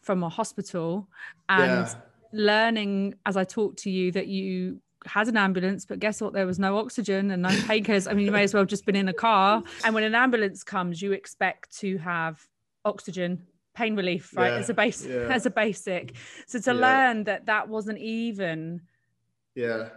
from 0.00 0.22
a 0.22 0.30
hospital 0.30 1.10
and 1.50 1.86
yeah. 1.88 1.94
learning 2.32 3.16
as 3.26 3.36
I 3.36 3.44
talk 3.44 3.76
to 3.84 3.90
you 3.90 4.12
that 4.12 4.28
you 4.28 4.80
had 5.06 5.28
an 5.28 5.36
ambulance, 5.36 5.84
but 5.84 5.98
guess 5.98 6.20
what? 6.20 6.32
There 6.32 6.46
was 6.46 6.58
no 6.58 6.78
oxygen 6.78 7.30
and 7.30 7.42
no 7.42 7.50
takers. 7.66 8.06
I 8.06 8.14
mean, 8.14 8.26
you 8.26 8.32
may 8.32 8.42
as 8.42 8.54
well 8.54 8.62
have 8.62 8.68
just 8.68 8.86
been 8.86 8.96
in 8.96 9.08
a 9.08 9.12
car. 9.12 9.62
And 9.84 9.94
when 9.94 10.04
an 10.04 10.14
ambulance 10.14 10.62
comes, 10.62 11.02
you 11.02 11.12
expect 11.12 11.76
to 11.78 11.98
have 11.98 12.46
oxygen, 12.84 13.42
pain 13.74 13.96
relief, 13.96 14.34
right? 14.36 14.52
Yeah, 14.52 14.58
as 14.58 14.70
a 14.70 14.74
base, 14.74 15.04
yeah. 15.04 15.28
as 15.30 15.46
a 15.46 15.50
basic. 15.50 16.14
So 16.46 16.58
to 16.60 16.74
yeah. 16.74 16.80
learn 16.80 17.24
that 17.24 17.46
that 17.46 17.68
wasn't 17.68 17.98
even 17.98 18.82
yeah 19.54 19.88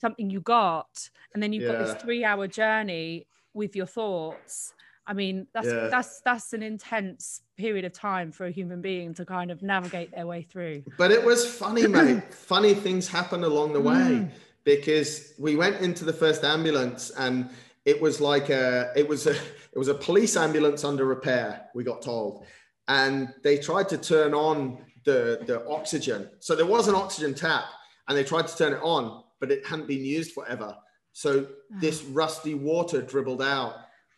something 0.00 0.30
you 0.30 0.40
got, 0.40 1.08
and 1.32 1.42
then 1.42 1.52
you've 1.52 1.70
got 1.70 1.78
this 1.78 1.94
three-hour 2.02 2.48
journey 2.48 3.26
with 3.52 3.76
your 3.76 3.86
thoughts. 3.86 4.74
I 5.06 5.12
mean, 5.12 5.46
that's 5.52 5.68
that's 5.68 6.20
that's 6.22 6.52
an 6.52 6.62
intense 6.62 7.42
period 7.56 7.84
of 7.84 7.92
time 7.92 8.32
for 8.32 8.46
a 8.46 8.50
human 8.50 8.80
being 8.80 9.14
to 9.14 9.24
kind 9.24 9.50
of 9.50 9.62
navigate 9.62 10.10
their 10.12 10.26
way 10.26 10.42
through. 10.42 10.82
But 10.96 11.10
it 11.10 11.22
was 11.22 11.46
funny, 11.46 11.86
mate. 11.86 12.24
funny 12.32 12.74
things 12.74 13.06
happened 13.06 13.44
along 13.44 13.74
the 13.74 13.80
way. 13.80 13.94
Mm 13.94 14.30
because 14.64 15.34
we 15.38 15.56
went 15.56 15.80
into 15.80 16.04
the 16.04 16.12
first 16.12 16.44
ambulance 16.44 17.10
and 17.18 17.48
it 17.84 18.00
was 18.00 18.20
like 18.20 18.48
a 18.48 18.92
it 18.96 19.06
was 19.06 19.26
a 19.26 19.32
it 19.32 19.78
was 19.78 19.88
a 19.88 19.94
police 19.94 20.36
ambulance 20.36 20.84
under 20.84 21.04
repair 21.04 21.66
we 21.74 21.84
got 21.84 22.02
told. 22.02 22.44
And 22.88 23.32
they 23.42 23.58
tried 23.58 23.88
to 23.90 23.98
turn 23.98 24.34
on 24.34 24.78
the 25.04 25.42
the 25.46 25.66
oxygen. 25.68 26.30
So 26.40 26.54
there 26.54 26.66
was 26.66 26.88
an 26.88 26.94
oxygen 26.94 27.34
tap 27.34 27.64
and 28.08 28.16
they 28.16 28.24
tried 28.24 28.46
to 28.48 28.56
turn 28.56 28.72
it 28.72 28.80
on 28.82 29.22
but 29.40 29.50
it 29.50 29.66
hadn't 29.66 29.88
been 29.88 30.04
used 30.04 30.32
forever. 30.32 30.76
So 31.12 31.46
oh. 31.48 31.78
this 31.80 32.02
rusty 32.04 32.54
water 32.54 33.02
dribbled 33.02 33.42
out. 33.42 33.76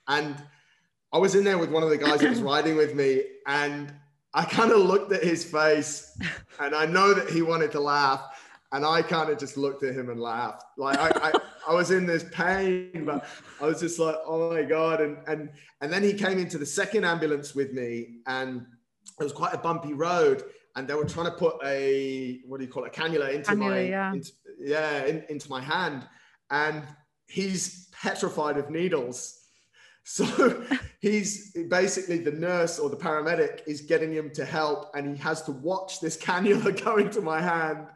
And 0.08 0.36
i 1.12 1.18
was 1.18 1.34
in 1.34 1.44
there 1.44 1.58
with 1.58 1.70
one 1.70 1.82
of 1.82 1.90
the 1.90 1.96
guys 1.96 2.20
that 2.20 2.30
was 2.30 2.42
riding 2.52 2.76
with 2.76 2.94
me 2.94 3.22
and 3.46 3.92
i 4.34 4.44
kind 4.44 4.72
of 4.72 4.78
looked 4.78 5.12
at 5.12 5.22
his 5.22 5.44
face 5.44 6.18
and 6.60 6.74
i 6.74 6.84
know 6.84 7.14
that 7.14 7.30
he 7.30 7.42
wanted 7.42 7.70
to 7.70 7.80
laugh 7.80 8.35
and 8.72 8.84
I 8.84 9.02
kind 9.02 9.30
of 9.30 9.38
just 9.38 9.56
looked 9.56 9.82
at 9.84 9.94
him 9.94 10.10
and 10.10 10.20
laughed. 10.20 10.64
Like 10.76 10.98
I, 10.98 11.10
I, 11.28 11.32
I, 11.68 11.74
was 11.74 11.90
in 11.90 12.06
this 12.06 12.24
pain, 12.32 13.04
but 13.04 13.26
I 13.60 13.66
was 13.66 13.80
just 13.80 13.98
like, 13.98 14.16
oh 14.26 14.52
my 14.52 14.62
God. 14.62 15.00
And 15.00 15.18
and 15.26 15.50
and 15.80 15.92
then 15.92 16.02
he 16.02 16.12
came 16.12 16.38
into 16.38 16.58
the 16.58 16.66
second 16.66 17.04
ambulance 17.04 17.54
with 17.54 17.72
me, 17.72 18.18
and 18.26 18.66
it 19.18 19.22
was 19.22 19.32
quite 19.32 19.54
a 19.54 19.58
bumpy 19.58 19.92
road. 19.92 20.42
And 20.74 20.86
they 20.86 20.94
were 20.94 21.06
trying 21.06 21.26
to 21.26 21.32
put 21.32 21.56
a 21.64 22.40
what 22.46 22.58
do 22.58 22.66
you 22.66 22.72
call 22.72 22.84
it, 22.84 22.96
a 22.96 23.00
cannula 23.00 23.32
into 23.32 23.50
cannula, 23.50 23.58
my 23.58 23.80
yeah, 23.80 24.12
into, 24.12 24.32
yeah 24.60 25.04
in, 25.04 25.24
into 25.28 25.48
my 25.48 25.60
hand. 25.60 26.06
And 26.50 26.82
he's 27.26 27.88
petrified 27.92 28.58
of 28.58 28.70
needles. 28.70 29.40
So 30.04 30.64
he's 31.00 31.52
basically 31.68 32.18
the 32.18 32.30
nurse 32.30 32.78
or 32.78 32.90
the 32.90 32.96
paramedic 32.96 33.62
is 33.66 33.80
getting 33.80 34.12
him 34.12 34.30
to 34.34 34.44
help, 34.44 34.94
and 34.94 35.16
he 35.16 35.22
has 35.22 35.42
to 35.42 35.52
watch 35.52 36.00
this 36.00 36.16
cannula 36.16 36.84
go 36.84 36.96
into 36.96 37.20
my 37.20 37.40
hand. 37.40 37.86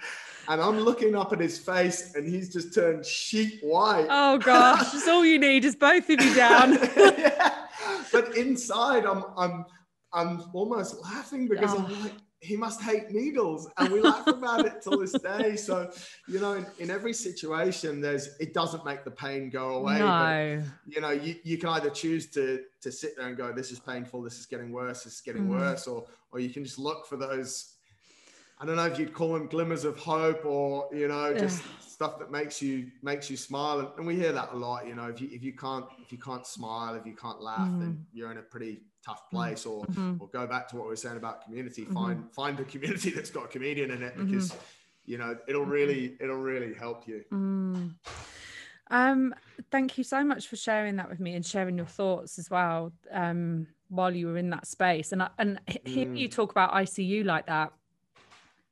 And 0.51 0.61
I'm 0.61 0.81
looking 0.81 1.15
up 1.15 1.33
at 1.33 1.39
his 1.39 1.59
face, 1.59 2.17
and 2.17 2.27
he's 2.27 2.53
just 2.53 2.75
turned 2.75 3.07
sheet 3.07 3.61
white. 3.63 4.09
Oh 4.11 4.37
gosh, 4.37 4.91
that's 4.91 5.07
all 5.07 5.25
you 5.25 5.39
need 5.39 5.65
is 5.65 5.77
both 5.77 6.11
of 6.11 6.21
you 6.21 6.35
down. 6.35 6.73
yeah. 6.97 7.67
But 8.11 8.37
inside, 8.37 9.07
I'm 9.07 9.23
I'm 9.37 9.65
I'm 10.13 10.43
almost 10.53 11.01
laughing 11.05 11.47
because 11.47 11.71
oh. 11.73 11.79
I'm 11.79 12.03
like, 12.03 12.15
he 12.41 12.57
must 12.57 12.81
hate 12.83 13.11
needles 13.11 13.69
and 13.77 13.93
we 13.93 14.01
laugh 14.01 14.27
about 14.27 14.65
it 14.65 14.81
till 14.83 14.99
this 14.99 15.13
day 15.13 15.57
so 15.57 15.91
you 16.27 16.41
know 16.41 16.55
in, 16.55 16.67
in, 16.79 16.91
every 16.91 17.13
situation 17.13 18.01
there's 18.01 18.31
it 18.41 18.55
doesn't 18.55 18.83
make 18.83 19.05
the 19.05 19.11
pain 19.11 19.51
go 19.51 19.75
away 19.75 19.99
no. 19.99 20.63
But, 20.65 20.95
you 20.95 21.01
know 21.03 21.11
you, 21.11 21.37
you 21.45 21.59
can 21.59 21.69
either 21.69 21.91
choose 21.91 22.31
to 22.31 22.63
to 22.81 22.91
sit 22.91 23.15
there 23.19 23.29
and 23.29 23.37
go 23.37 23.53
this 23.53 23.71
is 23.71 23.79
painful 23.79 24.23
this 24.23 24.39
is 24.39 24.47
getting 24.47 24.73
worse 24.73 25.05
this 25.05 25.17
is 25.17 25.21
getting 25.21 25.49
mm. 25.49 25.51
worse 25.51 25.87
or 25.87 26.07
or 26.33 26.41
you 26.41 26.49
can 26.49 26.65
just 26.65 26.79
look 26.79 27.07
for 27.07 27.19
those 27.19 27.75
i 28.61 28.67
don't 28.67 28.77
know 28.77 28.87
if 28.87 28.99
you'd 28.99 29.15
call 29.15 29.33
them 29.33 29.47
glimmers 29.47 29.85
of 29.85 29.99
hope 29.99 30.45
or 30.45 30.89
you 30.93 31.09
know 31.09 31.35
just 31.35 31.63
stuff 32.01 32.19
that 32.19 32.31
makes 32.31 32.63
you 32.63 32.91
makes 33.03 33.29
you 33.29 33.37
smile 33.37 33.81
and, 33.81 33.89
and, 33.99 34.07
we 34.07 34.17
hear 34.17 34.33
that 34.33 34.49
a 34.53 34.57
lot 34.57 34.87
you 34.87 34.95
know 34.95 35.05
if 35.09 35.21
you 35.21 35.29
if 35.31 35.43
you 35.43 35.53
can't 35.53 35.85
if 36.01 36.11
you 36.11 36.17
can't 36.17 36.47
smile 36.47 36.95
if 36.95 37.05
you 37.05 37.15
can't 37.15 37.43
laugh 37.43 37.69
mm. 37.69 37.79
then 37.79 38.07
you're 38.11 38.33
in 38.33 38.39
a 38.39 38.43
pretty 38.43 38.81
tough 39.05 39.25
mm-hmm. 39.27 39.37
place 39.37 39.67
or 39.67 39.85
mm-hmm. 39.85 40.15
or 40.19 40.27
go 40.29 40.47
back 40.47 40.67
to 40.67 40.77
what 40.77 40.85
we 40.85 40.89
were 40.89 40.97
saying 40.97 41.19
about 41.19 41.45
community 41.45 41.83
mm-hmm. 41.83 41.93
find 41.93 42.33
find 42.33 42.59
a 42.59 42.65
community 42.65 43.11
that's 43.15 43.29
got 43.29 43.45
a 43.45 43.49
comedian 43.49 43.91
in 43.91 44.03
it 44.03 44.15
mm-hmm. 44.15 44.31
because 44.31 44.57
you 45.05 45.19
know 45.19 45.37
it'll 45.47 45.61
mm-hmm. 45.61 45.71
really 45.71 46.17
it'll 46.21 46.37
really 46.37 46.73
help 46.73 47.07
you 47.07 47.23
mm. 47.31 47.95
um 48.91 49.35
thank 49.71 49.99
you 49.99 50.05
so 50.05 50.25
much 50.25 50.49
for 50.49 50.57
sharing 50.57 50.97
that 50.97 51.11
with 51.11 51.21
me 51.21 51.35
and 51.35 51.45
sharing 51.45 51.77
your 51.77 51.85
thoughts 51.85 52.39
as 52.39 52.49
well 52.49 52.95
um 53.13 53.67
while 53.91 54.15
you 54.15 54.29
were 54.29 54.39
in 54.39 54.49
that 54.49 54.67
space 54.67 55.13
and 55.13 55.23
I, 55.23 55.29
and 55.39 55.61
hearing 55.85 56.15
mm. 56.15 56.19
you 56.19 56.29
talk 56.29 56.51
about 56.51 56.73
ICU 56.73 57.27
like 57.27 57.47
that 57.47 57.73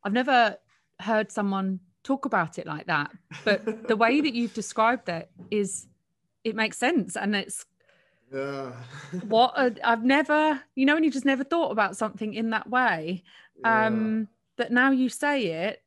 I've 0.05 0.13
never 0.13 0.57
heard 1.01 1.31
someone 1.31 1.81
talk 2.03 2.25
about 2.25 2.59
it 2.59 2.67
like 2.67 2.87
that 2.87 3.11
but 3.45 3.87
the 3.89 3.97
way 3.97 4.21
that 4.21 4.35
you've 4.35 4.55
described 4.55 5.09
it 5.09 5.31
is 5.51 5.87
it 6.45 6.57
makes 6.57 6.79
sense 6.79 7.17
and 7.17 7.37
it's 7.37 7.67
yeah. 8.33 8.73
what 9.29 9.55
a, 9.57 9.75
I've 9.83 10.05
never, 10.05 10.61
you 10.75 10.87
know, 10.87 10.97
and 10.97 11.05
you 11.05 11.11
just 11.11 11.25
never 11.25 11.45
thought 11.45 11.71
about 11.71 11.97
something 11.97 12.35
in 12.35 12.51
that 12.51 12.69
way. 12.69 13.23
Yeah. 13.61 13.87
Um, 13.87 14.29
that 14.57 14.73
now 14.73 14.91
you 14.91 15.09
say 15.09 15.47
it, 15.47 15.83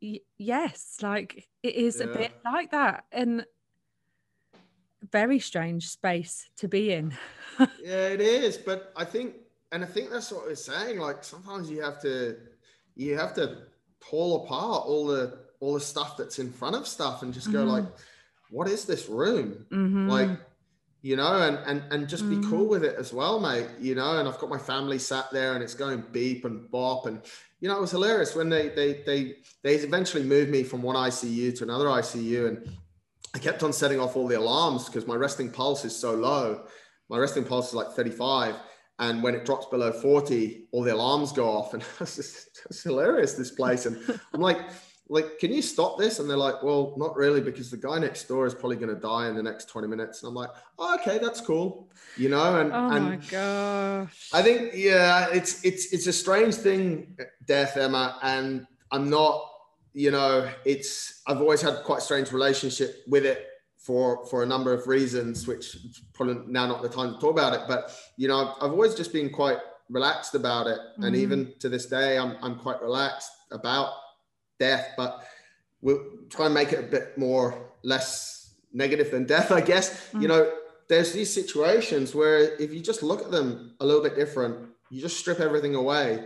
y- 0.00 0.20
yes, 0.38 0.98
like 1.02 1.48
it 1.62 1.74
is 1.74 1.98
yeah. 1.98 2.06
a 2.06 2.16
bit 2.16 2.32
like 2.44 2.70
that, 2.70 3.04
and 3.12 3.44
very 5.10 5.38
strange 5.38 5.88
space 5.88 6.48
to 6.56 6.68
be 6.68 6.92
in. 6.92 7.14
yeah, 7.82 8.08
it 8.08 8.20
is. 8.20 8.56
But 8.56 8.92
I 8.96 9.04
think, 9.04 9.34
and 9.72 9.82
I 9.82 9.86
think 9.86 10.10
that's 10.10 10.32
what 10.32 10.46
we're 10.46 10.54
saying. 10.54 10.98
Like 10.98 11.24
sometimes 11.24 11.70
you 11.70 11.82
have 11.82 12.00
to, 12.02 12.36
you 12.94 13.16
have 13.16 13.34
to 13.34 13.58
pull 14.00 14.44
apart 14.44 14.84
all 14.86 15.06
the 15.06 15.38
all 15.60 15.74
the 15.74 15.80
stuff 15.80 16.16
that's 16.16 16.38
in 16.38 16.50
front 16.50 16.74
of 16.74 16.86
stuff 16.86 17.22
and 17.22 17.32
just 17.32 17.52
go 17.52 17.60
mm-hmm. 17.60 17.68
like, 17.68 17.84
what 18.50 18.68
is 18.68 18.84
this 18.84 19.08
room? 19.08 19.64
Mm-hmm. 19.70 20.08
Like 20.08 20.30
you 21.02 21.16
know, 21.16 21.42
and 21.42 21.58
and 21.66 21.92
and 21.92 22.08
just 22.08 22.28
be 22.30 22.36
cool 22.48 22.66
mm. 22.66 22.70
with 22.70 22.84
it 22.84 22.94
as 22.96 23.12
well, 23.12 23.40
mate. 23.40 23.66
You 23.80 23.96
know, 23.96 24.18
and 24.18 24.28
I've 24.28 24.38
got 24.38 24.48
my 24.48 24.58
family 24.58 25.00
sat 25.00 25.30
there, 25.32 25.54
and 25.54 25.62
it's 25.62 25.74
going 25.74 26.04
beep 26.12 26.44
and 26.44 26.70
bop, 26.70 27.06
and 27.06 27.20
you 27.60 27.68
know, 27.68 27.76
it 27.76 27.80
was 27.80 27.90
hilarious 27.90 28.36
when 28.36 28.48
they 28.48 28.68
they 28.68 29.02
they 29.04 29.34
they 29.62 29.74
eventually 29.74 30.22
moved 30.22 30.50
me 30.50 30.62
from 30.62 30.80
one 30.80 30.94
ICU 30.94 31.56
to 31.58 31.64
another 31.64 31.86
ICU, 31.86 32.46
and 32.46 32.78
I 33.34 33.38
kept 33.38 33.64
on 33.64 33.72
setting 33.72 33.98
off 33.98 34.16
all 34.16 34.28
the 34.28 34.38
alarms 34.38 34.86
because 34.86 35.06
my 35.08 35.16
resting 35.16 35.50
pulse 35.50 35.84
is 35.84 35.96
so 35.96 36.14
low. 36.14 36.66
My 37.08 37.18
resting 37.18 37.44
pulse 37.44 37.68
is 37.68 37.74
like 37.74 37.88
35, 37.88 38.54
and 38.98 39.22
when 39.22 39.34
it 39.34 39.44
drops 39.44 39.66
below 39.66 39.92
40, 39.92 40.68
all 40.72 40.82
the 40.82 40.94
alarms 40.94 41.32
go 41.32 41.48
off, 41.48 41.74
and 41.74 41.82
it's, 42.00 42.16
just, 42.16 42.60
it's 42.66 42.82
hilarious 42.82 43.34
this 43.34 43.50
place, 43.50 43.86
and 43.86 43.98
I'm 44.32 44.40
like 44.40 44.60
like, 45.12 45.38
can 45.38 45.52
you 45.52 45.60
stop 45.60 45.98
this? 45.98 46.18
And 46.18 46.30
they're 46.30 46.38
like, 46.38 46.62
well, 46.62 46.94
not 46.96 47.14
really, 47.16 47.42
because 47.42 47.70
the 47.70 47.76
guy 47.76 47.98
next 47.98 48.24
door 48.28 48.46
is 48.46 48.54
probably 48.54 48.76
going 48.76 48.94
to 48.94 49.00
die 49.00 49.28
in 49.28 49.36
the 49.36 49.42
next 49.42 49.68
20 49.68 49.86
minutes. 49.86 50.22
And 50.22 50.28
I'm 50.30 50.34
like, 50.34 50.48
oh, 50.78 50.94
okay, 50.94 51.18
that's 51.18 51.40
cool. 51.40 51.88
You 52.16 52.30
know, 52.30 52.58
and, 52.58 52.72
oh 52.72 52.90
and 52.90 53.04
my 53.04 53.16
gosh. 53.16 54.30
I 54.32 54.40
think, 54.40 54.72
yeah, 54.74 55.28
it's, 55.30 55.62
it's, 55.64 55.92
it's 55.92 56.06
a 56.06 56.14
strange 56.14 56.54
thing, 56.54 57.14
death, 57.46 57.76
Emma. 57.76 58.18
And 58.22 58.66
I'm 58.90 59.10
not, 59.10 59.50
you 59.92 60.10
know, 60.10 60.48
it's, 60.64 61.20
I've 61.26 61.42
always 61.42 61.60
had 61.60 61.82
quite 61.84 61.98
a 61.98 62.02
strange 62.02 62.32
relationship 62.32 63.02
with 63.06 63.26
it 63.26 63.46
for, 63.82 64.24
for 64.26 64.42
a 64.42 64.46
number 64.46 64.72
of 64.72 64.86
reasons, 64.86 65.46
which 65.46 65.76
probably 66.12 66.36
now 66.46 66.66
not 66.66 66.82
the 66.82 66.88
time 66.88 67.14
to 67.14 67.20
talk 67.20 67.32
about 67.32 67.52
it, 67.52 67.62
but, 67.66 67.92
you 68.16 68.28
know, 68.28 68.54
I've 68.60 68.70
always 68.70 68.94
just 68.94 69.12
been 69.12 69.28
quite 69.28 69.58
relaxed 69.90 70.34
about 70.36 70.68
it. 70.68 70.78
Mm-hmm. 70.78 71.04
And 71.04 71.16
even 71.16 71.52
to 71.58 71.68
this 71.68 71.86
day, 71.86 72.16
I'm, 72.16 72.36
I'm 72.42 72.56
quite 72.56 72.80
relaxed 72.80 73.32
about 73.50 73.92
death, 74.60 74.92
but 74.96 75.24
we'll 75.80 76.00
try 76.30 76.46
and 76.46 76.54
make 76.54 76.72
it 76.72 76.78
a 76.78 76.86
bit 76.86 77.18
more 77.18 77.70
less 77.82 78.54
negative 78.72 79.10
than 79.10 79.26
death, 79.26 79.50
I 79.50 79.60
guess. 79.60 80.10
Mm. 80.12 80.22
You 80.22 80.28
know, 80.28 80.52
there's 80.88 81.12
these 81.12 81.32
situations 81.32 82.14
where 82.14 82.54
if 82.60 82.72
you 82.72 82.80
just 82.80 83.02
look 83.02 83.20
at 83.20 83.32
them 83.32 83.74
a 83.80 83.84
little 83.84 84.02
bit 84.02 84.14
different, 84.14 84.68
you 84.90 85.00
just 85.00 85.18
strip 85.18 85.40
everything 85.40 85.74
away. 85.74 86.24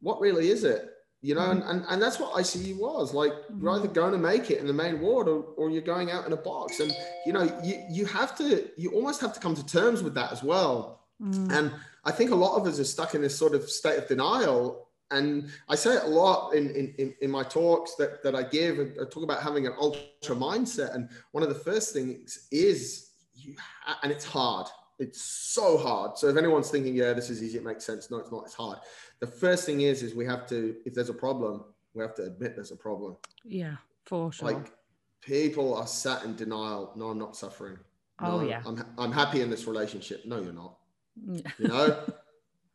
What 0.00 0.20
really 0.20 0.50
is 0.50 0.62
it? 0.62 0.90
You 1.24 1.34
know, 1.34 1.50
and, 1.50 1.62
and, 1.62 1.86
and 1.88 2.02
that's 2.02 2.20
what 2.20 2.34
ICU 2.34 2.76
was 2.76 3.14
like. 3.14 3.32
You're 3.58 3.70
either 3.70 3.88
going 3.88 4.12
to 4.12 4.18
make 4.18 4.50
it 4.50 4.58
in 4.58 4.66
the 4.66 4.74
main 4.74 5.00
ward 5.00 5.26
or, 5.26 5.42
or 5.56 5.70
you're 5.70 5.80
going 5.80 6.10
out 6.10 6.26
in 6.26 6.34
a 6.34 6.36
box. 6.36 6.80
And, 6.80 6.94
you 7.24 7.32
know, 7.32 7.44
you, 7.64 7.82
you 7.88 8.04
have 8.04 8.36
to, 8.36 8.68
you 8.76 8.90
almost 8.90 9.22
have 9.22 9.32
to 9.32 9.40
come 9.40 9.54
to 9.54 9.64
terms 9.64 10.02
with 10.02 10.12
that 10.16 10.32
as 10.32 10.42
well. 10.42 11.00
Mm. 11.22 11.50
And 11.50 11.72
I 12.04 12.10
think 12.10 12.30
a 12.30 12.34
lot 12.34 12.60
of 12.60 12.66
us 12.66 12.78
are 12.78 12.84
stuck 12.84 13.14
in 13.14 13.22
this 13.22 13.38
sort 13.38 13.54
of 13.54 13.70
state 13.70 13.96
of 13.96 14.06
denial 14.06 14.84
and 15.10 15.48
I 15.68 15.76
say 15.76 15.94
it 15.94 16.02
a 16.02 16.08
lot 16.08 16.54
in, 16.54 16.70
in, 16.70 17.14
in 17.22 17.30
my 17.30 17.42
talks 17.42 17.94
that, 17.94 18.22
that 18.22 18.34
I 18.34 18.42
give. 18.42 18.78
I 18.78 19.04
talk 19.10 19.22
about 19.22 19.42
having 19.42 19.66
an 19.66 19.72
ultra 19.78 20.36
mindset. 20.36 20.94
And 20.94 21.08
one 21.32 21.42
of 21.42 21.48
the 21.48 21.54
first 21.54 21.94
things 21.94 22.48
is 22.50 23.12
you, 23.34 23.54
and 24.02 24.12
it's 24.12 24.24
hard. 24.24 24.66
It's 24.98 25.20
so 25.20 25.76
hard. 25.76 26.16
So 26.16 26.28
if 26.28 26.36
anyone's 26.36 26.70
thinking, 26.70 26.94
yeah, 26.94 27.12
this 27.12 27.30
is 27.30 27.42
easy, 27.42 27.58
it 27.58 27.64
makes 27.64 27.84
sense. 27.84 28.10
No, 28.10 28.18
it's 28.18 28.30
not. 28.30 28.44
It's 28.44 28.54
hard. 28.54 28.78
The 29.20 29.26
first 29.26 29.66
thing 29.66 29.80
is, 29.80 30.02
is 30.02 30.14
we 30.14 30.24
have 30.26 30.46
to, 30.48 30.76
if 30.84 30.94
there's 30.94 31.08
a 31.08 31.14
problem, 31.14 31.64
we 31.94 32.02
have 32.02 32.14
to 32.16 32.24
admit 32.24 32.54
there's 32.54 32.70
a 32.70 32.76
problem. 32.76 33.16
Yeah, 33.44 33.76
for 34.04 34.32
sure. 34.32 34.52
Like 34.52 34.72
people 35.20 35.74
are 35.74 35.86
sat 35.86 36.24
in 36.24 36.36
denial. 36.36 36.92
No, 36.96 37.08
I'm 37.08 37.18
not 37.18 37.36
suffering. 37.36 37.78
Oh 38.20 38.42
yeah. 38.42 38.62
I'm, 38.64 38.84
I'm 38.98 39.12
happy 39.12 39.40
in 39.40 39.50
this 39.50 39.66
relationship. 39.66 40.24
No, 40.24 40.40
you're 40.40 40.52
not. 40.52 40.76
You 41.58 41.68
know, 41.68 42.04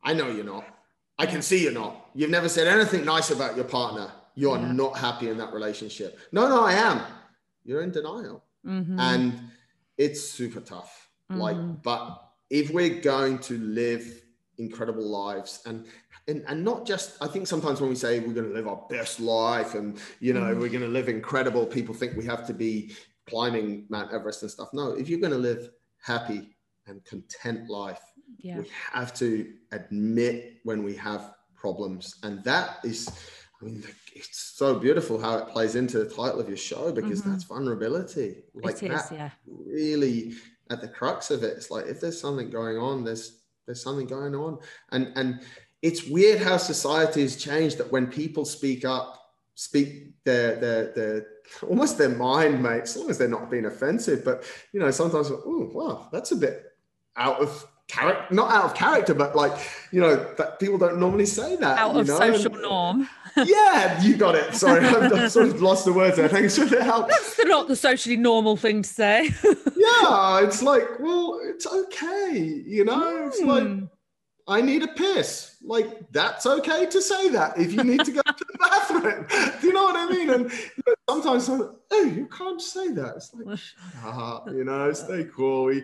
I 0.03 0.13
know 0.13 0.29
you're 0.29 0.45
not. 0.45 0.65
I 1.17 1.25
can 1.25 1.41
see 1.41 1.61
you're 1.61 1.73
not. 1.73 2.09
You've 2.15 2.29
never 2.29 2.47
said 2.47 2.67
anything 2.67 3.03
nice 3.03 3.31
about 3.31 3.57
your 3.57 3.65
partner. 3.65 4.11
You're 4.35 4.57
yeah. 4.57 4.71
not 4.71 4.97
happy 4.97 5.29
in 5.29 5.37
that 5.39 5.51
relationship. 5.51 6.17
No, 6.31 6.47
no, 6.47 6.63
I 6.63 6.73
am. 6.73 7.01
You're 7.65 7.81
in 7.81 7.91
denial. 7.91 8.41
Mm-hmm. 8.65 8.97
And 8.97 9.41
it's 9.97 10.21
super 10.21 10.61
tough. 10.61 11.08
Mm-hmm. 11.31 11.41
Like, 11.41 11.83
but 11.83 12.21
if 12.49 12.71
we're 12.71 13.01
going 13.01 13.39
to 13.39 13.57
live 13.57 14.21
incredible 14.59 15.07
lives 15.07 15.61
and 15.65 15.85
and, 16.27 16.43
and 16.47 16.63
not 16.63 16.85
just 16.85 17.17
i 17.21 17.27
think 17.27 17.47
sometimes 17.47 17.79
when 17.79 17.89
we 17.89 17.95
say 17.95 18.19
we're 18.19 18.33
going 18.33 18.47
to 18.47 18.53
live 18.53 18.67
our 18.67 18.85
best 18.89 19.19
life 19.19 19.73
and 19.73 19.97
you 20.19 20.33
know 20.33 20.41
mm-hmm. 20.41 20.59
we're 20.59 20.69
going 20.69 20.81
to 20.81 20.87
live 20.87 21.09
incredible 21.09 21.65
people 21.65 21.95
think 21.95 22.15
we 22.15 22.25
have 22.25 22.45
to 22.45 22.53
be 22.53 22.93
climbing 23.25 23.85
mount 23.89 24.11
everest 24.11 24.41
and 24.41 24.51
stuff 24.51 24.69
no 24.73 24.91
if 24.91 25.09
you're 25.09 25.19
going 25.19 25.31
to 25.31 25.39
live 25.39 25.71
happy 26.01 26.55
and 26.87 27.03
content 27.05 27.69
life 27.69 28.01
yeah. 28.37 28.59
we 28.59 28.69
have 28.91 29.13
to 29.13 29.53
admit 29.71 30.57
when 30.63 30.83
we 30.83 30.95
have 30.95 31.33
problems 31.55 32.15
and 32.23 32.43
that 32.43 32.79
is 32.83 33.09
i 33.61 33.65
mean 33.65 33.83
it's 34.13 34.53
so 34.57 34.77
beautiful 34.77 35.19
how 35.19 35.37
it 35.37 35.47
plays 35.47 35.75
into 35.75 35.99
the 35.99 36.09
title 36.09 36.39
of 36.39 36.47
your 36.47 36.57
show 36.57 36.91
because 36.91 37.21
mm-hmm. 37.21 37.31
that's 37.31 37.43
vulnerability 37.45 38.43
like 38.55 38.83
it 38.83 38.91
that 38.91 39.09
yeah. 39.11 39.29
really 39.47 40.33
at 40.69 40.81
the 40.81 40.87
crux 40.87 41.31
of 41.31 41.43
it. 41.43 41.57
It's 41.57 41.71
like 41.71 41.85
if 41.87 41.99
there's 41.99 42.19
something 42.19 42.49
going 42.49 42.77
on 42.77 43.03
there's 43.03 43.41
there's 43.65 43.83
something 43.83 44.07
going 44.07 44.35
on. 44.35 44.59
And 44.91 45.11
and 45.15 45.41
it's 45.81 46.07
weird 46.07 46.41
how 46.41 46.57
society 46.57 47.21
has 47.21 47.35
changed 47.35 47.77
that 47.77 47.91
when 47.91 48.07
people 48.07 48.45
speak 48.45 48.85
up 48.85 49.15
speak 49.55 50.13
their 50.23 50.55
their 50.55 50.93
their 50.93 51.27
almost 51.67 51.97
their 51.97 52.09
mind 52.09 52.61
mate 52.63 52.83
as 52.83 52.95
long 52.95 53.09
as 53.09 53.17
they're 53.17 53.27
not 53.27 53.51
being 53.51 53.65
offensive 53.65 54.23
but 54.23 54.45
you 54.71 54.79
know 54.79 54.89
sometimes 54.89 55.29
oh 55.31 55.69
wow 55.73 56.07
that's 56.13 56.31
a 56.31 56.35
bit 56.35 56.63
out 57.17 57.41
of 57.41 57.67
character, 57.89 58.33
not 58.33 58.51
out 58.51 58.65
of 58.65 58.73
character, 58.75 59.13
but 59.13 59.35
like, 59.35 59.51
you 59.91 59.99
know, 59.99 60.15
that 60.37 60.59
people 60.59 60.77
don't 60.77 60.99
normally 60.99 61.25
say 61.25 61.57
that. 61.57 61.77
Out 61.77 61.97
of 61.97 62.07
know? 62.07 62.17
social 62.17 62.53
and, 62.53 62.61
norm. 62.61 63.09
yeah, 63.45 64.01
you 64.01 64.15
got 64.15 64.35
it. 64.35 64.55
Sorry, 64.55 64.85
I've, 64.85 65.11
I've, 65.11 65.31
sort 65.31 65.47
of 65.47 65.61
lost 65.61 65.85
the 65.85 65.93
words 65.93 66.15
there. 66.15 66.29
Thanks 66.29 66.57
for 66.57 66.65
the 66.65 66.83
help. 66.83 67.09
That's 67.09 67.39
not 67.45 67.67
the 67.67 67.75
socially 67.75 68.17
normal 68.17 68.55
thing 68.55 68.83
to 68.83 68.89
say. 68.89 69.25
yeah, 69.75 70.43
it's 70.43 70.61
like, 70.61 70.99
well, 70.99 71.39
it's 71.43 71.67
okay. 71.67 72.63
You 72.65 72.85
know, 72.85 72.99
mm. 72.99 73.27
it's 73.27 73.41
like, 73.41 73.63
hmm. 73.63 73.85
I 74.47 74.61
need 74.61 74.81
a 74.81 74.87
piss. 74.87 75.57
Like, 75.61 76.11
that's 76.11 76.45
okay 76.47 76.87
to 76.87 77.01
say 77.01 77.29
that 77.29 77.59
if 77.59 77.71
you 77.71 77.83
need 77.83 78.03
to 78.05 78.11
go 78.11 78.21
to 78.21 78.45
the 78.51 78.57
bathroom. 78.59 79.27
Do 79.61 79.67
you 79.67 79.73
know 79.73 79.83
what 79.83 79.95
I 79.95 80.09
mean? 80.09 80.29
And 80.31 80.51
you 80.51 80.83
know, 80.87 80.95
sometimes 81.07 81.47
I'm 81.49 81.59
like, 81.59 81.69
oh, 81.91 82.03
you 82.03 82.27
can't 82.27 82.59
say 82.59 82.87
that. 82.93 83.17
It's 83.17 83.31
like, 83.35 83.59
up, 84.03 84.49
you 84.49 84.63
know, 84.63 84.91
stay 84.93 85.25
cool. 85.25 85.65
We, 85.65 85.83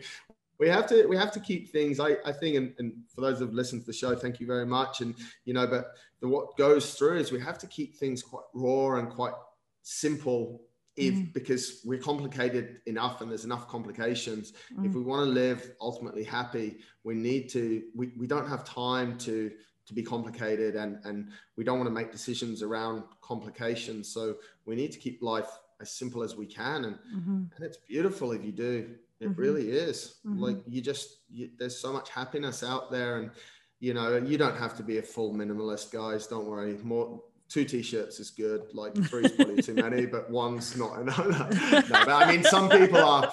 we 0.59 0.69
have 0.69 0.87
to 0.87 1.05
we 1.07 1.17
have 1.17 1.31
to 1.31 1.39
keep 1.39 1.71
things 1.71 1.99
i, 1.99 2.15
I 2.25 2.31
think 2.31 2.55
and, 2.55 2.73
and 2.79 2.93
for 3.13 3.21
those 3.21 3.39
who've 3.39 3.53
listened 3.53 3.81
to 3.81 3.87
the 3.87 3.93
show 3.93 4.15
thank 4.15 4.39
you 4.39 4.47
very 4.47 4.65
much 4.65 5.01
and 5.01 5.15
you 5.45 5.53
know 5.53 5.67
but 5.67 5.93
the, 6.19 6.27
what 6.27 6.57
goes 6.57 6.93
through 6.93 7.17
is 7.17 7.31
we 7.31 7.39
have 7.41 7.57
to 7.59 7.67
keep 7.67 7.95
things 7.95 8.21
quite 8.21 8.45
raw 8.53 8.95
and 8.97 9.09
quite 9.09 9.33
simple 9.81 10.61
if 10.95 11.13
mm. 11.13 11.33
because 11.33 11.81
we're 11.83 11.99
complicated 11.99 12.79
enough 12.85 13.21
and 13.21 13.29
there's 13.29 13.45
enough 13.45 13.67
complications 13.67 14.53
mm. 14.73 14.85
if 14.85 14.93
we 14.93 15.01
want 15.01 15.25
to 15.25 15.29
live 15.29 15.71
ultimately 15.81 16.23
happy 16.23 16.77
we 17.03 17.13
need 17.13 17.49
to 17.49 17.83
we, 17.95 18.11
we 18.17 18.27
don't 18.27 18.47
have 18.47 18.63
time 18.63 19.17
to 19.17 19.51
to 19.85 19.93
be 19.93 20.01
complicated 20.01 20.75
and 20.75 20.97
and 21.05 21.29
we 21.57 21.63
don't 21.63 21.77
want 21.77 21.87
to 21.87 21.93
make 21.93 22.11
decisions 22.11 22.63
around 22.63 23.03
complications 23.21 24.07
so 24.07 24.35
we 24.65 24.75
need 24.75 24.91
to 24.91 24.99
keep 24.99 25.21
life 25.21 25.49
as 25.81 25.91
simple 25.91 26.23
as 26.23 26.35
we 26.35 26.45
can 26.45 26.85
and 26.85 26.95
mm-hmm. 27.15 27.43
and 27.55 27.65
it's 27.65 27.77
beautiful 27.77 28.31
if 28.31 28.43
you 28.43 28.51
do 28.51 28.95
it 29.19 29.29
mm-hmm. 29.29 29.41
really 29.41 29.69
is 29.69 30.15
mm-hmm. 30.25 30.41
like 30.41 30.57
you 30.67 30.81
just 30.81 31.19
you, 31.29 31.49
there's 31.57 31.77
so 31.77 31.91
much 31.91 32.09
happiness 32.09 32.63
out 32.63 32.91
there 32.91 33.19
and 33.19 33.31
you 33.79 33.93
know 33.93 34.17
you 34.17 34.37
don't 34.37 34.57
have 34.57 34.75
to 34.75 34.83
be 34.83 34.97
a 34.97 35.01
full 35.01 35.33
minimalist 35.33 35.91
guys 35.91 36.27
don't 36.27 36.45
worry 36.45 36.77
more 36.83 37.21
two 37.47 37.63
t-shirts 37.63 38.19
is 38.19 38.31
good 38.31 38.63
like 38.73 38.95
three's 39.05 39.31
probably 39.31 39.61
too 39.61 39.75
many 39.75 40.05
but 40.05 40.29
one's 40.29 40.75
not 40.77 40.99
enough 41.01 41.25
no, 41.27 41.81
but 41.89 42.09
i 42.09 42.31
mean 42.31 42.43
some 42.43 42.69
people 42.69 42.97
are 42.97 43.31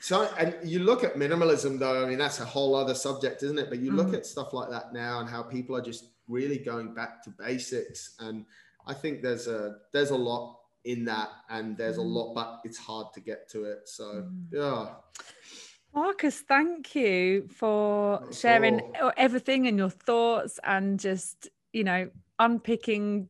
so 0.00 0.28
and 0.38 0.56
you 0.64 0.80
look 0.80 1.04
at 1.04 1.14
minimalism 1.14 1.78
though 1.78 2.04
i 2.04 2.08
mean 2.08 2.18
that's 2.18 2.40
a 2.40 2.44
whole 2.44 2.74
other 2.74 2.94
subject 2.94 3.42
isn't 3.42 3.58
it 3.58 3.68
but 3.68 3.78
you 3.78 3.92
look 3.92 4.08
mm. 4.08 4.16
at 4.16 4.26
stuff 4.26 4.52
like 4.52 4.68
that 4.68 4.92
now 4.92 5.20
and 5.20 5.28
how 5.28 5.42
people 5.42 5.76
are 5.76 5.82
just 5.82 6.06
really 6.28 6.58
going 6.58 6.92
back 6.92 7.22
to 7.22 7.30
basics 7.30 8.16
and 8.20 8.44
i 8.86 8.92
think 8.92 9.22
there's 9.22 9.46
a 9.46 9.76
there's 9.92 10.10
a 10.10 10.16
lot 10.16 10.58
in 10.84 11.04
that 11.04 11.28
and 11.50 11.76
there's 11.76 11.98
a 11.98 12.00
mm. 12.00 12.12
lot 12.12 12.34
but 12.34 12.60
it's 12.64 12.78
hard 12.78 13.12
to 13.14 13.20
get 13.20 13.48
to 13.48 13.64
it 13.64 13.88
so 13.88 14.04
mm. 14.04 14.44
yeah 14.50 14.86
Marcus, 15.94 16.40
thank 16.40 16.94
you 16.94 17.48
for 17.48 18.22
sharing 18.32 18.80
everything 19.18 19.66
and 19.66 19.76
your 19.76 19.90
thoughts 19.90 20.58
and 20.64 20.98
just, 20.98 21.50
you 21.74 21.84
know, 21.84 22.08
unpicking 22.38 23.28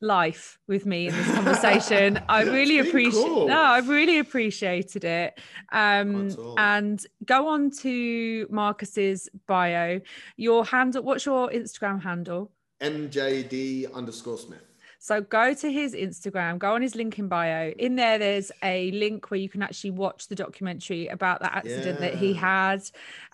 life 0.00 0.58
with 0.68 0.86
me 0.86 1.08
in 1.08 1.14
this 1.14 1.26
conversation. 1.34 2.20
I 2.28 2.42
really 2.42 2.78
appreciate 2.78 3.24
cool. 3.24 3.48
no, 3.48 3.60
I 3.60 3.78
really 3.78 4.18
appreciated 4.18 5.04
it. 5.04 5.40
Um 5.72 6.56
and 6.58 7.04
go 7.24 7.48
on 7.48 7.70
to 7.82 8.46
Marcus's 8.50 9.28
bio. 9.46 10.00
Your 10.36 10.64
handle, 10.64 11.02
what's 11.02 11.26
your 11.26 11.50
Instagram 11.50 12.02
handle? 12.02 12.52
MJD 12.80 13.92
underscore 13.92 14.38
Smith. 14.38 14.73
So 15.04 15.20
go 15.20 15.52
to 15.52 15.70
his 15.70 15.92
Instagram, 15.94 16.58
go 16.58 16.74
on 16.74 16.80
his 16.80 16.94
link 16.94 17.18
in 17.18 17.28
bio. 17.28 17.74
In 17.78 17.94
there, 17.94 18.16
there's 18.16 18.50
a 18.62 18.90
link 18.92 19.30
where 19.30 19.38
you 19.38 19.50
can 19.50 19.62
actually 19.62 19.90
watch 19.90 20.28
the 20.28 20.34
documentary 20.34 21.08
about 21.08 21.42
that 21.42 21.54
accident 21.56 22.00
yeah. 22.00 22.08
that 22.08 22.14
he 22.14 22.32
had. 22.32 22.82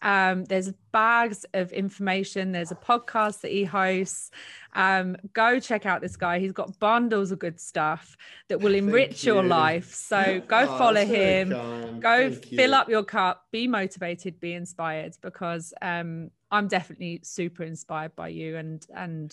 Um, 0.02 0.46
there's 0.46 0.72
bags 0.90 1.46
of 1.54 1.70
information. 1.70 2.50
There's 2.50 2.72
a 2.72 2.74
podcast 2.74 3.42
that 3.42 3.52
he 3.52 3.62
hosts. 3.62 4.32
Um, 4.74 5.16
go 5.32 5.60
check 5.60 5.86
out 5.86 6.00
this 6.00 6.16
guy. 6.16 6.40
He's 6.40 6.50
got 6.50 6.76
bundles 6.80 7.30
of 7.30 7.38
good 7.38 7.60
stuff 7.60 8.16
that 8.48 8.58
will 8.58 8.74
enrich 8.74 9.22
you. 9.22 9.34
your 9.34 9.44
life. 9.44 9.94
So 9.94 10.42
go 10.48 10.66
oh, 10.68 10.76
follow 10.76 11.06
him. 11.06 11.50
Go 12.00 12.30
Thank 12.30 12.46
fill 12.46 12.70
you. 12.70 12.76
up 12.76 12.88
your 12.88 13.04
cup. 13.04 13.46
Be 13.52 13.68
motivated. 13.68 14.40
Be 14.40 14.54
inspired 14.54 15.16
because 15.22 15.72
um, 15.80 16.32
I'm 16.50 16.66
definitely 16.66 17.20
super 17.22 17.62
inspired 17.62 18.16
by 18.16 18.26
you 18.26 18.56
and 18.56 18.84
and 18.92 19.32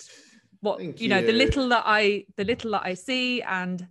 what 0.68 0.82
you, 0.82 0.94
you 0.98 1.08
know 1.08 1.22
the 1.22 1.32
little 1.32 1.70
that 1.70 1.84
i 1.86 2.26
the 2.36 2.44
little 2.44 2.72
that 2.72 2.84
i 2.84 2.94
see 2.94 3.42
and 3.42 3.88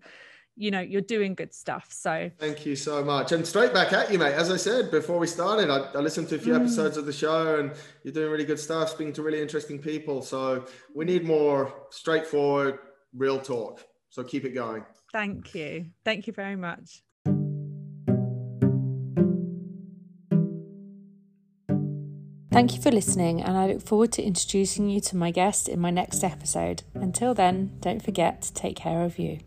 you 0.57 0.70
know 0.70 0.81
you're 0.81 1.03
doing 1.03 1.35
good 1.35 1.53
stuff 1.53 1.87
so. 1.91 2.31
Thank 2.39 2.64
you 2.64 2.77
so 2.77 3.05
much. 3.05 3.33
And 3.33 3.47
straight 3.47 3.74
back 3.74 3.93
at 3.93 4.11
you 4.11 4.18
mate. 4.18 4.33
As 4.33 4.51
i 4.51 4.57
said 4.57 4.91
before 4.91 5.18
we 5.18 5.27
started 5.27 5.68
i, 5.70 5.79
I 5.95 5.99
listened 5.99 6.29
to 6.31 6.37
a 6.37 6.39
few 6.39 6.55
mm. 6.55 6.61
episodes 6.61 6.97
of 6.97 7.05
the 7.05 7.12
show 7.12 7.59
and 7.59 7.72
you're 8.03 8.14
doing 8.14 8.31
really 8.31 8.47
good 8.47 8.59
stuff 8.59 8.89
speaking 8.91 9.12
to 9.14 9.22
really 9.22 9.43
interesting 9.43 9.79
people. 9.79 10.22
So 10.22 10.64
we 10.95 11.05
need 11.05 11.24
more 11.24 11.72
straightforward 11.91 12.79
real 13.14 13.39
talk. 13.39 13.85
So 14.09 14.24
keep 14.24 14.45
it 14.45 14.55
going. 14.55 14.85
Thank 15.12 15.55
you. 15.55 15.87
Thank 16.05 16.27
you 16.27 16.33
very 16.33 16.57
much 16.57 17.03
Thank 22.57 22.74
you 22.74 22.80
for 22.80 22.90
listening, 22.90 23.42
and 23.42 23.54
I 23.54 23.66
look 23.66 23.82
forward 23.82 24.12
to 24.12 24.22
introducing 24.22 24.88
you 24.88 24.98
to 25.02 25.16
my 25.18 25.30
guest 25.30 25.68
in 25.68 25.78
my 25.78 25.90
next 25.90 26.24
episode. 26.24 26.84
Until 26.94 27.34
then, 27.34 27.76
don't 27.80 28.02
forget 28.02 28.40
to 28.40 28.54
take 28.54 28.76
care 28.76 29.02
of 29.02 29.18
you. 29.18 29.40